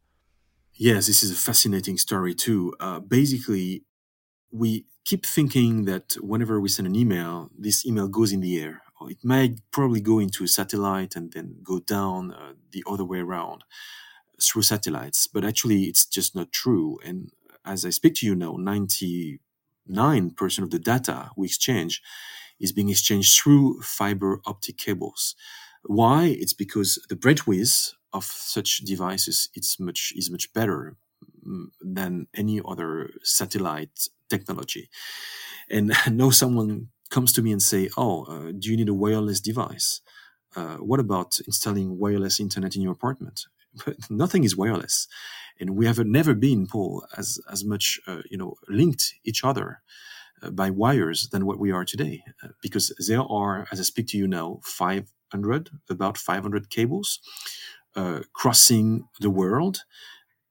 Yes, 0.75 1.07
this 1.07 1.23
is 1.23 1.31
a 1.33 1.35
fascinating 1.35 1.99
story, 1.99 2.35
too. 2.35 2.75
Uh, 2.79 3.01
basically, 3.01 3.85
we 4.51 4.87
keep 5.05 5.27
thinking 5.27 5.85
that 5.87 6.16
whenever 6.21 6.61
we 6.61 6.69
send 6.69 6.87
an 6.87 6.95
email, 6.95 7.51
this 7.59 7.85
email 7.87 8.09
goes 8.09 8.33
in 8.33 8.41
the 8.41 8.61
air. 8.61 8.83
It 9.09 9.25
might 9.25 9.61
probably 9.71 10.01
go 10.01 10.19
into 10.19 10.45
a 10.45 10.49
satellite 10.49 11.14
and 11.14 11.33
then 11.33 11.57
go 11.62 11.79
down 11.79 12.33
uh, 12.33 12.55
the 12.73 12.85
other 12.87 13.05
way 13.05 13.21
around 13.21 13.62
through 14.41 14.62
satellites. 14.62 15.27
But 15.27 15.45
actually, 15.45 15.85
it's 15.85 16.05
just 16.05 16.35
not 16.35 16.53
true. 16.53 16.99
And 17.05 17.31
as 17.64 17.85
I 17.85 17.91
speak 17.91 18.14
to 18.16 18.27
you 18.27 18.35
now, 18.35 18.57
99% 18.57 19.39
of 20.62 20.71
the 20.71 20.79
data 20.79 21.31
we 21.37 21.47
exchange 21.47 22.03
is 22.61 22.72
being 22.72 22.88
exchanged 22.90 23.38
through 23.38 23.80
fiber 23.82 24.40
optic 24.46 24.78
cables. 24.78 25.34
Why? 25.84 26.26
It's 26.26 26.52
because 26.54 26.98
the 27.09 27.16
bandwidth 27.16 27.92
of 28.12 28.24
such 28.24 28.78
devices 28.78 29.48
it's 29.54 29.78
much 29.78 30.12
is 30.16 30.30
much 30.30 30.52
better 30.54 30.96
mm, 31.46 31.66
than 31.80 32.26
any 32.34 32.61
other 32.66 33.11
satellite 33.22 34.09
technology. 34.30 34.88
And 35.70 35.92
now 36.11 36.30
someone 36.30 36.88
comes 37.11 37.32
to 37.34 37.42
me 37.42 37.52
and 37.52 37.62
say, 37.62 37.90
"Oh, 37.96 38.24
uh, 38.24 38.52
do 38.59 38.70
you 38.70 38.76
need 38.76 38.88
a 38.88 38.94
wireless 38.94 39.40
device? 39.40 40.00
Uh, 40.56 40.76
what 40.78 41.00
about 41.00 41.38
installing 41.46 41.98
wireless 41.98 42.40
internet 42.40 42.76
in 42.76 42.82
your 42.82 42.92
apartment?" 42.92 43.46
But 43.84 44.11
nothing 44.11 44.44
is 44.44 44.56
wireless, 44.56 45.09
and 45.61 45.76
we 45.76 45.86
have 45.86 45.98
never 46.04 46.34
been, 46.34 46.66
Paul, 46.66 47.06
as 47.16 47.38
as 47.50 47.64
much 47.64 48.00
uh, 48.06 48.22
you 48.30 48.38
know 48.38 48.54
linked 48.68 49.14
each 49.24 49.44
other 49.44 49.82
by 50.51 50.70
wires 50.70 51.28
than 51.30 51.47
what 51.47 51.59
we 51.59 51.72
are 51.72 51.84
today, 51.84 52.22
uh, 52.43 52.49
because 52.62 52.93
there 53.09 53.22
are, 53.22 53.66
as 53.72 53.80
I 53.80 53.82
speak 53.84 54.09
to 54.09 54.18
you 54.18 54.26
now, 54.28 54.61
500, 54.64 55.70
about 55.91 56.18
500 56.18 56.70
cables 56.70 57.20
uh, 57.97 58.20
crossing 58.32 59.09
the 59.20 59.30
world 59.30 59.84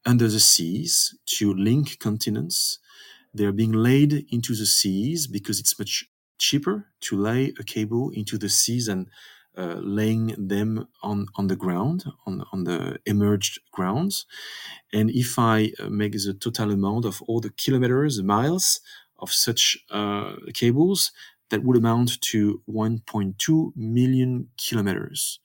under 0.05 0.27
the 0.27 0.39
seas 0.39 1.15
to 1.25 1.53
link 1.53 1.99
continents. 1.99 2.79
They're 3.33 3.51
being 3.51 3.73
laid 3.73 4.25
into 4.31 4.55
the 4.55 4.65
seas 4.65 5.27
because 5.27 5.59
it's 5.59 5.77
much 5.79 6.05
cheaper 6.39 6.87
to 7.01 7.17
lay 7.17 7.53
a 7.59 7.63
cable 7.63 8.11
into 8.11 8.37
the 8.37 8.49
seas 8.49 8.87
and 8.87 9.07
uh, 9.57 9.75
laying 9.81 10.35
them 10.37 10.87
on, 11.03 11.27
on 11.35 11.47
the 11.47 11.55
ground, 11.55 12.05
on, 12.27 12.43
on 12.53 12.63
the 12.63 12.99
emerged 13.05 13.59
grounds. 13.71 14.25
And 14.93 15.09
if 15.09 15.39
I 15.39 15.73
uh, 15.79 15.89
make 15.89 16.13
the 16.13 16.33
total 16.33 16.71
amount 16.71 17.05
of 17.05 17.21
all 17.23 17.41
the 17.41 17.49
kilometers, 17.51 18.21
miles 18.21 18.79
of 19.19 19.31
such 19.31 19.77
uh, 19.91 20.35
cables 20.53 21.11
that 21.49 21.63
would 21.63 21.77
amount 21.77 22.19
to 22.21 22.61
1.2 22.69 23.71
million 23.75 24.49
kilometers. 24.57 25.39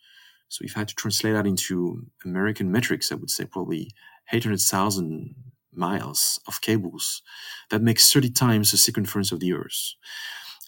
So 0.49 0.65
if 0.65 0.77
I 0.77 0.81
had 0.81 0.89
to 0.89 0.95
translate 0.95 1.35
that 1.35 1.47
into 1.47 2.07
American 2.25 2.71
metrics, 2.71 3.11
I 3.11 3.15
would 3.15 3.31
say 3.31 3.45
probably 3.45 3.93
800,000 4.33 5.35
miles 5.75 6.41
of 6.47 6.61
cables. 6.61 7.23
That 7.71 7.83
makes 7.83 8.13
30 8.13 8.31
times 8.31 8.71
the 8.71 8.77
circumference 8.77 9.33
of 9.33 9.41
the 9.41 9.53
Earth. 9.55 9.95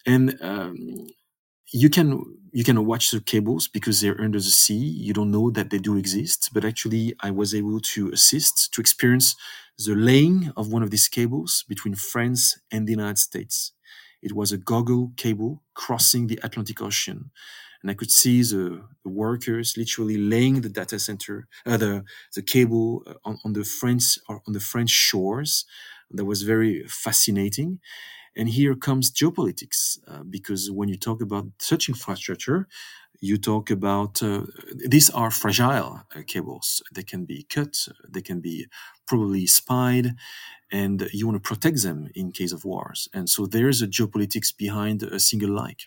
And 0.05 0.37
um, 0.41 1.07
you 1.81 1.89
can 1.89 2.07
you 2.53 2.63
can 2.63 2.85
watch 2.85 3.11
the 3.11 3.19
cables 3.19 3.67
because 3.67 3.99
they're 3.99 4.21
under 4.21 4.39
the 4.39 4.55
sea. 4.63 4.75
You 5.07 5.13
don't 5.13 5.31
know 5.31 5.51
that 5.51 5.69
they 5.71 5.79
do 5.79 5.97
exist, 5.97 6.51
but 6.53 6.63
actually, 6.65 7.15
I 7.21 7.31
was 7.31 7.53
able 7.53 7.79
to 7.95 8.11
assist 8.11 8.73
to 8.73 8.81
experience 8.81 9.35
the 9.77 9.95
laying 9.95 10.51
of 10.55 10.71
one 10.71 10.83
of 10.83 10.91
these 10.91 11.09
cables 11.09 11.65
between 11.67 11.95
France 11.95 12.43
and 12.71 12.87
the 12.87 12.93
United 12.93 13.19
States. 13.19 13.73
It 14.21 14.33
was 14.33 14.51
a 14.53 14.57
Google 14.57 15.11
cable 15.17 15.63
crossing 15.73 16.27
the 16.27 16.39
Atlantic 16.43 16.81
Ocean, 16.81 17.31
and 17.81 17.91
I 17.91 17.93
could 17.93 18.11
see 18.11 18.41
the, 18.41 18.83
the 19.03 19.09
workers 19.11 19.75
literally 19.77 20.17
laying 20.17 20.61
the 20.61 20.69
data 20.69 20.99
center, 20.99 21.47
uh, 21.65 21.77
the 21.77 22.05
the 22.35 22.41
cable 22.41 23.03
uh, 23.07 23.15
on, 23.25 23.37
on 23.45 23.53
the 23.53 23.65
French 23.65 24.17
on 24.29 24.53
the 24.53 24.61
French 24.61 24.91
shores. 24.91 25.65
That 26.11 26.25
was 26.25 26.43
very 26.43 26.85
fascinating. 26.87 27.79
And 28.35 28.49
here 28.49 28.75
comes 28.75 29.11
geopolitics, 29.11 29.97
uh, 30.07 30.23
because 30.23 30.69
when 30.69 30.89
you 30.89 30.97
talk 30.97 31.21
about 31.21 31.45
such 31.59 31.87
infrastructure, 31.87 32.67
you 33.21 33.37
talk 33.37 33.71
about 33.71 34.21
uh, 34.21 34.41
these 34.75 35.09
are 35.09 35.31
fragile 35.31 36.01
uh, 36.15 36.21
cables. 36.27 36.83
They 36.93 37.03
can 37.03 37.25
be 37.25 37.43
cut, 37.43 37.87
they 38.07 38.21
can 38.21 38.41
be 38.41 38.67
probably 39.07 39.47
spied, 39.47 40.15
and 40.71 41.07
you 41.13 41.27
want 41.27 41.41
to 41.41 41.47
protect 41.47 41.81
them 41.83 42.09
in 42.13 42.31
case 42.31 42.51
of 42.51 42.65
wars. 42.65 43.07
And 43.13 43.29
so 43.29 43.45
there's 43.45 43.81
a 43.81 43.87
geopolitics 43.87 44.55
behind 44.55 45.03
a 45.03 45.19
single 45.19 45.51
like. 45.51 45.83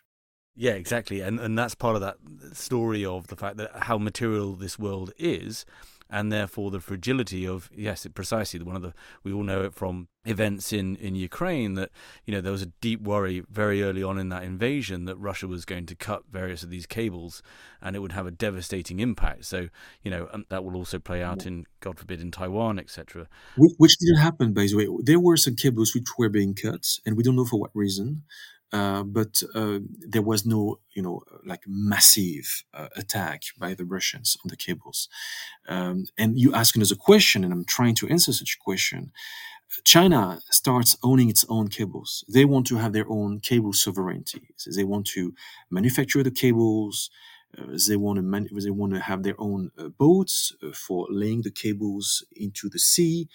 Yeah, 0.56 0.72
exactly, 0.72 1.20
and 1.20 1.38
and 1.38 1.56
that's 1.56 1.74
part 1.76 1.94
of 1.94 2.00
that 2.00 2.16
story 2.52 3.04
of 3.04 3.28
the 3.28 3.36
fact 3.36 3.58
that 3.58 3.70
how 3.82 3.98
material 3.98 4.56
this 4.56 4.78
world 4.78 5.12
is 5.18 5.64
and 6.10 6.32
therefore 6.32 6.70
the 6.70 6.80
fragility 6.80 7.46
of 7.46 7.70
yes, 7.74 8.06
precisely 8.14 8.60
one 8.60 8.76
of 8.76 8.82
the 8.82 8.94
we 9.22 9.32
all 9.32 9.42
know 9.42 9.62
it 9.62 9.74
from 9.74 10.08
events 10.24 10.72
in 10.72 10.96
in 10.96 11.14
Ukraine 11.14 11.74
that 11.74 11.90
you 12.24 12.34
know 12.34 12.40
there 12.40 12.52
was 12.52 12.62
a 12.62 12.72
deep 12.80 13.00
worry 13.02 13.42
very 13.50 13.82
early 13.82 14.02
on 14.02 14.18
in 14.18 14.28
that 14.28 14.42
invasion 14.42 15.04
that 15.04 15.16
Russia 15.16 15.46
was 15.46 15.64
going 15.64 15.86
to 15.86 15.94
cut 15.94 16.22
various 16.30 16.62
of 16.62 16.70
these 16.70 16.86
cables 16.86 17.42
and 17.80 17.94
it 17.94 18.00
would 18.00 18.12
have 18.12 18.26
a 18.26 18.30
devastating 18.30 19.00
impact. 19.00 19.44
So 19.44 19.68
you 20.02 20.10
know 20.10 20.28
um, 20.32 20.44
that 20.48 20.64
will 20.64 20.76
also 20.76 20.98
play 20.98 21.22
out 21.22 21.46
in 21.46 21.66
God 21.80 21.98
forbid 21.98 22.20
in 22.20 22.30
Taiwan, 22.30 22.78
etc. 22.78 23.28
Which 23.56 23.98
didn't 23.98 24.20
happen, 24.20 24.52
by 24.52 24.66
the 24.66 24.76
way. 24.76 24.88
There 25.02 25.20
were 25.20 25.36
some 25.36 25.56
cables 25.56 25.94
which 25.94 26.06
were 26.18 26.28
being 26.28 26.54
cut, 26.54 26.84
and 27.04 27.16
we 27.16 27.22
don't 27.22 27.36
know 27.36 27.44
for 27.44 27.60
what 27.60 27.70
reason. 27.74 28.22
Uh, 28.72 29.02
but 29.02 29.42
uh, 29.54 29.78
there 30.00 30.22
was 30.22 30.44
no, 30.44 30.78
you 30.94 31.02
know, 31.02 31.22
like 31.44 31.62
massive 31.66 32.64
uh, 32.74 32.88
attack 32.96 33.42
by 33.58 33.74
the 33.74 33.84
Russians 33.84 34.36
on 34.44 34.48
the 34.48 34.56
cables. 34.56 35.08
Um, 35.68 36.06
and 36.18 36.38
you 36.38 36.54
ask 36.54 36.76
another 36.76 36.94
question, 36.96 37.44
and 37.44 37.52
I'm 37.52 37.64
trying 37.64 37.94
to 37.96 38.08
answer 38.08 38.32
such 38.32 38.56
a 38.60 38.62
question. 38.64 39.12
China 39.84 40.40
starts 40.50 40.96
owning 41.02 41.28
its 41.28 41.44
own 41.48 41.68
cables. 41.68 42.24
They 42.28 42.44
want 42.44 42.66
to 42.68 42.76
have 42.76 42.92
their 42.92 43.08
own 43.08 43.40
cable 43.40 43.72
sovereignty. 43.72 44.48
So 44.56 44.70
they 44.74 44.84
want 44.84 45.06
to 45.08 45.34
manufacture 45.70 46.22
the 46.22 46.30
cables. 46.30 47.10
Uh, 47.56 47.78
they 47.88 47.96
want 47.96 48.16
to 48.16 48.22
man- 48.22 48.48
they 48.52 48.70
want 48.70 48.92
to 48.94 49.00
have 49.00 49.22
their 49.22 49.38
own 49.38 49.70
uh, 49.78 49.88
boats 49.88 50.52
for 50.74 51.06
laying 51.10 51.42
the 51.42 51.50
cables 51.50 52.24
into 52.36 52.68
the 52.68 52.78
sea. 52.78 53.28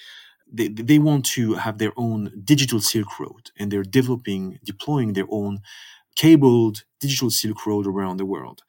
They, 0.52 0.68
they 0.68 1.00
want 1.00 1.26
to 1.28 1.56
have 1.56 1.78
their 1.80 1.94
own 1.98 2.42
digital 2.44 2.80
Silk 2.80 3.20
Road, 3.20 3.52
and 3.58 3.72
they're 3.72 3.84
developing, 3.84 4.60
deploying 4.64 5.14
their 5.14 5.28
own 5.30 5.62
cabled 6.16 6.84
digital 7.00 7.30
Silk 7.30 7.66
Road 7.66 7.88
around 7.88 8.18
the 8.18 8.26
world. 8.26 8.64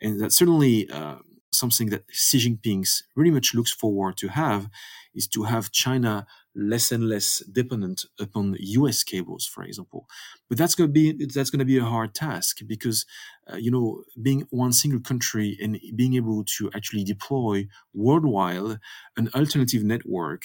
And 0.00 0.20
that's 0.20 0.36
certainly 0.36 0.90
uh, 0.90 1.16
something 1.52 1.90
that 1.90 2.04
Xi 2.10 2.38
Jinping 2.38 2.86
really 3.16 3.30
much 3.30 3.54
looks 3.54 3.72
forward 3.72 4.16
to 4.18 4.28
have 4.28 4.68
is 5.14 5.26
to 5.28 5.44
have 5.44 5.72
China 5.72 6.26
less 6.54 6.90
and 6.92 7.08
less 7.08 7.38
dependent 7.52 8.04
upon 8.18 8.56
U.S. 8.58 9.02
cables, 9.04 9.46
for 9.46 9.62
example. 9.62 10.08
But 10.48 10.58
that's 10.58 10.74
going 10.74 10.88
to 10.88 10.92
be 10.92 11.26
that's 11.26 11.50
going 11.50 11.60
to 11.60 11.64
be 11.64 11.78
a 11.78 11.84
hard 11.84 12.14
task 12.14 12.58
because 12.66 13.06
uh, 13.52 13.56
you 13.56 13.70
know 13.70 14.02
being 14.20 14.46
one 14.50 14.72
single 14.72 15.00
country 15.00 15.56
and 15.62 15.78
being 15.96 16.14
able 16.14 16.44
to 16.58 16.70
actually 16.74 17.04
deploy 17.04 17.66
worldwide 17.94 18.78
an 19.16 19.28
alternative 19.34 19.84
network 19.84 20.42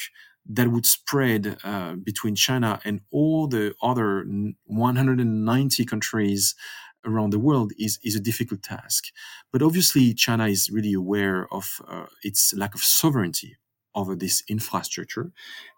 that 0.47 0.69
would 0.69 0.85
spread 0.85 1.57
uh, 1.63 1.95
between 1.95 2.35
China 2.35 2.79
and 2.85 3.01
all 3.11 3.47
the 3.47 3.73
other 3.81 4.25
190 4.65 5.85
countries 5.85 6.55
around 7.05 7.31
the 7.31 7.39
world 7.39 7.71
is, 7.77 7.99
is 8.03 8.15
a 8.15 8.19
difficult 8.19 8.63
task. 8.63 9.05
But 9.51 9.61
obviously, 9.61 10.13
China 10.13 10.47
is 10.47 10.69
really 10.71 10.93
aware 10.93 11.47
of 11.51 11.81
uh, 11.87 12.05
its 12.23 12.53
lack 12.55 12.75
of 12.75 12.81
sovereignty 12.81 13.57
over 13.95 14.15
this 14.15 14.43
infrastructure, 14.49 15.31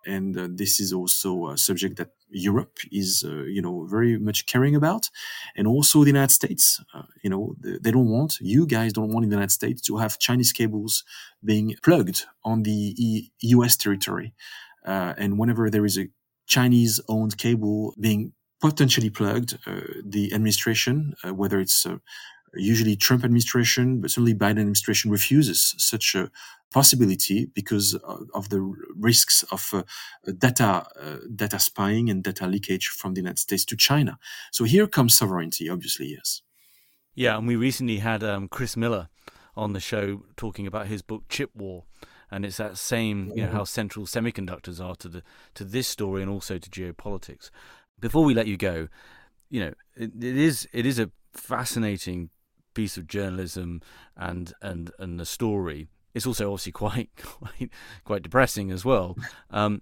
and 0.05 0.37
uh, 0.37 0.47
this 0.49 0.79
is 0.79 0.91
also 0.91 1.49
a 1.49 1.57
subject 1.57 1.97
that 1.97 2.09
Europe 2.29 2.77
is, 2.91 3.23
uh, 3.25 3.43
you 3.43 3.61
know, 3.61 3.85
very 3.85 4.17
much 4.17 4.45
caring 4.45 4.75
about, 4.75 5.09
and 5.55 5.67
also 5.67 6.01
the 6.03 6.09
United 6.09 6.33
States. 6.33 6.81
Uh, 6.93 7.03
you 7.23 7.29
know, 7.29 7.55
they, 7.61 7.91
don't 7.91 8.09
want 8.09 8.37
you 8.41 8.65
guys 8.65 8.93
don't 8.93 9.11
want 9.11 9.23
in 9.23 9.29
the 9.29 9.35
United 9.35 9.51
States 9.51 9.81
to 9.83 9.97
have 9.97 10.19
Chinese 10.19 10.51
cables 10.51 11.03
being 11.43 11.75
plugged 11.83 12.25
on 12.43 12.63
the 12.63 12.95
e- 12.97 13.31
U.S. 13.41 13.77
territory, 13.77 14.33
uh, 14.85 15.13
and 15.17 15.37
whenever 15.37 15.69
there 15.69 15.85
is 15.85 15.97
a 15.97 16.07
Chinese-owned 16.47 17.37
cable 17.37 17.93
being 17.99 18.33
potentially 18.61 19.09
plugged, 19.09 19.57
uh, 19.67 19.81
the 20.03 20.33
administration, 20.33 21.13
uh, 21.23 21.33
whether 21.33 21.59
it's 21.59 21.85
usually 22.55 22.95
Trump 22.95 23.23
administration, 23.23 24.01
but 24.01 24.11
certainly 24.11 24.33
Biden 24.33 24.59
administration 24.59 25.11
refuses 25.11 25.75
such 25.77 26.15
a 26.15 26.31
possibility 26.73 27.45
because 27.45 27.93
of 28.33 28.49
the 28.49 28.61
risks 28.95 29.43
of 29.51 29.73
uh, 29.73 29.83
data 30.37 30.85
uh, 30.99 31.17
data 31.35 31.59
spying 31.59 32.09
and 32.09 32.23
data 32.23 32.45
leakage 32.45 32.87
from 32.87 33.13
the 33.13 33.21
United 33.21 33.39
States 33.39 33.65
to 33.65 33.75
China. 33.75 34.17
So 34.51 34.63
here 34.65 34.87
comes 34.87 35.15
sovereignty, 35.15 35.69
obviously, 35.69 36.07
yes. 36.07 36.41
Yeah, 37.15 37.37
and 37.37 37.47
we 37.47 37.55
recently 37.55 37.97
had 37.97 38.23
um, 38.23 38.47
Chris 38.47 38.77
Miller 38.77 39.09
on 39.55 39.73
the 39.73 39.79
show 39.79 40.23
talking 40.35 40.67
about 40.67 40.87
his 40.87 41.01
book 41.01 41.23
Chip 41.29 41.49
War, 41.55 41.85
and 42.29 42.45
it's 42.45 42.57
that 42.57 42.77
same, 42.77 43.31
you 43.35 43.43
know, 43.43 43.51
how 43.51 43.63
central 43.63 44.05
semiconductors 44.05 44.83
are 44.83 44.95
to 44.97 45.09
the 45.09 45.23
to 45.55 45.63
this 45.63 45.87
story 45.87 46.21
and 46.21 46.29
also 46.29 46.59
to 46.59 46.69
geopolitics. 46.69 47.49
Before 47.99 48.23
we 48.23 48.35
let 48.35 48.45
you 48.45 48.57
go, 48.57 48.87
you 49.49 49.61
know, 49.61 49.73
it, 49.95 50.11
it 50.21 50.37
is 50.37 50.67
it 50.73 50.85
is 50.85 50.99
a 50.99 51.09
fascinating 51.33 52.29
piece 52.73 52.97
of 52.97 53.07
journalism 53.07 53.81
and 54.15 54.53
and 54.61 54.91
and 54.99 55.19
the 55.19 55.25
story. 55.25 55.87
It's 56.17 56.27
also 56.27 56.51
obviously 56.51 56.71
quite 56.73 57.09
quite 57.17 57.69
quite 58.03 58.23
depressing 58.23 58.71
as 58.71 58.83
well. 58.83 59.15
Um, 59.51 59.81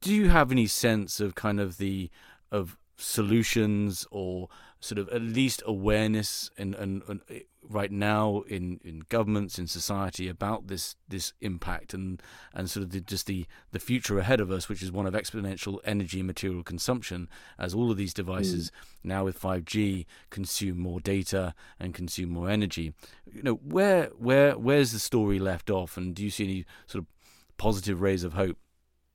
do 0.00 0.14
you 0.14 0.30
have 0.30 0.50
any 0.52 0.66
sense 0.66 1.20
of 1.20 1.34
kind 1.34 1.60
of 1.60 1.76
the 1.78 2.10
of 2.50 2.78
solutions 2.96 4.06
or 4.10 4.48
sort 4.80 4.98
of 4.98 5.08
at 5.08 5.22
least 5.22 5.62
awareness 5.66 6.50
and, 6.56 6.74
and, 6.74 7.02
and 7.08 7.20
right 7.68 7.90
now 7.90 8.42
in, 8.46 8.80
in 8.84 9.02
governments 9.08 9.58
in 9.58 9.66
society 9.66 10.28
about 10.28 10.68
this 10.68 10.96
this 11.08 11.32
impact 11.40 11.92
and 11.92 12.22
and 12.54 12.70
sort 12.70 12.84
of 12.84 12.90
the, 12.90 13.00
just 13.00 13.26
the 13.26 13.46
the 13.72 13.80
future 13.80 14.18
ahead 14.18 14.40
of 14.40 14.50
us, 14.50 14.68
which 14.68 14.82
is 14.82 14.92
one 14.92 15.06
of 15.06 15.14
exponential 15.14 15.78
energy 15.84 16.20
and 16.20 16.26
material 16.26 16.62
consumption, 16.62 17.28
as 17.58 17.74
all 17.74 17.90
of 17.90 17.96
these 17.96 18.14
devices 18.14 18.70
mm. 18.70 18.74
now 19.04 19.24
with 19.24 19.40
5G 19.40 20.06
consume 20.30 20.78
more 20.78 21.00
data 21.00 21.54
and 21.78 21.94
consume 21.94 22.30
more 22.30 22.48
energy. 22.48 22.94
You 23.32 23.42
know, 23.42 23.54
where 23.54 24.06
where 24.18 24.56
where's 24.56 24.92
the 24.92 24.98
story 24.98 25.38
left 25.38 25.70
off, 25.70 25.96
and 25.96 26.14
do 26.14 26.22
you 26.22 26.30
see 26.30 26.44
any 26.44 26.64
sort 26.86 27.04
of 27.04 27.08
positive 27.56 28.00
rays 28.00 28.24
of 28.24 28.34
hope? 28.34 28.56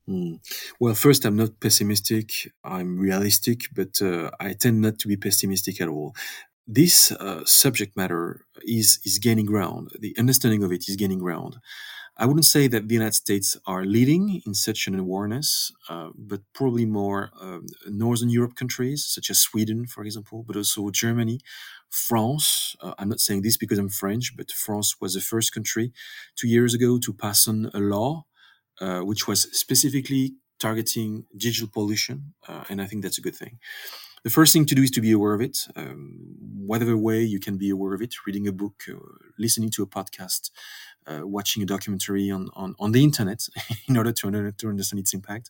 Mm. 0.09 0.39
Well, 0.79 0.95
first, 0.95 1.23
I'm 1.25 1.37
not 1.37 1.59
pessimistic. 1.61 2.51
I'm 2.63 2.97
realistic, 2.99 3.61
but 3.73 4.01
uh, 4.01 4.31
I 4.39 4.53
tend 4.53 4.81
not 4.81 4.99
to 4.99 5.07
be 5.07 5.15
pessimistic 5.15 5.79
at 5.79 5.87
all. 5.87 6.13
This 6.67 7.11
uh, 7.11 7.43
subject 7.45 7.95
matter 7.97 8.45
is 8.63 8.99
is 9.05 9.19
gaining 9.19 9.45
ground. 9.45 9.91
The 9.99 10.15
understanding 10.17 10.63
of 10.63 10.71
it 10.71 10.89
is 10.89 10.95
gaining 10.95 11.19
ground. 11.19 11.57
I 12.17 12.25
wouldn't 12.27 12.45
say 12.45 12.67
that 12.67 12.87
the 12.89 12.95
United 12.95 13.15
States 13.15 13.57
are 13.65 13.85
leading 13.85 14.41
in 14.45 14.53
such 14.53 14.87
an 14.87 14.95
awareness, 14.99 15.71
uh, 15.89 16.09
but 16.15 16.41
probably 16.53 16.85
more 16.85 17.31
um, 17.41 17.67
Northern 17.87 18.29
Europe 18.29 18.55
countries, 18.55 19.05
such 19.05 19.29
as 19.31 19.39
Sweden, 19.41 19.87
for 19.87 20.03
example, 20.05 20.43
but 20.47 20.55
also 20.57 20.89
Germany, 20.91 21.39
France. 21.89 22.75
Uh, 22.81 22.93
I'm 22.99 23.09
not 23.09 23.19
saying 23.21 23.41
this 23.43 23.57
because 23.57 23.79
I'm 23.79 23.89
French, 23.89 24.35
but 24.37 24.51
France 24.51 24.97
was 25.01 25.13
the 25.15 25.21
first 25.21 25.53
country 25.53 25.93
two 26.35 26.47
years 26.47 26.73
ago 26.73 26.99
to 26.99 27.13
pass 27.13 27.47
on 27.47 27.71
a 27.73 27.79
law 27.79 28.25
uh, 28.81 29.01
which 29.01 29.27
was 29.27 29.43
specifically 29.57 30.35
targeting 30.59 31.25
digital 31.35 31.69
pollution, 31.71 32.33
uh, 32.47 32.63
and 32.69 32.81
I 32.81 32.85
think 32.85 33.03
that's 33.03 33.17
a 33.17 33.21
good 33.21 33.35
thing. 33.35 33.59
The 34.23 34.29
first 34.29 34.53
thing 34.53 34.65
to 34.67 34.75
do 34.75 34.83
is 34.83 34.91
to 34.91 35.01
be 35.01 35.11
aware 35.11 35.33
of 35.33 35.41
it, 35.41 35.57
um, 35.75 36.17
whatever 36.65 36.95
way 36.95 37.21
you 37.23 37.39
can 37.39 37.57
be 37.57 37.69
aware 37.69 37.93
of 37.93 38.01
it, 38.01 38.15
reading 38.25 38.47
a 38.47 38.53
book, 38.53 38.83
uh, 38.89 38.95
listening 39.37 39.69
to 39.71 39.83
a 39.83 39.87
podcast, 39.87 40.49
uh, 41.07 41.27
watching 41.27 41.61
a 41.61 41.65
documentary 41.65 42.31
on, 42.31 42.49
on, 42.53 42.73
on 42.79 42.93
the 42.93 43.03
internet 43.03 43.47
in 43.87 43.97
order 43.97 44.13
to, 44.13 44.51
to 44.53 44.69
understand 44.69 44.99
its 45.01 45.13
impact, 45.13 45.49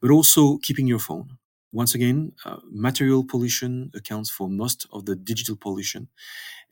but 0.00 0.10
also 0.10 0.58
keeping 0.58 0.86
your 0.86 1.00
phone. 1.00 1.38
Once 1.72 1.94
again, 1.94 2.32
uh, 2.44 2.58
material 2.70 3.24
pollution 3.24 3.90
accounts 3.94 4.28
for 4.30 4.48
most 4.48 4.86
of 4.92 5.06
the 5.06 5.16
digital 5.16 5.56
pollution 5.56 6.08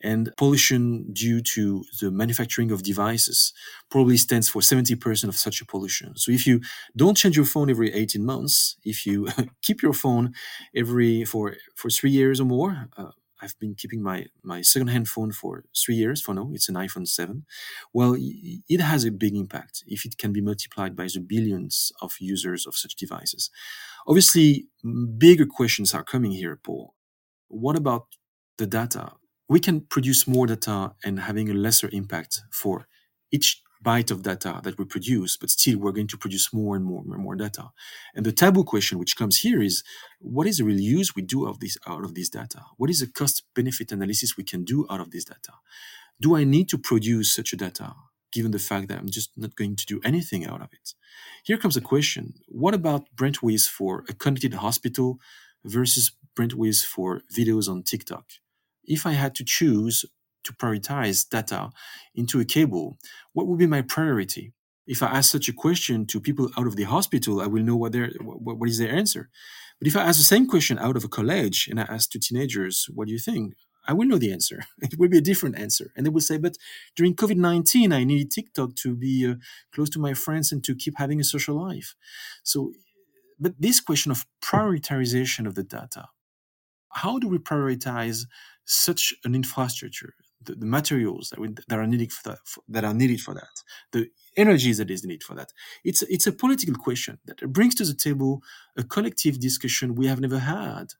and 0.01 0.31
pollution 0.37 1.11
due 1.13 1.41
to 1.41 1.83
the 2.01 2.11
manufacturing 2.11 2.71
of 2.71 2.83
devices 2.83 3.53
probably 3.89 4.17
stands 4.17 4.49
for 4.49 4.61
70% 4.61 5.29
of 5.29 5.37
such 5.37 5.61
a 5.61 5.65
pollution. 5.65 6.15
So 6.17 6.31
if 6.31 6.47
you 6.47 6.61
don't 6.95 7.17
change 7.17 7.35
your 7.35 7.45
phone 7.45 7.69
every 7.69 7.93
18 7.93 8.25
months, 8.25 8.77
if 8.83 9.05
you 9.05 9.27
keep 9.61 9.81
your 9.81 9.93
phone 9.93 10.33
every 10.75 11.25
for 11.25 11.55
for 11.75 11.89
3 11.89 12.11
years 12.11 12.39
or 12.41 12.45
more, 12.45 12.89
uh, 12.97 13.11
I've 13.41 13.57
been 13.59 13.75
keeping 13.75 14.01
my 14.03 14.27
my 14.43 14.61
second-hand 14.61 15.07
phone 15.07 15.31
for 15.31 15.63
3 15.75 15.95
years 15.95 16.21
for 16.21 16.33
now, 16.35 16.51
it's 16.53 16.69
an 16.69 16.75
iPhone 16.75 17.07
7. 17.07 17.45
Well, 17.93 18.15
it 18.19 18.81
has 18.81 19.05
a 19.05 19.11
big 19.11 19.35
impact 19.35 19.83
if 19.87 20.05
it 20.05 20.17
can 20.17 20.31
be 20.33 20.41
multiplied 20.41 20.95
by 20.95 21.07
the 21.13 21.19
billions 21.19 21.91
of 22.01 22.15
users 22.19 22.67
of 22.67 22.75
such 22.75 22.95
devices. 22.95 23.49
Obviously, 24.07 24.67
bigger 25.17 25.45
questions 25.45 25.93
are 25.93 26.03
coming 26.03 26.31
here, 26.31 26.57
Paul. 26.63 26.93
What 27.47 27.75
about 27.75 28.07
the 28.57 28.67
data? 28.67 29.13
we 29.51 29.59
can 29.59 29.81
produce 29.81 30.27
more 30.27 30.47
data 30.47 30.93
and 31.03 31.19
having 31.19 31.49
a 31.49 31.53
lesser 31.53 31.89
impact 31.91 32.41
for 32.51 32.87
each 33.33 33.61
byte 33.83 34.11
of 34.11 34.23
data 34.23 34.61
that 34.63 34.77
we 34.79 34.85
produce, 34.85 35.37
but 35.37 35.49
still 35.51 35.79
we're 35.79 35.91
going 35.93 36.07
to 36.07 36.17
produce 36.17 36.53
more 36.53 36.75
and 36.75 36.85
more 36.85 37.01
and 37.01 37.23
more 37.23 37.35
data. 37.35 37.71
And 38.15 38.25
the 38.25 38.31
taboo 38.33 38.63
question 38.65 38.99
which 38.99 39.17
comes 39.17 39.39
here 39.39 39.61
is 39.61 39.83
what 40.19 40.47
is 40.47 40.57
the 40.59 40.65
real 40.65 40.79
use 40.79 41.15
we 41.15 41.23
do 41.23 41.47
of 41.47 41.59
this 41.59 41.77
out 41.87 42.03
of 42.05 42.15
this 42.15 42.29
data? 42.29 42.63
What 42.77 42.89
is 42.89 43.01
the 43.01 43.07
cost 43.07 43.43
benefit 43.55 43.91
analysis 43.91 44.37
we 44.37 44.43
can 44.45 44.63
do 44.65 44.87
out 44.89 45.01
of 45.01 45.11
this 45.11 45.25
data? 45.25 45.53
Do 46.21 46.35
I 46.37 46.45
need 46.45 46.69
to 46.69 46.77
produce 46.77 47.33
such 47.35 47.53
a 47.53 47.57
data 47.57 47.95
given 48.33 48.51
the 48.51 48.59
fact 48.59 48.89
that 48.89 48.99
I'm 48.99 49.09
just 49.09 49.31
not 49.37 49.55
going 49.55 49.75
to 49.77 49.85
do 49.85 50.01
anything 50.03 50.45
out 50.45 50.61
of 50.61 50.69
it? 50.73 50.93
Here 51.43 51.57
comes 51.57 51.77
a 51.77 51.81
question. 51.81 52.35
What 52.47 52.73
about 52.73 53.07
Weiss 53.43 53.67
for 53.67 54.05
a 54.09 54.13
connected 54.13 54.55
hospital 54.55 55.19
versus 55.65 56.11
Weiss 56.39 56.83
for 56.83 57.21
videos 57.35 57.69
on 57.69 57.83
TikTok? 57.83 58.25
if 58.85 59.05
I 59.05 59.13
had 59.13 59.35
to 59.35 59.43
choose 59.45 60.05
to 60.43 60.53
prioritize 60.53 61.27
data 61.27 61.69
into 62.15 62.39
a 62.39 62.45
cable, 62.45 62.97
what 63.33 63.47
would 63.47 63.59
be 63.59 63.67
my 63.67 63.81
priority? 63.81 64.53
If 64.87 65.03
I 65.03 65.07
ask 65.07 65.31
such 65.31 65.47
a 65.47 65.53
question 65.53 66.05
to 66.07 66.19
people 66.19 66.49
out 66.57 66.67
of 66.67 66.75
the 66.75 66.83
hospital, 66.83 67.41
I 67.41 67.47
will 67.47 67.63
know 67.63 67.75
what 67.75 67.91
their 67.91 68.11
what, 68.19 68.57
what 68.57 68.69
is 68.69 68.79
their 68.79 68.91
answer. 68.91 69.29
But 69.79 69.87
if 69.87 69.95
I 69.95 70.03
ask 70.03 70.17
the 70.19 70.23
same 70.23 70.47
question 70.47 70.77
out 70.77 70.95
of 70.95 71.03
a 71.03 71.07
college 71.07 71.67
and 71.67 71.79
I 71.79 71.83
ask 71.83 72.11
to 72.11 72.19
teenagers, 72.19 72.87
what 72.93 73.07
do 73.07 73.13
you 73.13 73.19
think? 73.19 73.55
I 73.87 73.93
will 73.93 74.07
know 74.07 74.17
the 74.17 74.31
answer. 74.31 74.63
It 74.81 74.99
will 74.99 75.09
be 75.09 75.17
a 75.17 75.27
different 75.29 75.57
answer. 75.57 75.91
And 75.95 76.05
they 76.05 76.09
will 76.09 76.21
say, 76.21 76.37
but 76.37 76.57
during 76.95 77.15
COVID 77.15 77.37
19, 77.37 77.91
I 77.91 78.03
needed 78.03 78.31
TikTok 78.31 78.75
to 78.75 78.95
be 78.95 79.27
uh, 79.27 79.35
close 79.73 79.89
to 79.91 79.99
my 79.99 80.13
friends 80.13 80.51
and 80.51 80.63
to 80.63 80.75
keep 80.75 80.97
having 80.97 81.19
a 81.19 81.23
social 81.23 81.55
life. 81.55 81.95
So, 82.43 82.73
but 83.39 83.53
this 83.59 83.79
question 83.79 84.11
of 84.11 84.25
prioritization 84.43 85.47
of 85.47 85.55
the 85.55 85.63
data, 85.63 86.09
how 86.89 87.17
do 87.17 87.27
we 87.27 87.37
prioritize 87.39 88.25
such 88.65 89.13
an 89.23 89.33
infrastructure 89.33 90.13
the, 90.43 90.55
the 90.55 90.65
materials 90.65 91.29
that, 91.29 91.39
we, 91.39 91.49
that 91.67 91.79
are 91.79 91.87
needed 91.87 92.11
for 92.11 92.29
that, 92.29 92.39
for, 92.45 92.63
that 92.69 92.83
are 92.83 92.93
needed 92.93 93.21
for 93.21 93.33
that, 93.33 93.63
the 93.91 94.09
energies 94.37 94.77
that 94.77 94.89
is 94.89 95.03
needed 95.03 95.23
for 95.23 95.35
that. 95.35 95.51
It's 95.83 96.01
it's 96.03 96.27
a 96.27 96.31
political 96.31 96.75
question 96.75 97.19
that 97.25 97.39
brings 97.51 97.75
to 97.75 97.85
the 97.85 97.93
table 97.93 98.41
a 98.77 98.83
collective 98.83 99.39
discussion 99.39 99.95
we 99.95 100.07
have 100.07 100.19
never 100.19 100.39
had 100.39 100.93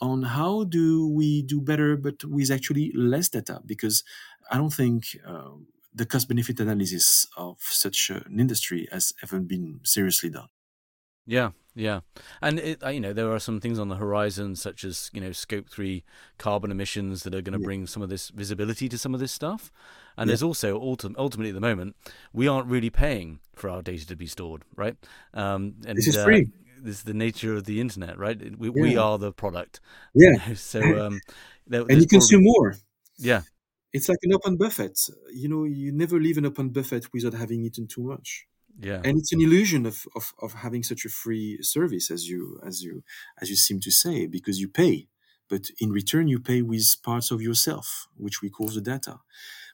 on 0.00 0.22
how 0.22 0.64
do 0.64 1.08
we 1.08 1.42
do 1.42 1.60
better, 1.60 1.96
but 1.96 2.24
with 2.24 2.50
actually 2.50 2.92
less 2.94 3.28
data. 3.28 3.60
Because 3.64 4.04
I 4.50 4.58
don't 4.58 4.72
think 4.72 5.04
uh, 5.26 5.52
the 5.94 6.06
cost 6.06 6.28
benefit 6.28 6.60
analysis 6.60 7.26
of 7.36 7.56
such 7.60 8.10
an 8.10 8.38
industry 8.38 8.86
has 8.92 9.12
ever 9.22 9.40
been 9.40 9.80
seriously 9.82 10.30
done. 10.30 10.48
Yeah, 11.26 11.50
yeah, 11.76 12.00
and 12.40 12.58
it, 12.58 12.82
uh, 12.82 12.88
you 12.88 13.00
know 13.00 13.12
there 13.12 13.30
are 13.30 13.38
some 13.38 13.60
things 13.60 13.78
on 13.78 13.88
the 13.88 13.96
horizon, 13.96 14.56
such 14.56 14.82
as 14.82 15.10
you 15.12 15.20
know 15.20 15.30
scope 15.32 15.68
three 15.68 16.04
carbon 16.38 16.70
emissions 16.70 17.22
that 17.24 17.34
are 17.34 17.42
going 17.42 17.52
to 17.52 17.60
yeah. 17.60 17.66
bring 17.66 17.86
some 17.86 18.02
of 18.02 18.08
this 18.08 18.30
visibility 18.30 18.88
to 18.88 18.96
some 18.96 19.12
of 19.12 19.20
this 19.20 19.30
stuff. 19.30 19.70
And 20.16 20.26
yeah. 20.26 20.30
there's 20.30 20.42
also 20.42 20.80
ultimately 20.80 21.50
at 21.50 21.54
the 21.54 21.60
moment 21.60 21.94
we 22.32 22.48
aren't 22.48 22.68
really 22.68 22.88
paying 22.88 23.40
for 23.54 23.68
our 23.68 23.82
data 23.82 24.06
to 24.06 24.16
be 24.16 24.26
stored, 24.26 24.62
right? 24.74 24.96
Um, 25.34 25.74
and, 25.86 25.98
this 25.98 26.08
is 26.08 26.16
uh, 26.16 26.24
free. 26.24 26.50
This 26.80 26.96
is 26.96 27.02
the 27.02 27.12
nature 27.12 27.54
of 27.54 27.64
the 27.64 27.78
internet, 27.78 28.18
right? 28.18 28.58
We, 28.58 28.68
yeah. 28.68 28.82
we 28.82 28.96
are 28.96 29.18
the 29.18 29.32
product. 29.32 29.80
Yeah. 30.14 30.30
You 30.30 30.48
know? 30.48 30.54
So 30.54 30.80
um, 31.06 31.20
there, 31.66 31.82
and 31.82 32.00
you 32.00 32.06
consume 32.06 32.40
probably, 32.40 32.52
more. 32.58 32.76
Yeah. 33.18 33.42
It's 33.92 34.08
like 34.08 34.18
an 34.22 34.32
open 34.32 34.56
buffet. 34.56 34.98
You 35.30 35.50
know, 35.50 35.64
you 35.64 35.92
never 35.92 36.18
leave 36.18 36.38
an 36.38 36.46
open 36.46 36.70
buffet 36.70 37.04
without 37.12 37.34
having 37.34 37.62
eaten 37.62 37.86
too 37.86 38.02
much 38.02 38.46
yeah. 38.78 39.00
And 39.04 39.18
it's 39.18 39.32
an 39.32 39.40
illusion 39.40 39.86
of, 39.86 40.06
of 40.14 40.34
of 40.40 40.54
having 40.54 40.82
such 40.82 41.04
a 41.04 41.08
free 41.08 41.58
service 41.62 42.10
as 42.10 42.28
you 42.28 42.60
as 42.64 42.82
you 42.82 43.02
as 43.40 43.48
you 43.50 43.56
seem 43.56 43.80
to 43.80 43.90
say 43.90 44.26
because 44.26 44.60
you 44.60 44.68
pay. 44.68 45.08
But 45.48 45.70
in 45.80 45.90
return 45.92 46.28
you 46.28 46.40
pay 46.40 46.62
with 46.62 46.96
parts 47.02 47.30
of 47.30 47.40
yourself 47.40 48.08
which 48.16 48.42
we 48.42 48.50
call 48.50 48.68
the 48.68 48.80
data. 48.80 49.20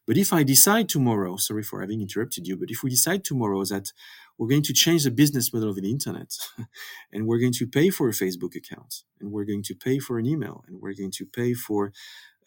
But 0.07 0.17
if 0.17 0.33
i 0.33 0.43
decide 0.43 0.89
tomorrow 0.89 1.37
sorry 1.37 1.63
for 1.63 1.81
having 1.81 2.01
interrupted 2.01 2.47
you 2.49 2.57
but 2.57 2.71
if 2.71 2.83
we 2.83 2.91
decide 2.91 3.25
tomorrow 3.25 3.65
that 3.65 3.93
we're 4.37 4.49
going 4.49 4.63
to 4.65 4.73
change 4.73 5.05
the 5.05 5.13
business 5.13 5.53
model 5.53 5.71
of 5.71 5.77
the 5.77 5.91
internet 5.91 6.31
and 7.13 7.27
we're 7.27 7.39
going 7.39 7.53
to 7.53 7.67
pay 7.67 7.89
for 7.91 8.09
a 8.09 8.13
facebook 8.13 8.57
account 8.57 9.05
and 9.21 9.31
we're 9.31 9.45
going 9.45 9.63
to 9.63 9.75
pay 9.75 9.99
for 10.01 10.19
an 10.19 10.27
email 10.27 10.65
and 10.67 10.81
we're 10.81 10.95
going 10.95 11.13
to 11.13 11.25
pay 11.25 11.55
for 11.55 11.93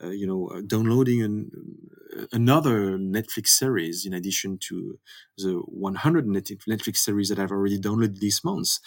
uh, 0.04 0.10
you 0.10 0.28
know, 0.28 0.48
uh, 0.48 0.62
downloading 0.66 1.22
an, 1.22 1.52
another 2.32 2.98
Netflix 2.98 3.48
series 3.48 4.06
in 4.06 4.14
addition 4.14 4.58
to 4.68 5.00
the 5.38 5.54
100 5.66 6.26
Netflix 6.26 6.98
series 6.98 7.30
that 7.30 7.40
I've 7.40 7.52
already 7.52 7.80
downloaded 7.80 8.20
this 8.20 8.44
month. 8.44 8.80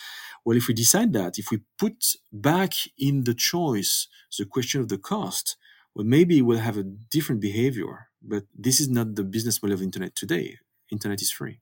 Well, 0.44 0.56
if 0.56 0.68
we 0.68 0.74
decide 0.74 1.12
that, 1.14 1.38
if 1.38 1.50
we 1.50 1.60
put 1.78 2.04
back 2.32 2.72
in 2.98 3.24
the 3.24 3.34
choice 3.34 4.08
the 4.38 4.44
question 4.44 4.80
of 4.80 4.88
the 4.88 4.98
cost, 4.98 5.56
well, 5.94 6.06
maybe 6.06 6.40
we'll 6.42 6.58
have 6.58 6.76
a 6.76 6.84
different 6.84 7.40
behavior. 7.40 8.08
But 8.22 8.44
this 8.56 8.80
is 8.80 8.88
not 8.88 9.14
the 9.14 9.24
business 9.24 9.62
model 9.62 9.74
of 9.74 9.82
internet 9.82 10.14
today. 10.14 10.58
Internet 10.90 11.22
is 11.22 11.30
free. 11.30 11.60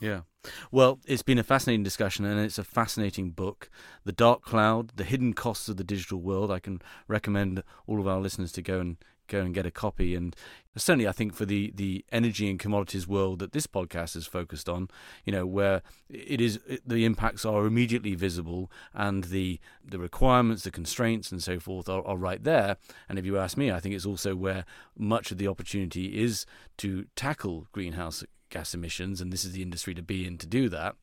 Yeah. 0.00 0.22
Well, 0.70 1.00
it's 1.06 1.22
been 1.22 1.38
a 1.38 1.44
fascinating 1.44 1.84
discussion 1.84 2.24
and 2.24 2.38
it's 2.38 2.58
a 2.58 2.64
fascinating 2.64 3.30
book. 3.30 3.70
The 4.04 4.12
Dark 4.12 4.42
Cloud, 4.42 4.92
The 4.96 5.04
Hidden 5.04 5.34
Costs 5.34 5.68
of 5.68 5.76
the 5.76 5.84
Digital 5.84 6.20
World. 6.20 6.50
I 6.50 6.58
can 6.58 6.82
recommend 7.08 7.62
all 7.86 8.00
of 8.00 8.06
our 8.06 8.20
listeners 8.20 8.52
to 8.52 8.62
go 8.62 8.80
and 8.80 8.96
go 9.26 9.40
and 9.40 9.54
get 9.54 9.66
a 9.66 9.70
copy. 9.70 10.14
And 10.14 10.36
certainly, 10.76 11.08
I 11.08 11.12
think 11.12 11.34
for 11.34 11.44
the, 11.44 11.72
the 11.74 12.04
energy 12.12 12.48
and 12.50 12.58
commodities 12.58 13.08
world 13.08 13.38
that 13.38 13.52
this 13.52 13.66
podcast 13.66 14.16
is 14.16 14.26
focused 14.26 14.68
on, 14.68 14.88
you 15.24 15.32
know, 15.32 15.46
where 15.46 15.82
it 16.08 16.40
is 16.40 16.60
the 16.86 17.04
impacts 17.04 17.44
are 17.44 17.66
immediately 17.66 18.14
visible 18.14 18.70
and 18.92 19.24
the 19.24 19.60
the 19.84 19.98
requirements, 19.98 20.64
the 20.64 20.70
constraints, 20.70 21.32
and 21.32 21.42
so 21.42 21.58
forth 21.58 21.88
are, 21.88 22.06
are 22.06 22.16
right 22.16 22.44
there. 22.44 22.76
And 23.08 23.18
if 23.18 23.24
you 23.24 23.38
ask 23.38 23.56
me, 23.56 23.70
I 23.70 23.80
think 23.80 23.94
it's 23.94 24.06
also 24.06 24.34
where 24.34 24.64
much 24.96 25.30
of 25.30 25.38
the 25.38 25.48
opportunity 25.48 26.22
is 26.22 26.46
to 26.78 27.06
tackle 27.16 27.66
greenhouse 27.72 28.24
gas 28.54 28.72
emissions, 28.72 29.20
and 29.20 29.32
this 29.32 29.44
is 29.44 29.52
the 29.52 29.62
industry 29.62 29.94
to 29.94 30.02
be 30.02 30.24
in 30.26 30.38
to 30.38 30.46
do 30.46 30.68
that. 30.68 30.94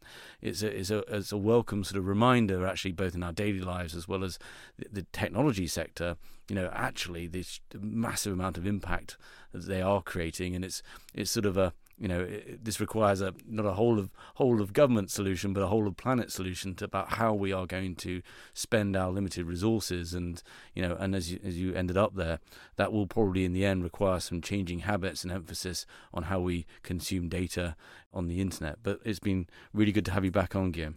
It's 0.41 0.63
a, 0.63 0.67
it's 0.67 0.89
a, 0.89 0.99
it's 1.13 1.31
a 1.31 1.37
welcome 1.37 1.83
sort 1.83 1.99
of 1.99 2.07
reminder, 2.07 2.65
actually, 2.65 2.93
both 2.93 3.13
in 3.13 3.23
our 3.23 3.33
daily 3.33 3.59
lives 3.59 3.93
as 3.93 4.07
well 4.07 4.23
as 4.23 4.39
the, 4.79 4.85
the 4.91 5.05
technology 5.11 5.67
sector. 5.67 6.15
You 6.47 6.55
know, 6.55 6.69
actually, 6.73 7.27
this 7.27 7.59
massive 7.79 8.33
amount 8.33 8.57
of 8.57 8.65
impact 8.65 9.17
that 9.51 9.67
they 9.67 9.81
are 9.81 10.01
creating, 10.01 10.55
and 10.55 10.65
it's 10.65 10.81
it's 11.13 11.29
sort 11.29 11.45
of 11.45 11.57
a 11.57 11.73
you 12.01 12.07
know, 12.07 12.21
it, 12.21 12.65
this 12.65 12.79
requires 12.79 13.21
a 13.21 13.31
not 13.47 13.67
a 13.67 13.73
whole 13.73 13.99
of 13.99 14.09
whole 14.35 14.59
of 14.59 14.73
government 14.73 15.11
solution, 15.11 15.53
but 15.53 15.61
a 15.61 15.67
whole 15.67 15.87
of 15.87 15.95
planet 15.97 16.31
solution 16.31 16.73
to 16.75 16.85
about 16.85 17.09
how 17.09 17.31
we 17.31 17.53
are 17.53 17.67
going 17.67 17.93
to 17.97 18.23
spend 18.55 18.95
our 18.95 19.11
limited 19.11 19.45
resources. 19.45 20.15
And 20.15 20.41
you 20.73 20.81
know, 20.81 20.97
and 20.99 21.15
as 21.15 21.31
you, 21.31 21.39
as 21.45 21.59
you 21.59 21.75
ended 21.75 21.97
up 21.97 22.15
there, 22.15 22.39
that 22.75 22.91
will 22.91 23.05
probably 23.05 23.45
in 23.45 23.53
the 23.53 23.63
end 23.63 23.83
require 23.83 24.19
some 24.19 24.41
changing 24.41 24.79
habits 24.79 25.23
and 25.23 25.31
emphasis 25.31 25.85
on 26.11 26.23
how 26.23 26.39
we 26.39 26.65
consume 26.81 27.29
data 27.29 27.75
on 28.11 28.27
the 28.27 28.41
internet. 28.41 28.79
But 28.81 28.99
it's 29.05 29.19
been 29.19 29.45
really 29.71 29.91
good 29.91 30.05
to 30.05 30.11
have 30.11 30.25
you 30.25 30.31
back 30.31 30.55
on, 30.55 30.71
Guillaume. 30.71 30.95